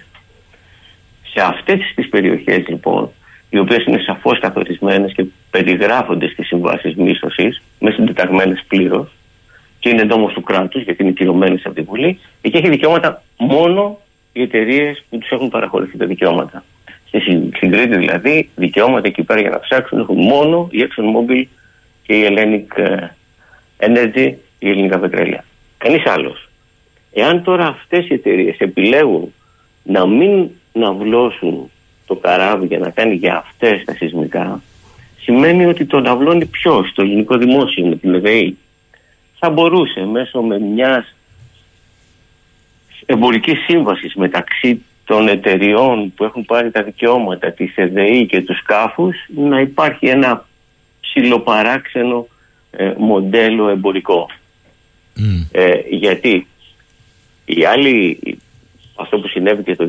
[1.32, 3.10] Σε αυτές τις περιοχές λοιπόν,
[3.50, 9.08] οι οποίες είναι σαφώς καθορισμένες και περιγράφονται στις συμβάσεις μίσθωσης, με συντεταγμένες πλήρως,
[9.78, 13.98] και είναι νόμο του κράτους, γιατί είναι κυρωμένες από τη Βουλή, εκεί έχει δικαιώματα μόνο
[14.32, 16.64] οι εταιρείες που τους έχουν παραχωρηθεί τα δικαιώματα.
[17.56, 21.44] Στην Κρήτη δηλαδή, δικαιώματα εκεί πέρα για να ψάξουν έχουν μόνο η ExxonMobil
[22.02, 23.08] και η Hellenic ε,
[23.78, 25.44] Energy, η ελληνικά πετρέλαια.
[25.78, 26.48] Κανείς άλλος.
[27.16, 29.32] Εάν τώρα αυτές οι εταιρείες επιλέγουν
[29.82, 31.70] να μην ναυλώσουν
[32.06, 34.62] το καράβι για να κάνει για αυτές τα σεισμικά,
[35.20, 38.56] σημαίνει ότι το ναυλώνει ποιος, το ελληνικό δημόσιο με την ΕΔΕΗ.
[39.38, 41.14] Θα μπορούσε μέσω με μιας
[43.06, 49.16] εμπορικής σύμβασης μεταξύ των εταιριών που έχουν πάρει τα δικαιώματα της ΕΔΕΗ και τους σκάφους
[49.36, 50.46] να υπάρχει ένα
[51.00, 52.26] ψηλοπαράξενο
[52.70, 54.30] ε, μοντέλο εμπορικό.
[55.52, 56.46] Ε, γιατί;
[57.44, 58.18] Η άλλη,
[58.94, 59.84] αυτό που συνέβη και το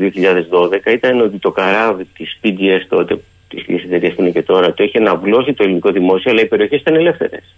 [0.86, 4.84] 2012 ήταν ότι το καράβι της PGS τότε, της εταιρείας που είναι και τώρα, το
[4.84, 7.54] είχε αναβλώσει το ελληνικό δημόσιο, αλλά οι περιοχές ήταν ελεύθερες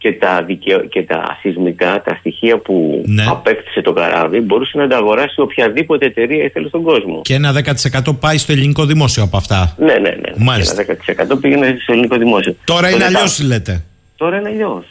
[0.00, 0.80] και τα, δικαιο...
[0.80, 3.24] και τα σεισμικά, τα στοιχεία που ναι.
[3.28, 7.20] απέκτησε το καράβι, μπορούσε να τα αγοράσει οποιαδήποτε εταιρεία ήθελε στον κόσμο.
[7.24, 7.52] Και ένα
[8.04, 9.74] 10% πάει στο ελληνικό δημόσιο από αυτά.
[9.78, 10.32] Ναι, ναι, ναι.
[10.36, 10.84] Μάλιστα.
[10.88, 12.56] Ένα 10% πήγαινε στο ελληνικό δημόσιο.
[12.64, 13.84] Τώρα είναι αλλιώς, λέτε.
[14.16, 14.84] Τώρα είναι αλλιώς.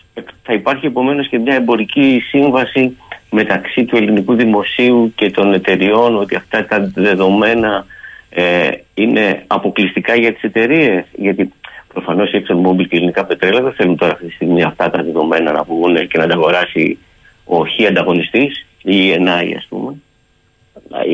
[0.44, 2.98] Θα υπάρχει επομένως και μια εμπορική σύμβαση
[3.30, 7.86] μεταξύ του ελληνικού δημοσίου και των εταιριών ότι αυτά τα δεδομένα
[8.30, 11.06] ε, είναι αποκλειστικά για τις εταιρείες.
[11.16, 11.54] Γιατί
[11.94, 15.04] Προφανώς η ExxonMobil και η ελληνικά πετρέλαια δεν θέλουν τώρα αυτή τη στιγμή αυτά τα
[15.04, 16.98] δεδομένα να βγουν και να τα αγοράσει
[17.46, 19.96] ο χι ανταγωνιστής ή η ΕΝΑΗ, ας πούμε.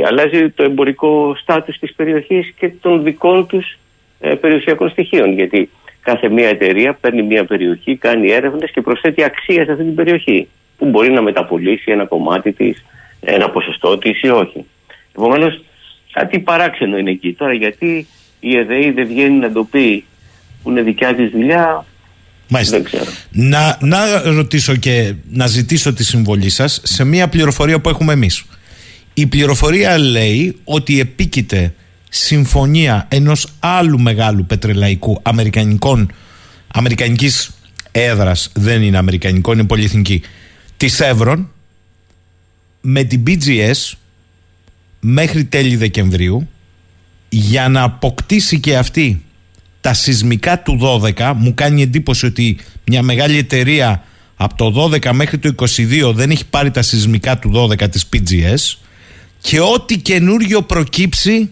[0.08, 3.78] Αλλάζει το εμπορικό στάτους της περιοχής και των δικών τους
[4.20, 5.34] ε, περιουσιακών στοιχείων.
[5.34, 5.70] Γιατί
[6.06, 10.48] κάθε μία εταιρεία παίρνει μία περιοχή, κάνει έρευνες και προσθέτει αξία σε αυτή την περιοχή.
[10.78, 12.86] Που μπορεί να μεταπολίσει ένα κομμάτι της,
[13.20, 14.66] ένα ποσοστό της ή όχι.
[15.12, 15.64] Επομένως,
[16.12, 17.34] κάτι παράξενο είναι εκεί.
[17.34, 18.08] Τώρα, γιατί
[18.40, 20.06] η ΕΔΕΗ δεν βγαίνει να το πει
[20.64, 21.86] που είναι δικιά της δουλειά.
[22.48, 22.78] Μάλιστα.
[22.78, 23.12] Δεν ξέρω.
[23.32, 28.46] Να, να ρωτήσω και να ζητήσω τη συμβολή σας σε μια πληροφορία που έχουμε εμείς.
[29.14, 31.74] Η πληροφορία λέει ότι επίκειται
[32.18, 36.12] συμφωνία ενός άλλου μεγάλου πετρελαϊκού αμερικανικών,
[36.68, 37.52] αμερικανικής
[37.92, 40.22] έδρας, δεν είναι αμερικανικό, είναι πολυεθνική,
[40.78, 41.50] της Εύρων
[42.82, 43.94] με την BGS
[45.00, 46.50] μέχρι τέλη Δεκεμβρίου
[47.30, 49.24] για να αποκτήσει και αυτή
[49.82, 54.04] τα σεισμικά του 12 μου κάνει εντύπωση ότι μια μεγάλη εταιρεία
[54.36, 58.78] από το 12 μέχρι το 22 δεν έχει πάρει τα σεισμικά του 12 της PGS
[59.42, 61.50] και ό,τι καινούριο προκύψει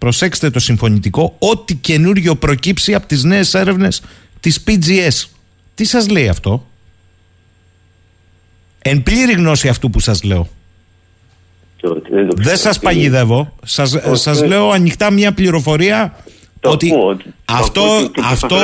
[0.00, 4.02] προσέξτε το συμφωνητικό ό,τι καινούριο προκύψει από τις νέες έρευνες
[4.40, 5.28] της PGS
[5.74, 6.66] τι σας λέει αυτό;
[8.82, 10.48] Εν πλήρη γνώση αυτού που σας λέω.
[12.34, 13.54] Δεν σας παγιδεύω.
[13.64, 16.24] σας, σας λέω ανοιχτά μια πληροφορία
[16.62, 16.92] ότι
[17.44, 18.56] αυτό, αυτό,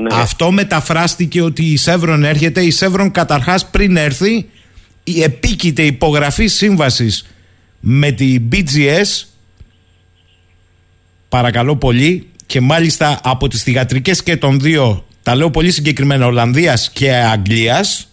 [0.00, 0.14] ναι.
[0.14, 2.60] αυτό μεταφράστηκε ότι η Σεύρον έρχεται.
[2.60, 4.48] Η Σεύρον καταρχάς πριν έρθει
[5.04, 7.26] η επίκειται υπογραφή σύμβασης
[7.80, 9.31] με την BGS
[11.32, 16.90] παρακαλώ πολύ και μάλιστα από τις θηγατρικές και των δύο τα λέω πολύ συγκεκριμένα Ολλανδίας
[16.90, 18.08] και Αγγλίας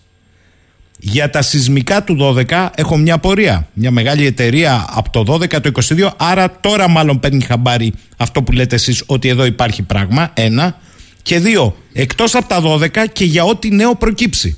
[0.99, 2.17] για τα σεισμικά του
[2.49, 3.67] 12 έχω μια πορεία.
[3.73, 8.51] Μια μεγάλη εταιρεία από το 12 το 22, άρα τώρα μάλλον παίρνει χαμπάρι αυτό που
[8.51, 10.79] λέτε εσείς ότι εδώ υπάρχει πράγμα, ένα.
[11.21, 14.57] Και δύο, εκτός από τα 12 και για ό,τι νέο προκύψει.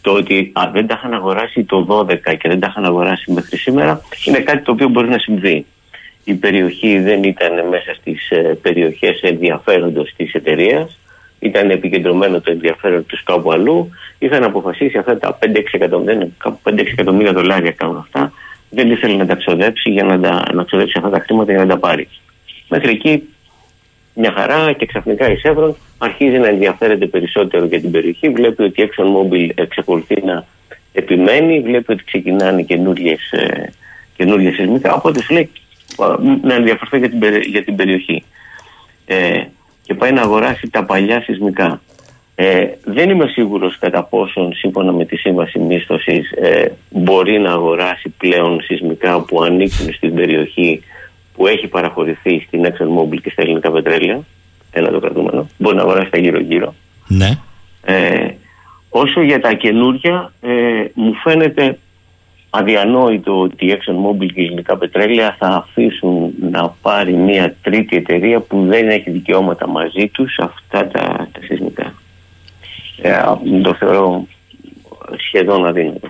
[0.00, 3.56] το ότι α, δεν τα είχαν αγοράσει το 12 και δεν τα είχαν αγοράσει μέχρι
[3.56, 5.66] σήμερα είναι κάτι το οποίο μπορεί να συμβεί.
[6.24, 10.98] Η περιοχή δεν ήταν μέσα στις ε, περιοχές ενδιαφέροντος της εταιρείας
[11.42, 16.86] ήταν επικεντρωμένο το ενδιαφέρον του κάπου αλλού, είχαν αποφασίσει αυτά τα 5-6 εκατομμύρια, κάπου 5-6
[16.86, 18.32] εκατομμύρια δολάρια κάνουν αυτά,
[18.70, 21.68] δεν ήθελε να τα ξοδέψει για να, τα, να ξοδέψει αυτά τα χρήματα για να
[21.68, 22.08] τα πάρει.
[22.68, 23.28] Μέχρι εκεί
[24.14, 28.28] μια χαρά και ξαφνικά η Σεύρον αρχίζει να ενδιαφέρεται περισσότερο για την περιοχή.
[28.28, 30.44] Βλέπει ότι η ExxonMobil εξακολουθεί να
[30.92, 33.32] επιμένει, βλέπει ότι ξεκινάνε καινούριες
[34.56, 34.94] σεισμικά.
[34.94, 35.50] Οπότε σου λέει
[36.42, 37.20] να ενδιαφερθώ για την,
[37.50, 38.24] για την περιοχή.
[39.06, 39.44] Ε,
[39.82, 41.80] και πάει να αγοράσει τα παλιά σεισμικά.
[42.34, 48.08] Ε, δεν είμαι σίγουρος κατά πόσον σύμφωνα με τη σύμβαση μίσθωσης ε, μπορεί να αγοράσει
[48.08, 50.82] πλέον σεισμικά που ανήκουν στην περιοχή
[51.34, 54.20] που έχει παραχωρηθεί στην ExxonMobil και στα ελληνικά πετρέλαια.
[54.70, 55.46] Ένα το κρατούμενο.
[55.58, 56.74] Μπορεί να αγοράσει τα γύρω-γύρω.
[57.06, 57.38] Ναι.
[57.84, 58.28] Ε,
[58.88, 60.50] όσο για τα καινούρια, ε,
[60.94, 61.78] μου φαίνεται
[62.54, 68.40] αδιανόητο ότι η ExxonMobil και η ελληνικά πετρέλαια θα αφήσουν να πάρει μια τρίτη εταιρεία
[68.40, 71.94] που δεν έχει δικαιώματα μαζί τους αυτά τα, τα σεισμικά.
[73.02, 73.22] Ε,
[73.62, 74.26] το θεωρώ
[75.16, 76.08] σχεδόν αδύνατο.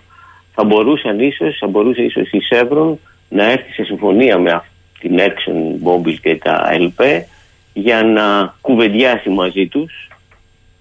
[0.54, 2.98] Θα μπορούσαν ίσως, θα μπορούσε ίσως η Σεύρον
[3.28, 4.62] να έρθει σε συμφωνία με
[4.98, 7.26] την ExxonMobil και τα ΕΛΠΕ
[7.72, 10.08] για να κουβεντιάσει μαζί τους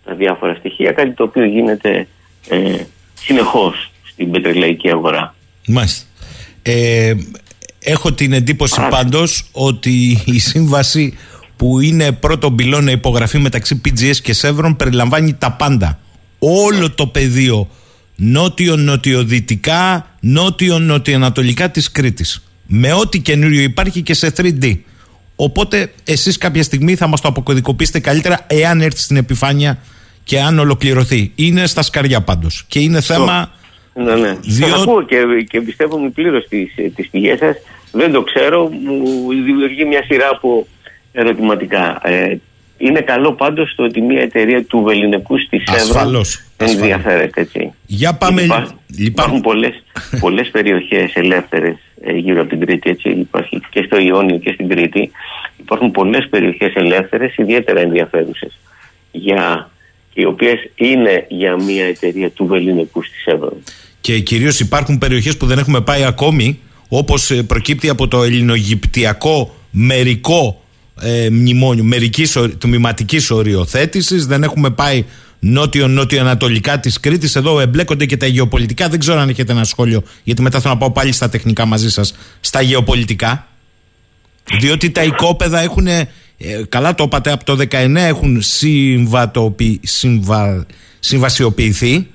[0.05, 2.07] τα διάφορα στοιχεία, κάτι το οποίο γίνεται
[2.49, 2.83] ε,
[3.13, 5.35] συνεχώς στην πετρελαϊκή αγορά.
[5.71, 6.05] Μάλιστα.
[6.61, 7.13] Ε,
[7.79, 11.17] έχω την εντύπωση πάντως ότι η σύμβαση
[11.55, 15.99] που είναι πρώτο πυλώνα υπογραφή μεταξύ PGS και Chevron περιλαμβάνει τα πάντα.
[16.39, 17.69] Όλο το πεδίο
[18.15, 22.43] νότιο-νοτιοδυτικά, νότιο-νοτιοανατολικά της Κρήτης.
[22.67, 24.77] Με ό,τι καινούριο υπάρχει και σε 3D.
[25.35, 29.77] Οπότε εσείς κάποια στιγμή θα μας το αποκωδικοποιήσετε καλύτερα εάν έρθει στην επιφάνεια
[30.23, 31.31] και αν ολοκληρωθεί.
[31.35, 32.63] Είναι στα σκαριά πάντως.
[32.67, 33.51] Και είναι θέμα
[33.93, 34.37] ναι, ναι.
[34.41, 34.67] Διό...
[34.67, 35.17] Σας ακούω και,
[35.49, 37.55] και εμπιστεύομαι πλήρως τις, τις πηγές σας.
[37.91, 40.67] Δεν το ξέρω, μου δημιουργεί μια σειρά από
[41.11, 42.01] ερωτηματικά.
[42.03, 42.37] Ε,
[42.77, 46.21] είναι καλό πάντως το ότι μια εταιρεία του Βεληνικού στη Σέβρα
[46.57, 47.73] ενδιαφέρεται έτσι.
[47.85, 48.41] Για πάμε...
[48.41, 49.83] Υπάρχουν, υπάρχουν πολλές,
[50.19, 54.67] πολλές περιοχές ελεύθερες ε, γύρω από την Κρήτη, έτσι, υπάρχει και στο Ιόνιο και στην
[54.67, 55.11] Κρήτη.
[55.57, 58.59] Υπάρχουν πολλές περιοχές ελεύθερες, ιδιαίτερα ενδιαφέρουσες
[59.11, 59.69] για
[60.13, 63.57] οι οποίες είναι για μια εταιρεία του Βεληνικού στη Σέβρο.
[64.01, 69.55] Και κυρίως υπάρχουν περιοχές που δεν έχουμε πάει ακόμη, όπως ε, προκύπτει από το ελληνογυπτιακό
[69.71, 70.61] μερικό
[71.01, 74.25] ε, μνημόνιο, μερικής τμηματικής οριοθέτησης.
[74.25, 75.05] Δεν έχουμε πάει
[75.39, 77.35] νότιο-νότιο-ανατολικά της Κρήτης.
[77.35, 78.89] Εδώ εμπλέκονται και τα γεωπολιτικά.
[78.89, 81.89] Δεν ξέρω αν έχετε ένα σχόλιο, γιατί μετά θέλω να πάω πάλι στα τεχνικά μαζί
[81.89, 82.15] σας.
[82.39, 83.47] Στα γεωπολιτικά.
[84.59, 85.87] Διότι τα οικόπεδα έχουν
[86.43, 88.41] ε, καλά το είπατε, από το 19 έχουν
[89.81, 90.65] συμβα,
[90.99, 92.07] συμβασιοποιηθεί.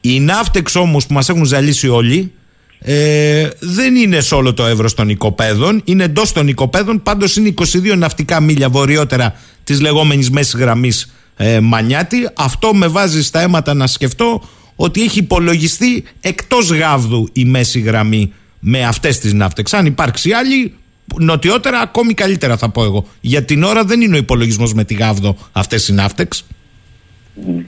[0.00, 2.32] Οι ναύτεξ όμως που μας έχουν ζαλίσει όλοι
[2.78, 7.54] ε, δεν είναι σε όλο το εύρος των οικοπαίδων, είναι εντός των οικοπαίδων, πάντως είναι
[7.58, 9.34] 22 ναυτικά μίλια βορειότερα
[9.64, 12.28] της λεγόμενης μέσης γραμμής ε, Μανιάτη.
[12.36, 18.32] Αυτό με βάζει στα αίματα να σκεφτώ ότι έχει υπολογιστεί εκτός γάβδου η μέση γραμμή
[18.60, 19.74] με αυτές τις ναύτεξ.
[19.74, 20.74] Αν υπάρξει άλλη,
[21.20, 23.06] νοτιότερα ακόμη καλύτερα θα πω εγώ.
[23.20, 26.46] Για την ώρα δεν είναι ο υπολογισμός με τη Γάβδο αυτές οι ναύτεξ.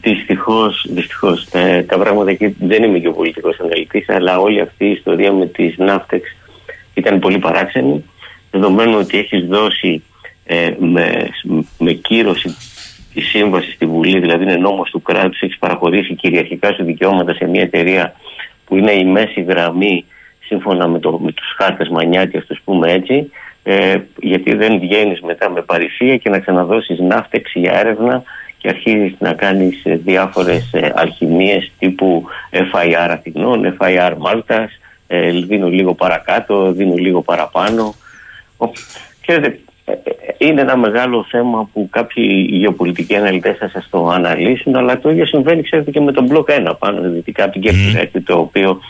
[0.01, 4.85] Δυστυχώς, δυστυχώς, ε, τα πράγματα εκεί δεν είμαι και ο πολιτικός αναλυτής, αλλά όλη αυτή
[4.85, 6.37] η ιστορία με τις ναύτεξ
[6.95, 8.05] ήταν πολύ παράξενη.
[8.51, 10.03] Δεδομένου ότι έχεις δώσει
[10.45, 11.29] ε, με,
[11.79, 12.57] με κύρωση
[13.15, 17.47] τη σύμβαση στη Βουλή, δηλαδή είναι νόμος του κράτους, έχεις παραχωρήσει κυριαρχικά σου δικαιώματα σε
[17.47, 18.15] μια εταιρεία
[18.65, 20.05] που είναι η μέση γραμμή
[20.49, 23.31] σύμφωνα με, το, με τους χάρτες Μανιάτη, α πούμε έτσι,
[23.63, 28.23] ε, γιατί δεν βγαίνεις μετά με παρησία και να ξαναδώσεις ναύτεξ για έρευνα
[28.59, 35.69] και αρχίζεις να κάνεις ε, διάφορες ε, αλχημίες τύπου FIR Αθηνών, FIR Μάλτας, ε, δίνω
[35.69, 37.95] λίγο παρακάτω, δίνω λίγο παραπάνω.
[39.21, 39.95] Ξέρετε, ε,
[40.39, 45.27] είναι ένα μεγάλο θέμα που κάποιοι γεωπολιτικοί αναλυτές θα σας το αναλύσουν, αλλά το ίδιο
[45.27, 48.81] συμβαίνει ξέρετε και με τον μπλοκ 1 πάνω δυτικά από την Κέρκυρα, το οποίο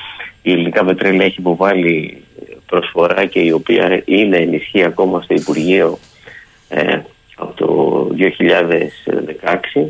[0.48, 2.22] η ελληνικά πετρέλαια έχει υποβάλει
[2.66, 5.98] προσφορά και η οποία είναι ενισχύει ακόμα στο Υπουργείο
[6.68, 6.98] ε,
[7.36, 8.08] από το
[9.76, 9.86] 2016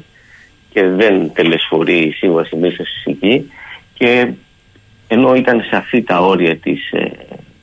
[0.72, 3.50] και δεν τελεσφορεί η σύμβαση μέσα στη εκεί
[3.94, 4.32] και
[5.08, 7.10] ενώ ήταν σαφή τα όρια της ε,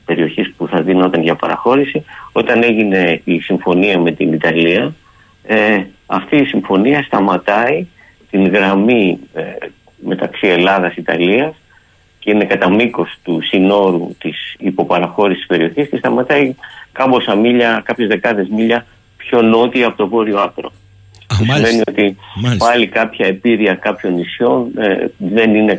[0.04, 4.94] περιοχής που θα δίνονταν για παραχώρηση όταν έγινε η συμφωνία με την Ιταλία
[5.46, 7.86] ε, αυτή η συμφωνία σταματάει
[8.30, 9.42] την γραμμή ε,
[9.96, 11.54] μεταξύ Ελλάδας-Ιταλίας
[12.26, 16.54] και είναι κατά μήκος του συνόρου της υποπαραχώρησης περιοχής και σταματάει
[16.92, 18.86] κάμποσα μίλια, κάποιες δεκάδες μίλια
[19.16, 20.72] πιο νότια από το βόρειο άκρο.
[21.32, 22.16] Σημαίνει ότι
[22.58, 25.76] πάλι κάποια επίρρεια κάποιων νησιών ε, δεν είναι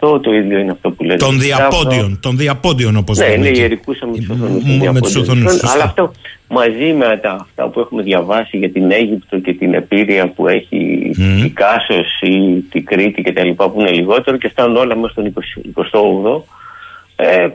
[0.00, 1.18] 100% το ίδιο είναι αυτό που λένε.
[1.18, 3.36] Των διαπόντιων, των διαπόντιων όπως ναι, λέμε.
[3.36, 4.06] Ναι, είναι ιερικούσα
[4.92, 5.64] με τους οθονούς.
[5.64, 6.12] Αλλά αυτό
[6.48, 11.10] μαζί με τα, αυτά που έχουμε διαβάσει για την Αίγυπτο και την επίρρεια που έχει
[11.16, 11.44] mm.
[11.44, 15.12] η Κάσος ή την Κρήτη και τα λοιπά που είναι λιγότερο και φτάνουν όλα μέσα
[15.12, 15.34] στον
[15.74, 16.42] 28ο
[17.16, 17.48] ε,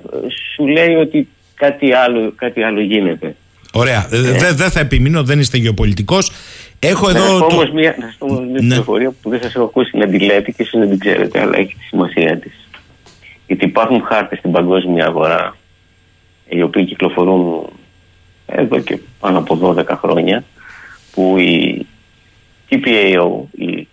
[0.55, 3.35] σου λέει ότι κάτι άλλο, κάτι άλλο γίνεται.
[3.73, 4.07] Ωραία.
[4.11, 4.17] Ε.
[4.21, 6.31] Δεν δε θα επιμείνω, δεν είστε γεωπολιτικός.
[6.79, 7.37] Έχω εδώ.
[7.37, 7.73] Να το...
[7.73, 8.59] μια, να πω μια ναι.
[8.59, 11.57] πληροφορία που δεν σας έχω ακούσει να την λέτε και εσεί δεν την ξέρετε, αλλά
[11.57, 12.69] έχει τη σημασία της.
[13.47, 15.57] Γιατί υπάρχουν χάρτες στην παγκόσμια αγορά,
[16.49, 17.69] οι οποίοι κυκλοφορούν
[18.45, 20.43] εδώ και πάνω από 12 χρόνια,
[21.11, 21.85] που η
[22.69, 23.87] TPAO, η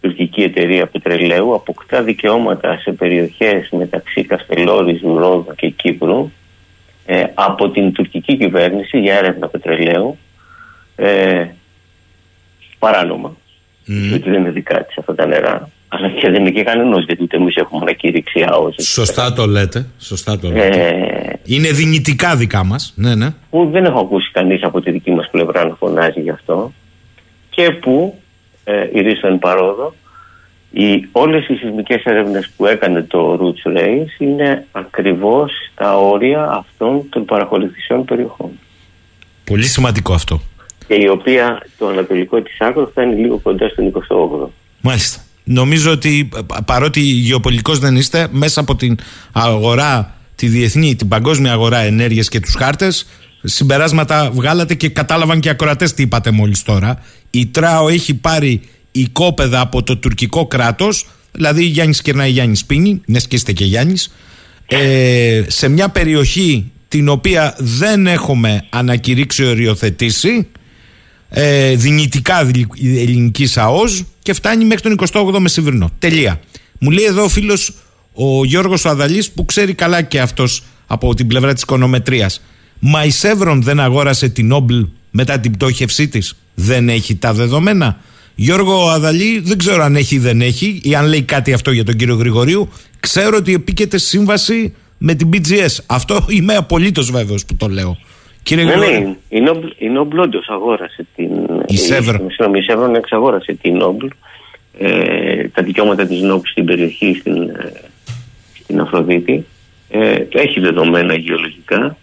[0.00, 6.30] τουρκική εταιρεία πετρελαίου, αποκτά δικαιώματα σε περιοχές μεταξύ Καστελόρης, Ρόδου και Κύπρου
[7.06, 10.18] ε, από την τουρκική κυβέρνηση για έρευνα πετρελαίου
[10.96, 11.46] ε,
[12.78, 13.36] παράνομα.
[13.88, 14.20] Mm.
[14.24, 15.68] δεν είναι δικά της αυτά τα νερά.
[15.88, 18.74] αλλά και δεν είναι και κανένας γιατί ούτε εμείς έχουμε ανακήρυξη ΑΟΣ.
[18.78, 19.86] Σωστά το λέτε.
[19.98, 20.86] Σωστά το λέτε.
[20.86, 22.92] Ε, είναι δυνητικά δικά μας.
[22.96, 23.30] Ναι, ναι.
[23.50, 26.72] Που δεν έχω ακούσει κανείς από τη δική μας πλευρά να φωνάζει γι' αυτό.
[27.50, 28.20] Και που
[28.64, 29.94] ε, η παρόδο
[30.72, 37.08] οι, όλες οι σεισμικές έρευνες που έκανε το Roots Race είναι ακριβώς στα όρια αυτών
[37.08, 38.50] των παρακολουθήσεων περιοχών.
[39.44, 40.40] Πολύ σημαντικό αυτό.
[40.86, 44.48] Και η οποία το ανατολικό της άκρου φτάνει λίγο κοντά στον 28ο.
[44.80, 45.20] Μάλιστα.
[45.44, 46.28] Νομίζω ότι
[46.66, 48.98] παρότι γεωπολιτικός δεν είστε, μέσα από την
[49.32, 53.06] αγορά, τη διεθνή, την παγκόσμια αγορά ενέργειας και τους χάρτες,
[53.42, 57.02] συμπεράσματα βγάλατε και κατάλαβαν και οι ακροατές τι είπατε μόλις τώρα.
[57.30, 58.62] Η ΤΡΑΟ έχει πάρει
[58.92, 64.12] οικόπεδα από το τουρκικό κράτος, δηλαδή Γιάννης Κερνάει Γιάννης Πίνη, ναι και είστε και Γιάννης,
[64.66, 70.46] ε, σε μια περιοχή την οποία δεν έχουμε ανακηρύξει οριοθετήσει,
[71.28, 72.50] ε, δυνητικά
[72.80, 75.90] ελληνικής ΑΟΣ και φτάνει μέχρι τον 28ο Μεσημβρινό.
[75.98, 76.40] Τελεία.
[76.78, 77.72] Μου λέει εδώ ο φίλος
[78.12, 82.42] ο Γιώργος Αδαλής που ξέρει καλά και αυτός από την πλευρά της οικονομετρίας.
[82.78, 86.36] Μα η Σεύρον δεν αγόρασε την Όμπλ μετά την πτώχευσή της.
[86.54, 88.00] Δεν έχει τα δεδομένα.
[88.34, 91.84] Γιώργο Αδαλή, δεν ξέρω αν έχει ή δεν έχει, ή αν λέει κάτι αυτό για
[91.84, 92.68] τον κύριο Γρηγορίου.
[93.00, 95.84] Ξέρω ότι επίκειται σύμβαση με την BGS.
[95.86, 97.98] Αυτό είμαι απολύτως βέβαιος που το λέω.
[98.42, 99.14] Κύριε ναι, ναι,
[99.78, 101.30] η Νόμπλ όντω αγόρασε την.
[101.66, 102.28] Η Σεύρον.
[102.54, 104.06] Η Σεύρον εξαγόρασε την Νόμπλ.
[104.78, 107.72] Ε, τα δικαιώματα της Νόμπλ στην περιοχή, στην, ε,
[108.62, 109.46] στην Αφροδίτη.
[109.90, 111.96] Ε, έχει δεδομένα γεωλογικά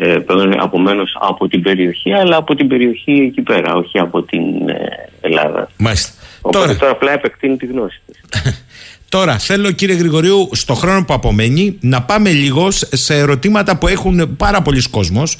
[0.00, 0.16] ε,
[0.58, 4.74] απομένω από την περιοχή, αλλά από την περιοχή εκεί πέρα, όχι από την ε,
[5.20, 5.68] Ελλάδα.
[5.76, 6.12] Μάλιστα.
[6.40, 8.20] Οπότε τώρα, τώρα απλά επεκτείνει τη γνώση της.
[9.08, 14.36] Τώρα θέλω κύριε Γρηγορίου στο χρόνο που απομένει να πάμε λίγος σε ερωτήματα που έχουν
[14.36, 15.38] πάρα πολλοί κόσμος.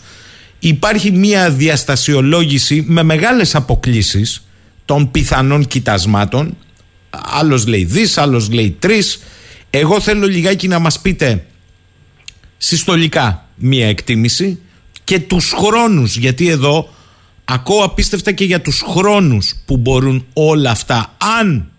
[0.59, 4.47] Υπάρχει μια διαστασιολόγηση με μεγάλες αποκλήσεις
[4.85, 6.56] των πιθανών κοιτασμάτων.
[7.10, 9.22] Άλλος λέει δις, άλλος λέει τρεις.
[9.70, 11.44] Εγώ θέλω λιγάκι να μας πείτε
[12.56, 14.60] συστολικά μία εκτίμηση
[15.05, 16.16] και τους χρόνους.
[16.16, 16.89] Γιατί εδώ
[17.44, 21.70] ακούω απίστευτα και για τους χρόνους που μπορούν όλα αυτά αν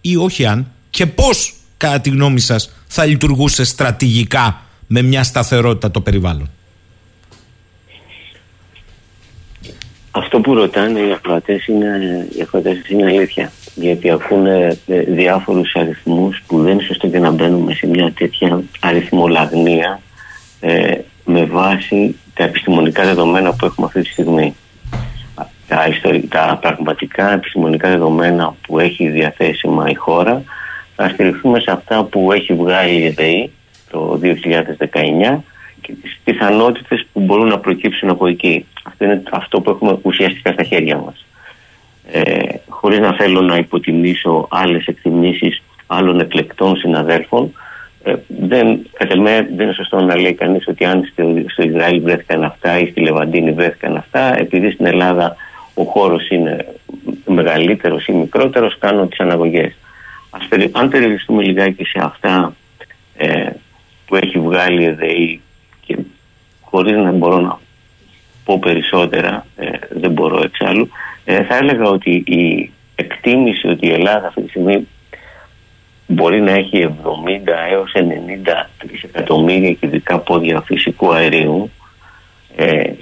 [0.00, 5.90] ή όχι αν και πώς κατά τη γνώμη σας θα λειτουργούσε στρατηγικά με μια σταθερότητα
[5.90, 6.50] το περιβάλλον.
[10.10, 12.46] Αυτό που ρωτάνε οι ακροατές είναι, οι
[12.88, 13.52] είναι αλήθεια.
[13.74, 18.62] Γιατί ακούνε ε, διάφορους αριθμούς που δεν είναι σωστό και να μπαίνουμε σε μια τέτοια
[18.80, 20.00] αριθμολαγνία
[20.64, 24.54] ε, με βάση τα επιστημονικά δεδομένα που έχουμε αυτή τη στιγμή.
[25.66, 25.88] Τα,
[26.28, 30.42] τα πραγματικά επιστημονικά δεδομένα που έχει διαθέσιμα η χώρα
[30.96, 33.50] θα στηριχθούμε σε αυτά που έχει βγάλει η ΕΔΕΗ
[33.90, 35.38] το 2019
[35.80, 38.66] και τις πιθανότητες που μπορούν να προκύψουν από εκεί.
[38.82, 41.26] Αυτό είναι αυτό που έχουμε ουσιαστικά στα χέρια μας.
[42.12, 42.22] Ε,
[42.68, 47.52] χωρίς να θέλω να υποτιμήσω άλλες εκτιμήσεις άλλων εκλεκτών συναδέλφων
[48.04, 52.44] ε, δεν, κατά δεν είναι σωστό να λέει κανείς ότι αν στο, στο Ισραήλ βρέθηκαν
[52.44, 55.36] αυτά ή στη Λεβαντίνη βρέθηκαν αυτά, επειδή στην Ελλάδα
[55.74, 56.66] ο χώρος είναι
[57.26, 59.76] μεγαλύτερος ή μικρότερος, κάνουν τις αναγωγές.
[60.72, 62.54] Αν περιοριστούμε λιγάκι σε αυτά
[63.16, 63.48] ε,
[64.06, 65.40] που έχει βγάλει η ΕΔΕΗ
[65.86, 65.96] και
[66.60, 67.58] χωρίς να μπορώ να
[68.44, 70.88] πω περισσότερα, ε, δεν μπορώ εξάλλου,
[71.24, 74.86] ε, θα έλεγα ότι η εκτίμηση ότι η Ελλάδα αυτή τη στιγμή
[76.12, 77.08] μπορεί να έχει 70
[77.70, 77.98] έως 90
[78.84, 81.70] δισεκατομμύρια κυβικά πόδια φυσικού αερίου
[82.56, 82.92] ε,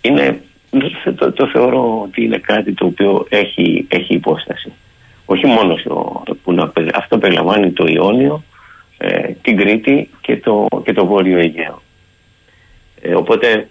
[0.00, 0.40] είναι,
[1.16, 4.72] το, το, θεωρώ ότι είναι κάτι το οποίο έχει, έχει υπόσταση.
[5.24, 8.42] Όχι μόνο στο, που να, αυτό περιλαμβάνει το Ιόνιο,
[8.98, 11.82] ε, την Κρήτη και το, και το Βόρειο Αιγαίο.
[13.00, 13.68] Ε, οπότε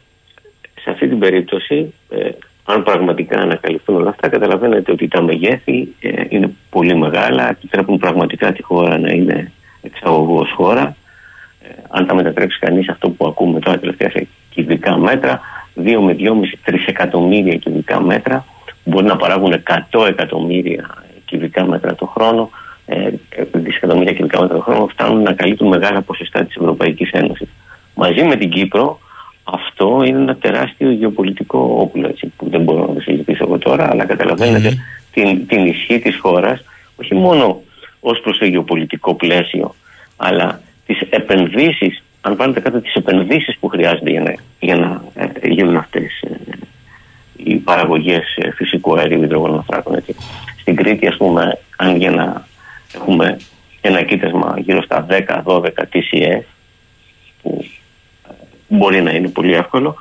[0.81, 2.29] σε αυτή την περίπτωση ε,
[2.71, 8.51] αν πραγματικά ανακαλυφθούν όλα αυτά, καταλαβαίνετε ότι τα μεγέθη ε, είναι πολύ μεγάλα, επιτρέπουν πραγματικά
[8.51, 9.51] τη χώρα να είναι
[9.81, 10.95] εξαγωγός χώρα.
[11.63, 15.39] Ε, αν τα μετατρέψει κανείς αυτό που ακούμε τώρα τελευταία σε κυβικά μέτρα,
[15.75, 16.31] 2 με 2,5
[16.63, 18.45] τρισεκατομμύρια κυβικά μέτρα,
[18.83, 22.49] μπορεί να παράγουν 100 εκατομμύρια κυβικά μέτρα το χρόνο,
[22.85, 23.09] ε,
[23.51, 27.49] δισεκατομμύρια κυβικά μέτρα το χρόνο, φτάνουν να καλύπτουν μεγάλα ποσοστά της Ευρωπαϊκής Ένωσης.
[27.95, 28.99] Μαζί με την Κύπρο,
[29.53, 33.89] αυτό είναι ένα τεράστιο γεωπολιτικό όπλο έτσι, που δεν μπορώ να το συζητήσω εγώ τώρα,
[33.91, 34.05] αλλά
[35.11, 36.63] την, την ισχύ της χώρας
[36.95, 37.61] όχι μόνο
[37.99, 39.75] ως προς το γεωπολιτικό πλαίσιο,
[40.17, 45.47] αλλά τις επενδύσεις, αν πάρετε κάτω τις επενδύσεις που χρειάζονται για να, για να ε,
[45.47, 46.37] γίνουν αυτές ε,
[47.35, 50.03] οι παραγωγές ε, φυσικού αερίου υδρογονοφράκων.
[50.59, 52.47] Στην Κρήτη, ας πούμε, αν για να
[52.95, 53.37] έχουμε
[53.81, 55.05] ένα κοίτασμα γύρω στα
[55.43, 56.41] 10-12 TCF,
[57.41, 57.65] που
[58.69, 59.95] μπορεί να είναι πολύ εύκολο,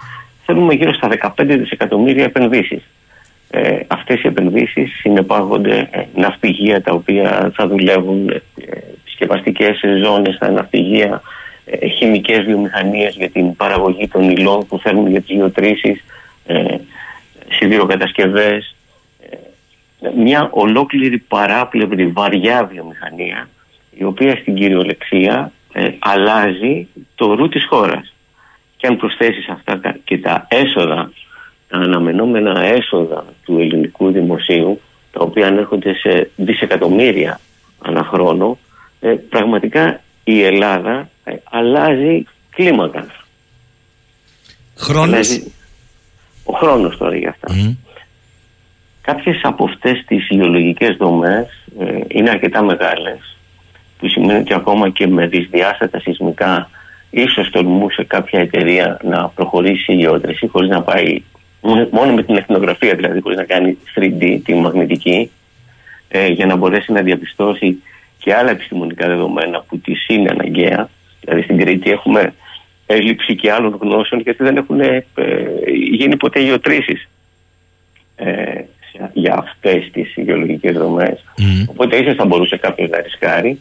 [0.44, 2.82] θέλουμε γύρω στα 15 δισεκατομμύρια επενδύσεις.
[3.50, 8.40] ε, αυτές οι επενδύσεις συνεπάγονται ε, ναυπηγεία τα οποία θα δουλεύουν ε,
[9.04, 11.22] σκευαστικές ζώνες στα ναυπηγεία,
[11.64, 16.04] ε, χημικές βιομηχανίες για την παραγωγή των υλών που θέλουν για τις γεωτρήσεις,
[16.46, 16.76] ε,
[17.50, 18.76] σιδηροκατασκευές,
[19.30, 23.48] ε, μια ολόκληρη παράπλευρη βαριά βιομηχανία
[23.98, 28.12] η οποία στην κυριολεξία ε, αλλάζει το ρου της χώρας.
[28.78, 31.12] Και αν προσθέσεις αυτά και τα έσοδα,
[31.68, 34.80] τα αναμενόμενα έσοδα του ελληνικού δημοσίου,
[35.12, 37.40] τα οποία ανέρχονται σε δισεκατομμύρια
[37.82, 38.58] ανά χρόνο,
[39.00, 43.06] ε, πραγματικά η Ελλάδα ε, αλλάζει κλίμακα.
[44.76, 45.40] Χρόνος;
[46.44, 47.48] Ο χρόνος τώρα για αυτά.
[47.50, 47.76] Mm.
[49.00, 51.46] Κάποιες από αυτές τις ιδεολογικές δομές
[51.80, 53.36] ε, είναι αρκετά μεγάλες
[53.98, 56.70] που σημαίνει ότι ακόμα και με δυσδιάστατα σεισμικά
[57.10, 61.22] ίσως τολμούσε κάποια εταιρεία να προχωρήσει η γεώτρηση χωρίς να πάει
[61.90, 65.30] μόνο με την εθνογραφία δηλαδή χωρίς να κάνει 3D τη μαγνητική
[66.08, 67.82] ε, για να μπορέσει να διαπιστώσει
[68.18, 70.88] και άλλα επιστημονικά δεδομένα που της είναι αναγκαία.
[71.20, 72.34] Δηλαδή στην Κρήτη έχουμε
[72.86, 75.04] έλλειψη και άλλων γνώσεων γιατί δεν έχουν ε,
[75.90, 77.08] γίνει ποτέ γεωτρήσεις
[78.16, 78.62] ε,
[79.12, 81.24] για αυτές τις γεωλογικές δομές.
[81.38, 81.66] Mm.
[81.66, 83.60] Οπότε ίσως θα μπορούσε κάποιος να ρισκάρει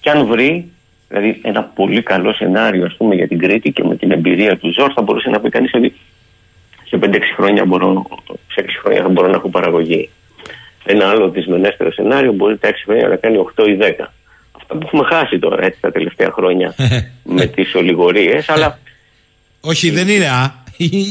[0.00, 0.70] και αν βρει
[1.08, 4.72] δηλαδή ένα πολύ καλό σενάριο ας πούμε για την Κρήτη και με την εμπειρία του
[4.72, 5.94] Ζόρ θα μπορούσε να πει κανείς ότι
[6.88, 10.10] σε 5-6 χρόνια μπορώ, σε 6 χρόνια θα μπορώ να έχω παραγωγή.
[10.84, 14.06] Ένα άλλο δυσμενέστερο σενάριο μπορεί τα 6 χρόνια να κάνει 8 ή 10.
[14.56, 16.74] Αυτά που έχουμε χάσει τώρα έτσι τα τελευταία χρόνια
[17.36, 18.78] με τις ολιγορίες, αλλά...
[19.60, 20.54] Όχι, δεν είναι α,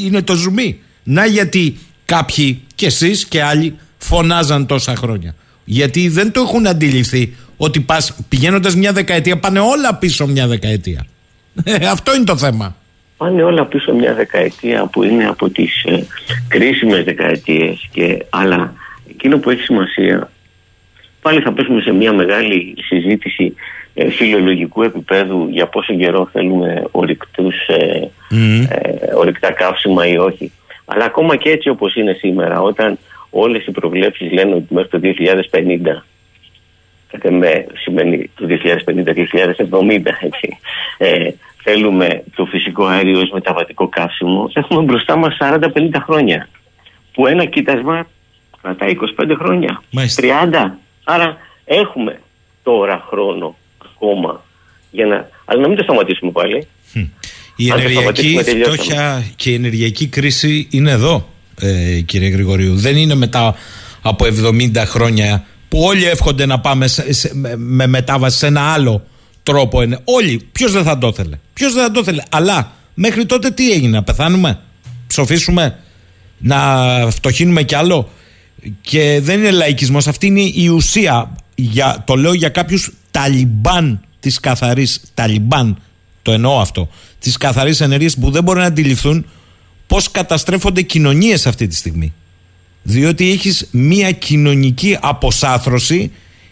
[0.05, 0.81] είναι το ζουμί.
[1.03, 5.35] Να γιατί κάποιοι και εσείς και άλλοι φωνάζαν τόσα χρόνια.
[5.65, 11.05] Γιατί δεν το έχουν αντιληφθεί ότι πας, πηγαίνοντας μια δεκαετία πάνε όλα πίσω μια δεκαετία.
[11.63, 12.75] Ε, αυτό είναι το θέμα.
[13.17, 16.05] Πάνε όλα πίσω μια δεκαετία που είναι από τις ε,
[16.47, 18.73] κρίσιμες δεκαετίες και αλλά
[19.09, 20.29] εκείνο που έχει σημασία
[21.21, 23.53] πάλι θα πέσουμε σε μια μεγάλη συζήτηση
[23.93, 30.51] ε, φιλολογικού επίπεδου για πόσο καιρό θέλουμε ορυκτούς, ε, ε, ορυκτά καύσιμα ή όχι.
[30.85, 32.97] Αλλά ακόμα και έτσι όπως είναι σήμερα όταν
[33.29, 35.11] όλες οι προβλέψεις λένε ότι μέχρι το 2050
[35.81, 36.05] κατά
[37.29, 40.57] με σημαίνει το 2050-2070 έτσι,
[40.97, 41.29] ε,
[41.63, 45.59] θέλουμε το φυσικό αέριο ως μεταβατικό καύσιμο έχουμε μπροστά μας 40-50
[46.05, 46.47] χρόνια
[47.13, 48.07] που ένα κοίτασμα
[48.61, 50.21] κρατάει 25 χρόνια, Μάλιστα.
[50.21, 50.79] 30.
[51.03, 52.19] Άρα έχουμε
[52.63, 53.55] τώρα χρόνο
[53.93, 54.43] ακόμα
[54.91, 55.29] για να.
[55.45, 56.67] Αλλά να μην το σταματήσουμε πάλι.
[57.55, 61.29] Η ενεργειακή φτώχεια και η ενεργειακή κρίση είναι εδώ,
[61.61, 62.75] ε, κύριε Γρηγορίου.
[62.75, 63.55] Δεν είναι μετά
[64.01, 69.05] από 70 χρόνια που όλοι εύχονται να πάμε σε, με μετάβαση σε ένα άλλο
[69.43, 69.81] τρόπο.
[70.03, 70.47] Όλοι.
[70.51, 71.39] Ποιος δεν θα το ήθελε.
[71.53, 72.23] Ποιος δεν θα το ήθελε.
[72.29, 74.59] Αλλά μέχρι τότε τι έγινε, να πεθάνουμε,
[75.07, 75.79] ψοφήσουμε,
[76.37, 76.67] να
[77.11, 78.09] φτωχύνουμε κι άλλο;
[78.81, 84.39] Και δεν είναι λαϊκισμός αυτή είναι η ουσία για, το λέω για κάποιους ταλιμπάν της
[84.39, 85.77] καθαρής ταλιμπάν
[86.21, 86.89] το εννοώ αυτό
[87.19, 89.25] της καθαρής ενέργειας που δεν μπορούν να αντιληφθούν
[89.87, 92.13] πως καταστρέφονται κοινωνίες αυτή τη στιγμή
[92.87, 96.11] διότι έχεις μία κοινωνική αποσάθρωση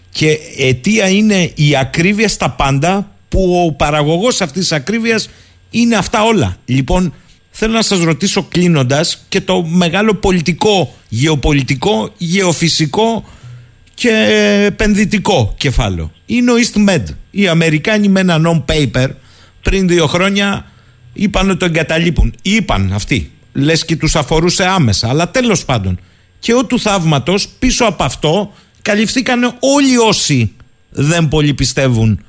[0.10, 5.30] και αιτία είναι η ακρίβεια στα πάντα που ο παραγωγός αυτής της ακρίβειας
[5.70, 7.14] είναι αυτά όλα λοιπόν
[7.56, 13.26] Θέλω να σας ρωτήσω κλείνοντας και το μεγάλο πολιτικό, γεωπολιτικό, γεωφυσικό
[13.94, 14.10] και
[14.66, 16.12] επενδυτικό κεφάλαιο.
[16.26, 17.04] Είναι ο EastMed.
[17.32, 19.08] Οι Αμερικάνοι με ένα non-paper
[19.62, 20.66] πριν δύο χρόνια
[21.14, 22.34] είπαν ότι το εγκαταλείπουν.
[22.42, 23.32] Είπαν αυτοί.
[23.54, 25.10] Λες και τους αφορούσε άμεσα.
[25.10, 26.00] Αλλά τέλος πάντων.
[26.44, 30.54] Και ο του θαύματος πίσω από αυτό καλυφθήκαν όλοι όσοι
[30.90, 32.26] δεν πολύ πιστεύουν.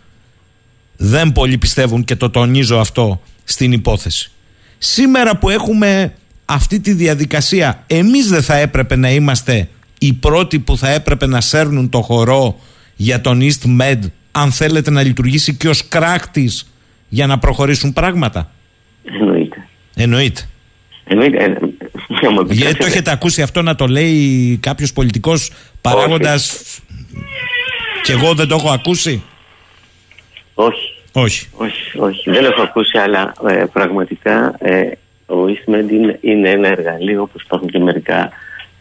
[0.97, 4.31] Δεν πολύ πιστεύουν και το τονίζω αυτό στην υπόθεση.
[4.79, 6.15] Σήμερα που έχουμε
[6.45, 9.69] αυτή τη διαδικασία, εμείς δεν θα έπρεπε να είμαστε
[9.99, 12.59] οι πρώτοι που θα έπρεπε να σέρνουν το χορό
[12.97, 13.99] για τον East Med
[14.33, 16.75] αν θέλετε να λειτουργήσει και ως κράκτης
[17.09, 18.51] για να προχωρήσουν πράγματα;
[19.05, 19.69] Εννοείται.
[19.95, 20.49] Εννοείται.
[21.05, 21.59] Εννοείται.
[22.23, 25.51] Ε, Γιατί το έχετε ακούσει αυτό να το λέει κάποιος πολιτικός
[25.81, 26.61] παράγοντας;
[28.03, 29.23] Και εγώ δεν το έχω ακούσει;
[30.55, 30.93] Όχι.
[31.13, 31.49] Όχι.
[31.53, 32.31] Όχι, όχι.
[32.31, 34.91] Δεν έχω ακούσει, αλλά ε, πραγματικά ε,
[35.27, 38.33] ο EastMed είναι, είναι ένα εργαλείο όπως υπάρχουν και μερικά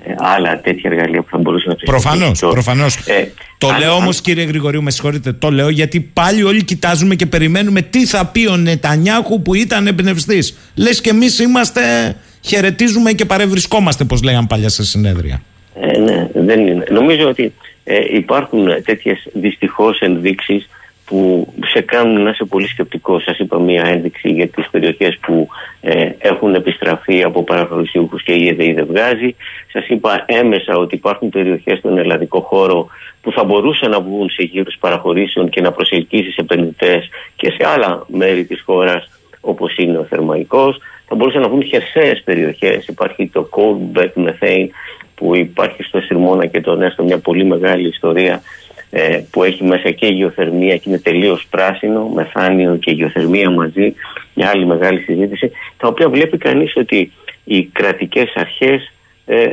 [0.06, 2.40] ε, άλλα τέτοια εργαλεία που θα μπορούσε να Προφανώς.
[2.40, 2.96] Προφανώς.
[2.96, 7.16] Ε, το αν, λέω όμως, κύριε Γρηγορίου, με συγχωρείτε, το λέω γιατί πάλι όλοι κοιτάζουμε
[7.16, 10.58] και περιμένουμε τι θα πει ο Νετανιάχου που ήταν εμπνευστής.
[10.76, 15.42] Λες και εμείς είμαστε, χαιρετίζουμε και παρευρισκόμαστε, όπω λέγαν παλιά σε συνέδρια.
[15.82, 16.84] Ε, ναι, δεν είναι.
[16.90, 17.54] Νομίζω ότι
[17.84, 20.70] ε, υπάρχουν τέτοιες δυστυχώς ενδείξεις
[21.06, 23.24] που σε κάνουν να είσαι πολύ σκεπτικός.
[23.24, 25.48] Σας είπα μία ένδειξη για τις περιοχές που
[25.82, 29.36] ε, έχουν επιστραφεί από παραχωρησιούχους και η ΕΔΕΗ δεν βγάζει.
[29.72, 32.88] Σας είπα έμεσα ότι υπάρχουν περιοχές στον ελλαδικό χώρο
[33.22, 38.06] που θα μπορούσαν να βγουν σε γύρους παραχωρήσεων και να προσελκύσει επενδυτές και σε άλλα
[38.08, 39.10] μέρη της χώρας
[39.42, 40.78] όπως είναι ο Θερμαϊκός.
[41.08, 42.88] Θα μπορούσαν να βγουν χερσαίες περιοχές.
[42.88, 44.68] Υπάρχει το Cold Bed Methane
[45.16, 48.42] που υπάρχει στο Συρμόνα και τον Έστω μια πολύ μεγάλη ιστορία
[48.90, 53.94] ε, που έχει μέσα και γεωθερμία και είναι τελείως πράσινο, μεθάνιο και γεωθερμία μαζί,
[54.34, 57.12] μια άλλη μεγάλη συζήτηση, τα οποία βλέπει κανείς ότι
[57.44, 58.92] οι κρατικές αρχές
[59.26, 59.46] ε,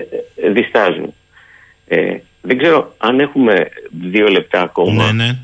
[0.52, 1.14] διστάζουν.
[1.88, 5.12] Ε, δεν ξέρω αν έχουμε δύο λεπτά ακόμα.
[5.12, 5.36] Ναι, ναι.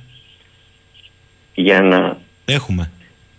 [1.55, 2.91] Για να, Έχουμε.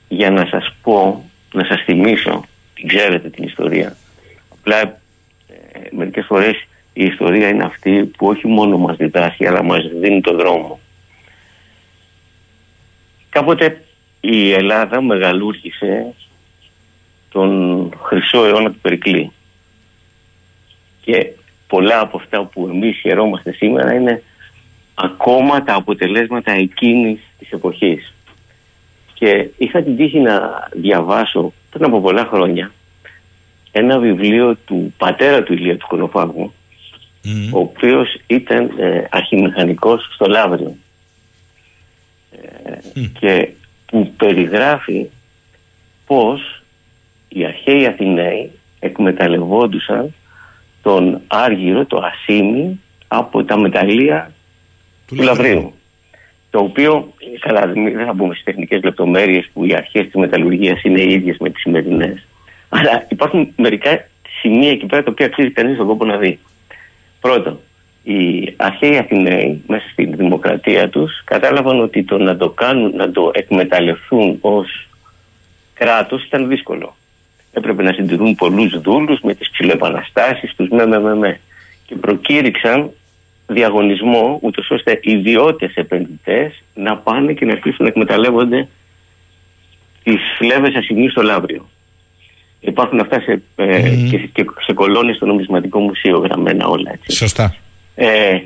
[0.07, 2.43] για να σας πω, να σας θυμίσω,
[2.77, 3.97] την ξέρετε την ιστορία.
[4.49, 4.93] Απλά ε,
[5.91, 10.35] μερικές φορές η ιστορία είναι αυτή που όχι μόνο μας διδάσκει αλλά μας δίνει το
[10.35, 10.79] δρόμο.
[13.29, 13.81] Κάποτε
[14.21, 16.13] η Ελλάδα μεγαλούργησε
[17.31, 19.31] τον χρυσό αιώνα του Περικλή.
[21.01, 21.31] Και
[21.67, 24.23] πολλά από αυτά που εμείς χαιρόμαστε σήμερα είναι
[24.93, 28.13] ακόμα τα αποτελέσματα εκείνης της εποχής.
[29.13, 32.71] Και είχα την τύχη να διαβάσω πριν από πολλά χρόνια
[33.71, 36.53] ένα βιβλίο του πατέρα του Ηλία του Κονοφάγου
[37.51, 40.75] ο οποίος ήταν ε, αρχιμηχανικός στο Λαύριο.
[42.31, 43.49] Ε, και
[43.85, 45.09] που περιγράφει
[46.05, 46.63] πως
[47.27, 50.13] οι αρχαίοι Αθηναίοι εκμεταλλευόντουσαν
[50.81, 54.31] τον Άργυρο, το Ασίμι από τα μεταλλεία
[55.07, 55.73] του, του Λαβρίου.
[56.57, 61.01] Το οποίο, καλά, δεν θα μπούμε στις τεχνικές λεπτομέρειες που οι αρχές της μεταλλουργίας είναι
[61.01, 62.27] οι ίδιες με τις σημερινές.
[62.69, 64.07] Αλλά υπάρχουν μερικά
[64.39, 66.39] σημεία εκεί πέρα τα οποία αξίζει κανείς τον κόπο να δει.
[67.21, 67.59] Πρώτον,
[68.03, 73.31] οι αρχαίοι Αθηναίοι μέσα στην δημοκρατία τους κατάλαβαν ότι το να το κάνουν, να το
[73.33, 74.87] εκμεταλλευτούν ως
[75.73, 76.95] κράτος ήταν δύσκολο.
[77.53, 81.39] Έπρεπε να συντηρούν πολλούς δούλους με τις ψηλοεπαναστάσεις τους, με, με, με, με.
[81.85, 82.91] Και προκήρυξαν
[83.47, 88.67] διαγωνισμό ούτως ώστε ιδιώτες επενδυτές να πάνε και να αρχίσουν να εκμεταλλεύονται
[90.03, 91.69] τις φλέβες ασημείς στο Λαύριο.
[92.59, 97.17] Υπάρχουν αυτά σε, ε, και, και σε κολόνες στο νομισματικό μουσείο γραμμένα όλα έτσι.
[97.17, 97.55] Σωστά.
[97.95, 98.39] Ε,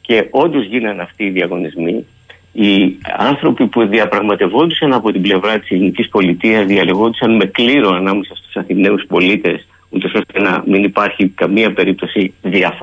[0.00, 2.06] και όντως γίνανε αυτοί οι διαγωνισμοί.
[2.52, 8.56] Οι άνθρωποι που διαπραγματευόντουσαν από την πλευρά της ελληνικής πολιτείας διαλεγόντουσαν με κλήρο ανάμεσα στους
[8.56, 12.34] Αθηναίους πολίτες, ούτως ώστε να μην υπάρχει καμία περίπτωση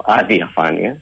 [0.05, 0.97] αδιαφάνειας.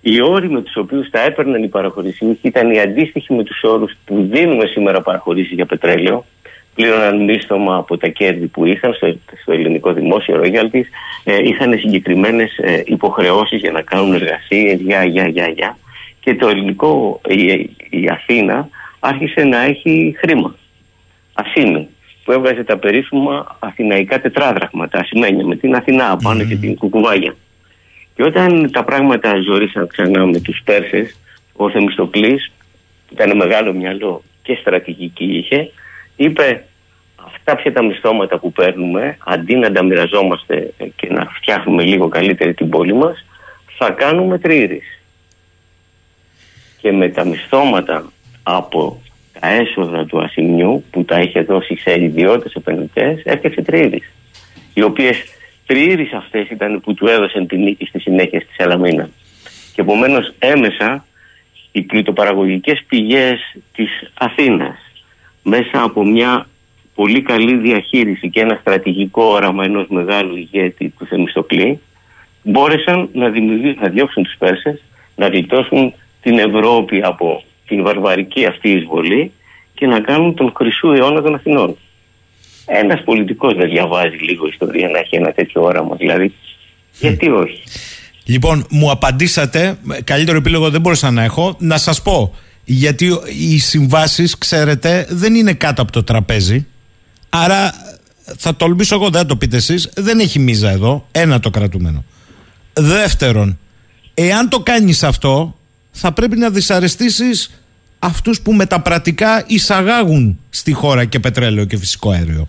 [0.00, 3.92] Οι όροι με τους οποίους τα έπαιρναν οι παραχωρησίοι ήταν οι αντίστοιχοι με τους όρους
[4.04, 6.24] που δίνουμε σήμερα παραχωρήσεις για πετρέλαιο,
[6.74, 10.88] πλήρωναν μίστομα από τα κέρδη που είχαν στο, στο ελληνικό δημόσιο ρόγιαλτης,
[11.24, 15.78] ε, είχαν συγκεκριμένες ε, υποχρεώσεις για να κάνουν εργασίες, για, για, για, για.
[16.20, 18.68] Και το ελληνικό, η, η Αθήνα
[19.00, 20.54] άρχισε να έχει χρήμα.
[21.32, 21.88] Ασύμι,
[22.24, 27.34] που έβγαζε τα περίφημα αθηναϊκά τετράδραχμα, τα ασημένια, με την Αθηνά πάνω και την Κουκουβάγια.
[28.18, 31.18] Και όταν τα πράγματα ζωρίσαν ξανά με τους Πέρσες,
[31.56, 32.50] ο Θεμιστοκλής,
[33.06, 35.70] που ήταν μεγάλο μυαλό και στρατηγική είχε,
[36.16, 36.64] είπε
[37.26, 42.54] αυτά πια τα μισθώματα που παίρνουμε, αντί να τα μοιραζόμαστε και να φτιάχνουμε λίγο καλύτερη
[42.54, 43.24] την πόλη μας,
[43.76, 45.00] θα κάνουμε τρίρις.
[46.80, 48.12] Και με τα μισθώματα
[48.42, 49.02] από
[49.40, 54.12] τα έσοδα του Ασημιού που τα είχε δώσει σε ιδιώτες επενδυτές, έφτιαξε τρίρις.
[54.74, 55.37] Οι οποίες
[55.68, 59.10] τρίρις αυτές ήταν που του έδωσαν την νίκη στη συνέχεια στη Σαλαμίνα.
[59.74, 61.04] Και επομένως έμεσα
[61.72, 64.78] οι πλουτοπαραγωγικές πηγές της Αθήνας
[65.42, 66.48] μέσα από μια
[66.94, 71.80] πολύ καλή διαχείριση και ένα στρατηγικό όραμα ενός μεγάλου ηγέτη του Θεμιστοκλή
[72.42, 73.28] μπόρεσαν να,
[73.80, 74.82] να διώξουν τους Πέρσες,
[75.16, 79.32] να γλιτώσουν την Ευρώπη από την βαρβαρική αυτή εισβολή
[79.74, 81.76] και να κάνουν τον χρυσού αιώνα των Αθηνών.
[82.68, 86.34] Ένας πολιτικός δεν διαβάζει λίγο ιστορία να έχει ένα τέτοιο όραμα, δηλαδή.
[87.00, 87.62] Γιατί όχι;
[88.24, 92.34] Λοιπόν, μου απαντήσατε, καλύτερο επίλογο δεν μπορούσα να έχω, να σας πω,
[92.64, 96.66] γιατί οι συμβάσεις, ξέρετε, δεν είναι κάτω από το τραπέζι,
[97.28, 97.72] άρα
[98.36, 102.04] θα τολμήσω εγώ, δεν το πείτε εσείς, δεν έχει μίζα εδώ, ένα το κρατούμενο.
[102.72, 103.58] Δεύτερον,
[104.14, 105.56] εάν το κάνεις αυτό,
[105.90, 107.62] θα πρέπει να δυσαρεστήσεις
[107.98, 112.48] αυτούς που με τα πρατικά εισαγάγουν στη χώρα και πετρέλαιο και φυσικό αέριο.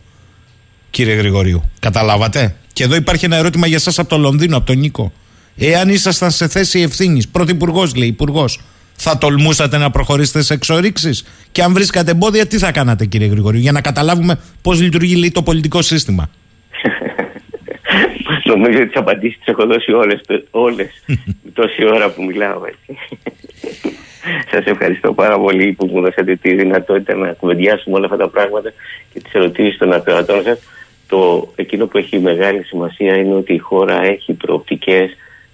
[0.89, 4.77] Κύριε Γρηγορίου, καταλάβατε; Και εδώ υπάρχει ένα ερώτημα για σας από το Λονδίνο, από τον
[4.77, 5.11] Νίκο.
[5.57, 8.59] Εάν ήσασταν σε θέση ευθύνης, πρωθυπουργός λέει, υπουργός,
[8.95, 13.59] θα τολμούσατε να προχωρήσετε σε εξορίξεις; Και αν βρίσκατε εμπόδια, τι θα κάνατε, κύριε Γρηγορίου,
[13.59, 16.29] για να καταλάβουμε πώς λειτουργεί λέει, το πολιτικό σύστημα;
[18.51, 20.21] Νομίζω ότι τις απαντήσεις τις έχω δώσει όλες
[20.51, 21.03] όλες,
[21.53, 22.61] τόση ώρα που μιλάω.
[22.65, 22.99] Έτσι.
[24.51, 28.73] Σας ευχαριστώ πάρα πολύ που μου δώσατε τη δυνατότητα να κουβεντιάσουμε όλα αυτά τα πράγματα
[29.13, 30.59] και τις ερωτήσεις των ακροατών σας.
[31.09, 35.09] Το εκείνο που έχει μεγάλη σημασία είναι ότι η χώρα έχει προοπτικές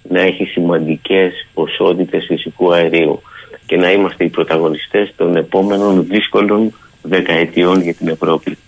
[0.08, 3.22] να έχει σημαντικές ποσότητες φυσικού αερίου
[3.66, 8.58] και να είμαστε οι πρωταγωνιστές των επόμενων δύσκολων δεκαετιών για την Ευρώπη.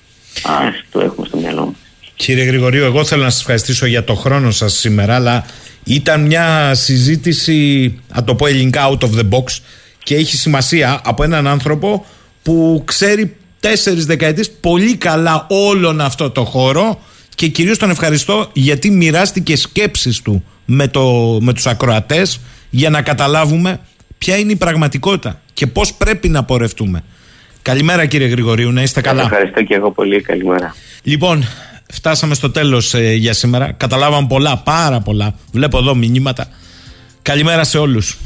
[0.42, 1.76] Ας το έχουμε στο μυαλό μας.
[2.16, 5.46] Κύριε Γρηγορίου, εγώ θέλω να σας ευχαριστήσω για το χρόνο σας σήμερα, αλλά
[5.84, 9.44] ήταν μια συζήτηση, να το πω ελληνικά, out of the box
[10.02, 12.06] και έχει σημασία από έναν άνθρωπο
[12.42, 17.00] που ξέρει τέσσερις δεκαετίες πολύ καλά όλον αυτό το χώρο
[17.34, 22.40] και κυρίως τον ευχαριστώ γιατί μοιράστηκε σκέψεις του με, το, με τους ακροατές
[22.70, 23.80] για να καταλάβουμε
[24.18, 27.04] ποια είναι η πραγματικότητα και πώς πρέπει να πορευτούμε.
[27.62, 29.22] Καλημέρα κύριε Γρηγορίου, να είστε καλά.
[29.22, 30.74] Ευχαριστώ και εγώ πολύ, καλημέρα.
[31.02, 31.44] Λοιπόν,
[31.92, 33.72] φτάσαμε στο τέλος ε, για σήμερα.
[33.72, 35.34] Καταλάβαμε πολλά, πάρα πολλά.
[35.52, 36.46] Βλέπω εδώ μηνύματα.
[37.22, 38.18] Καλημέρα σε όλους.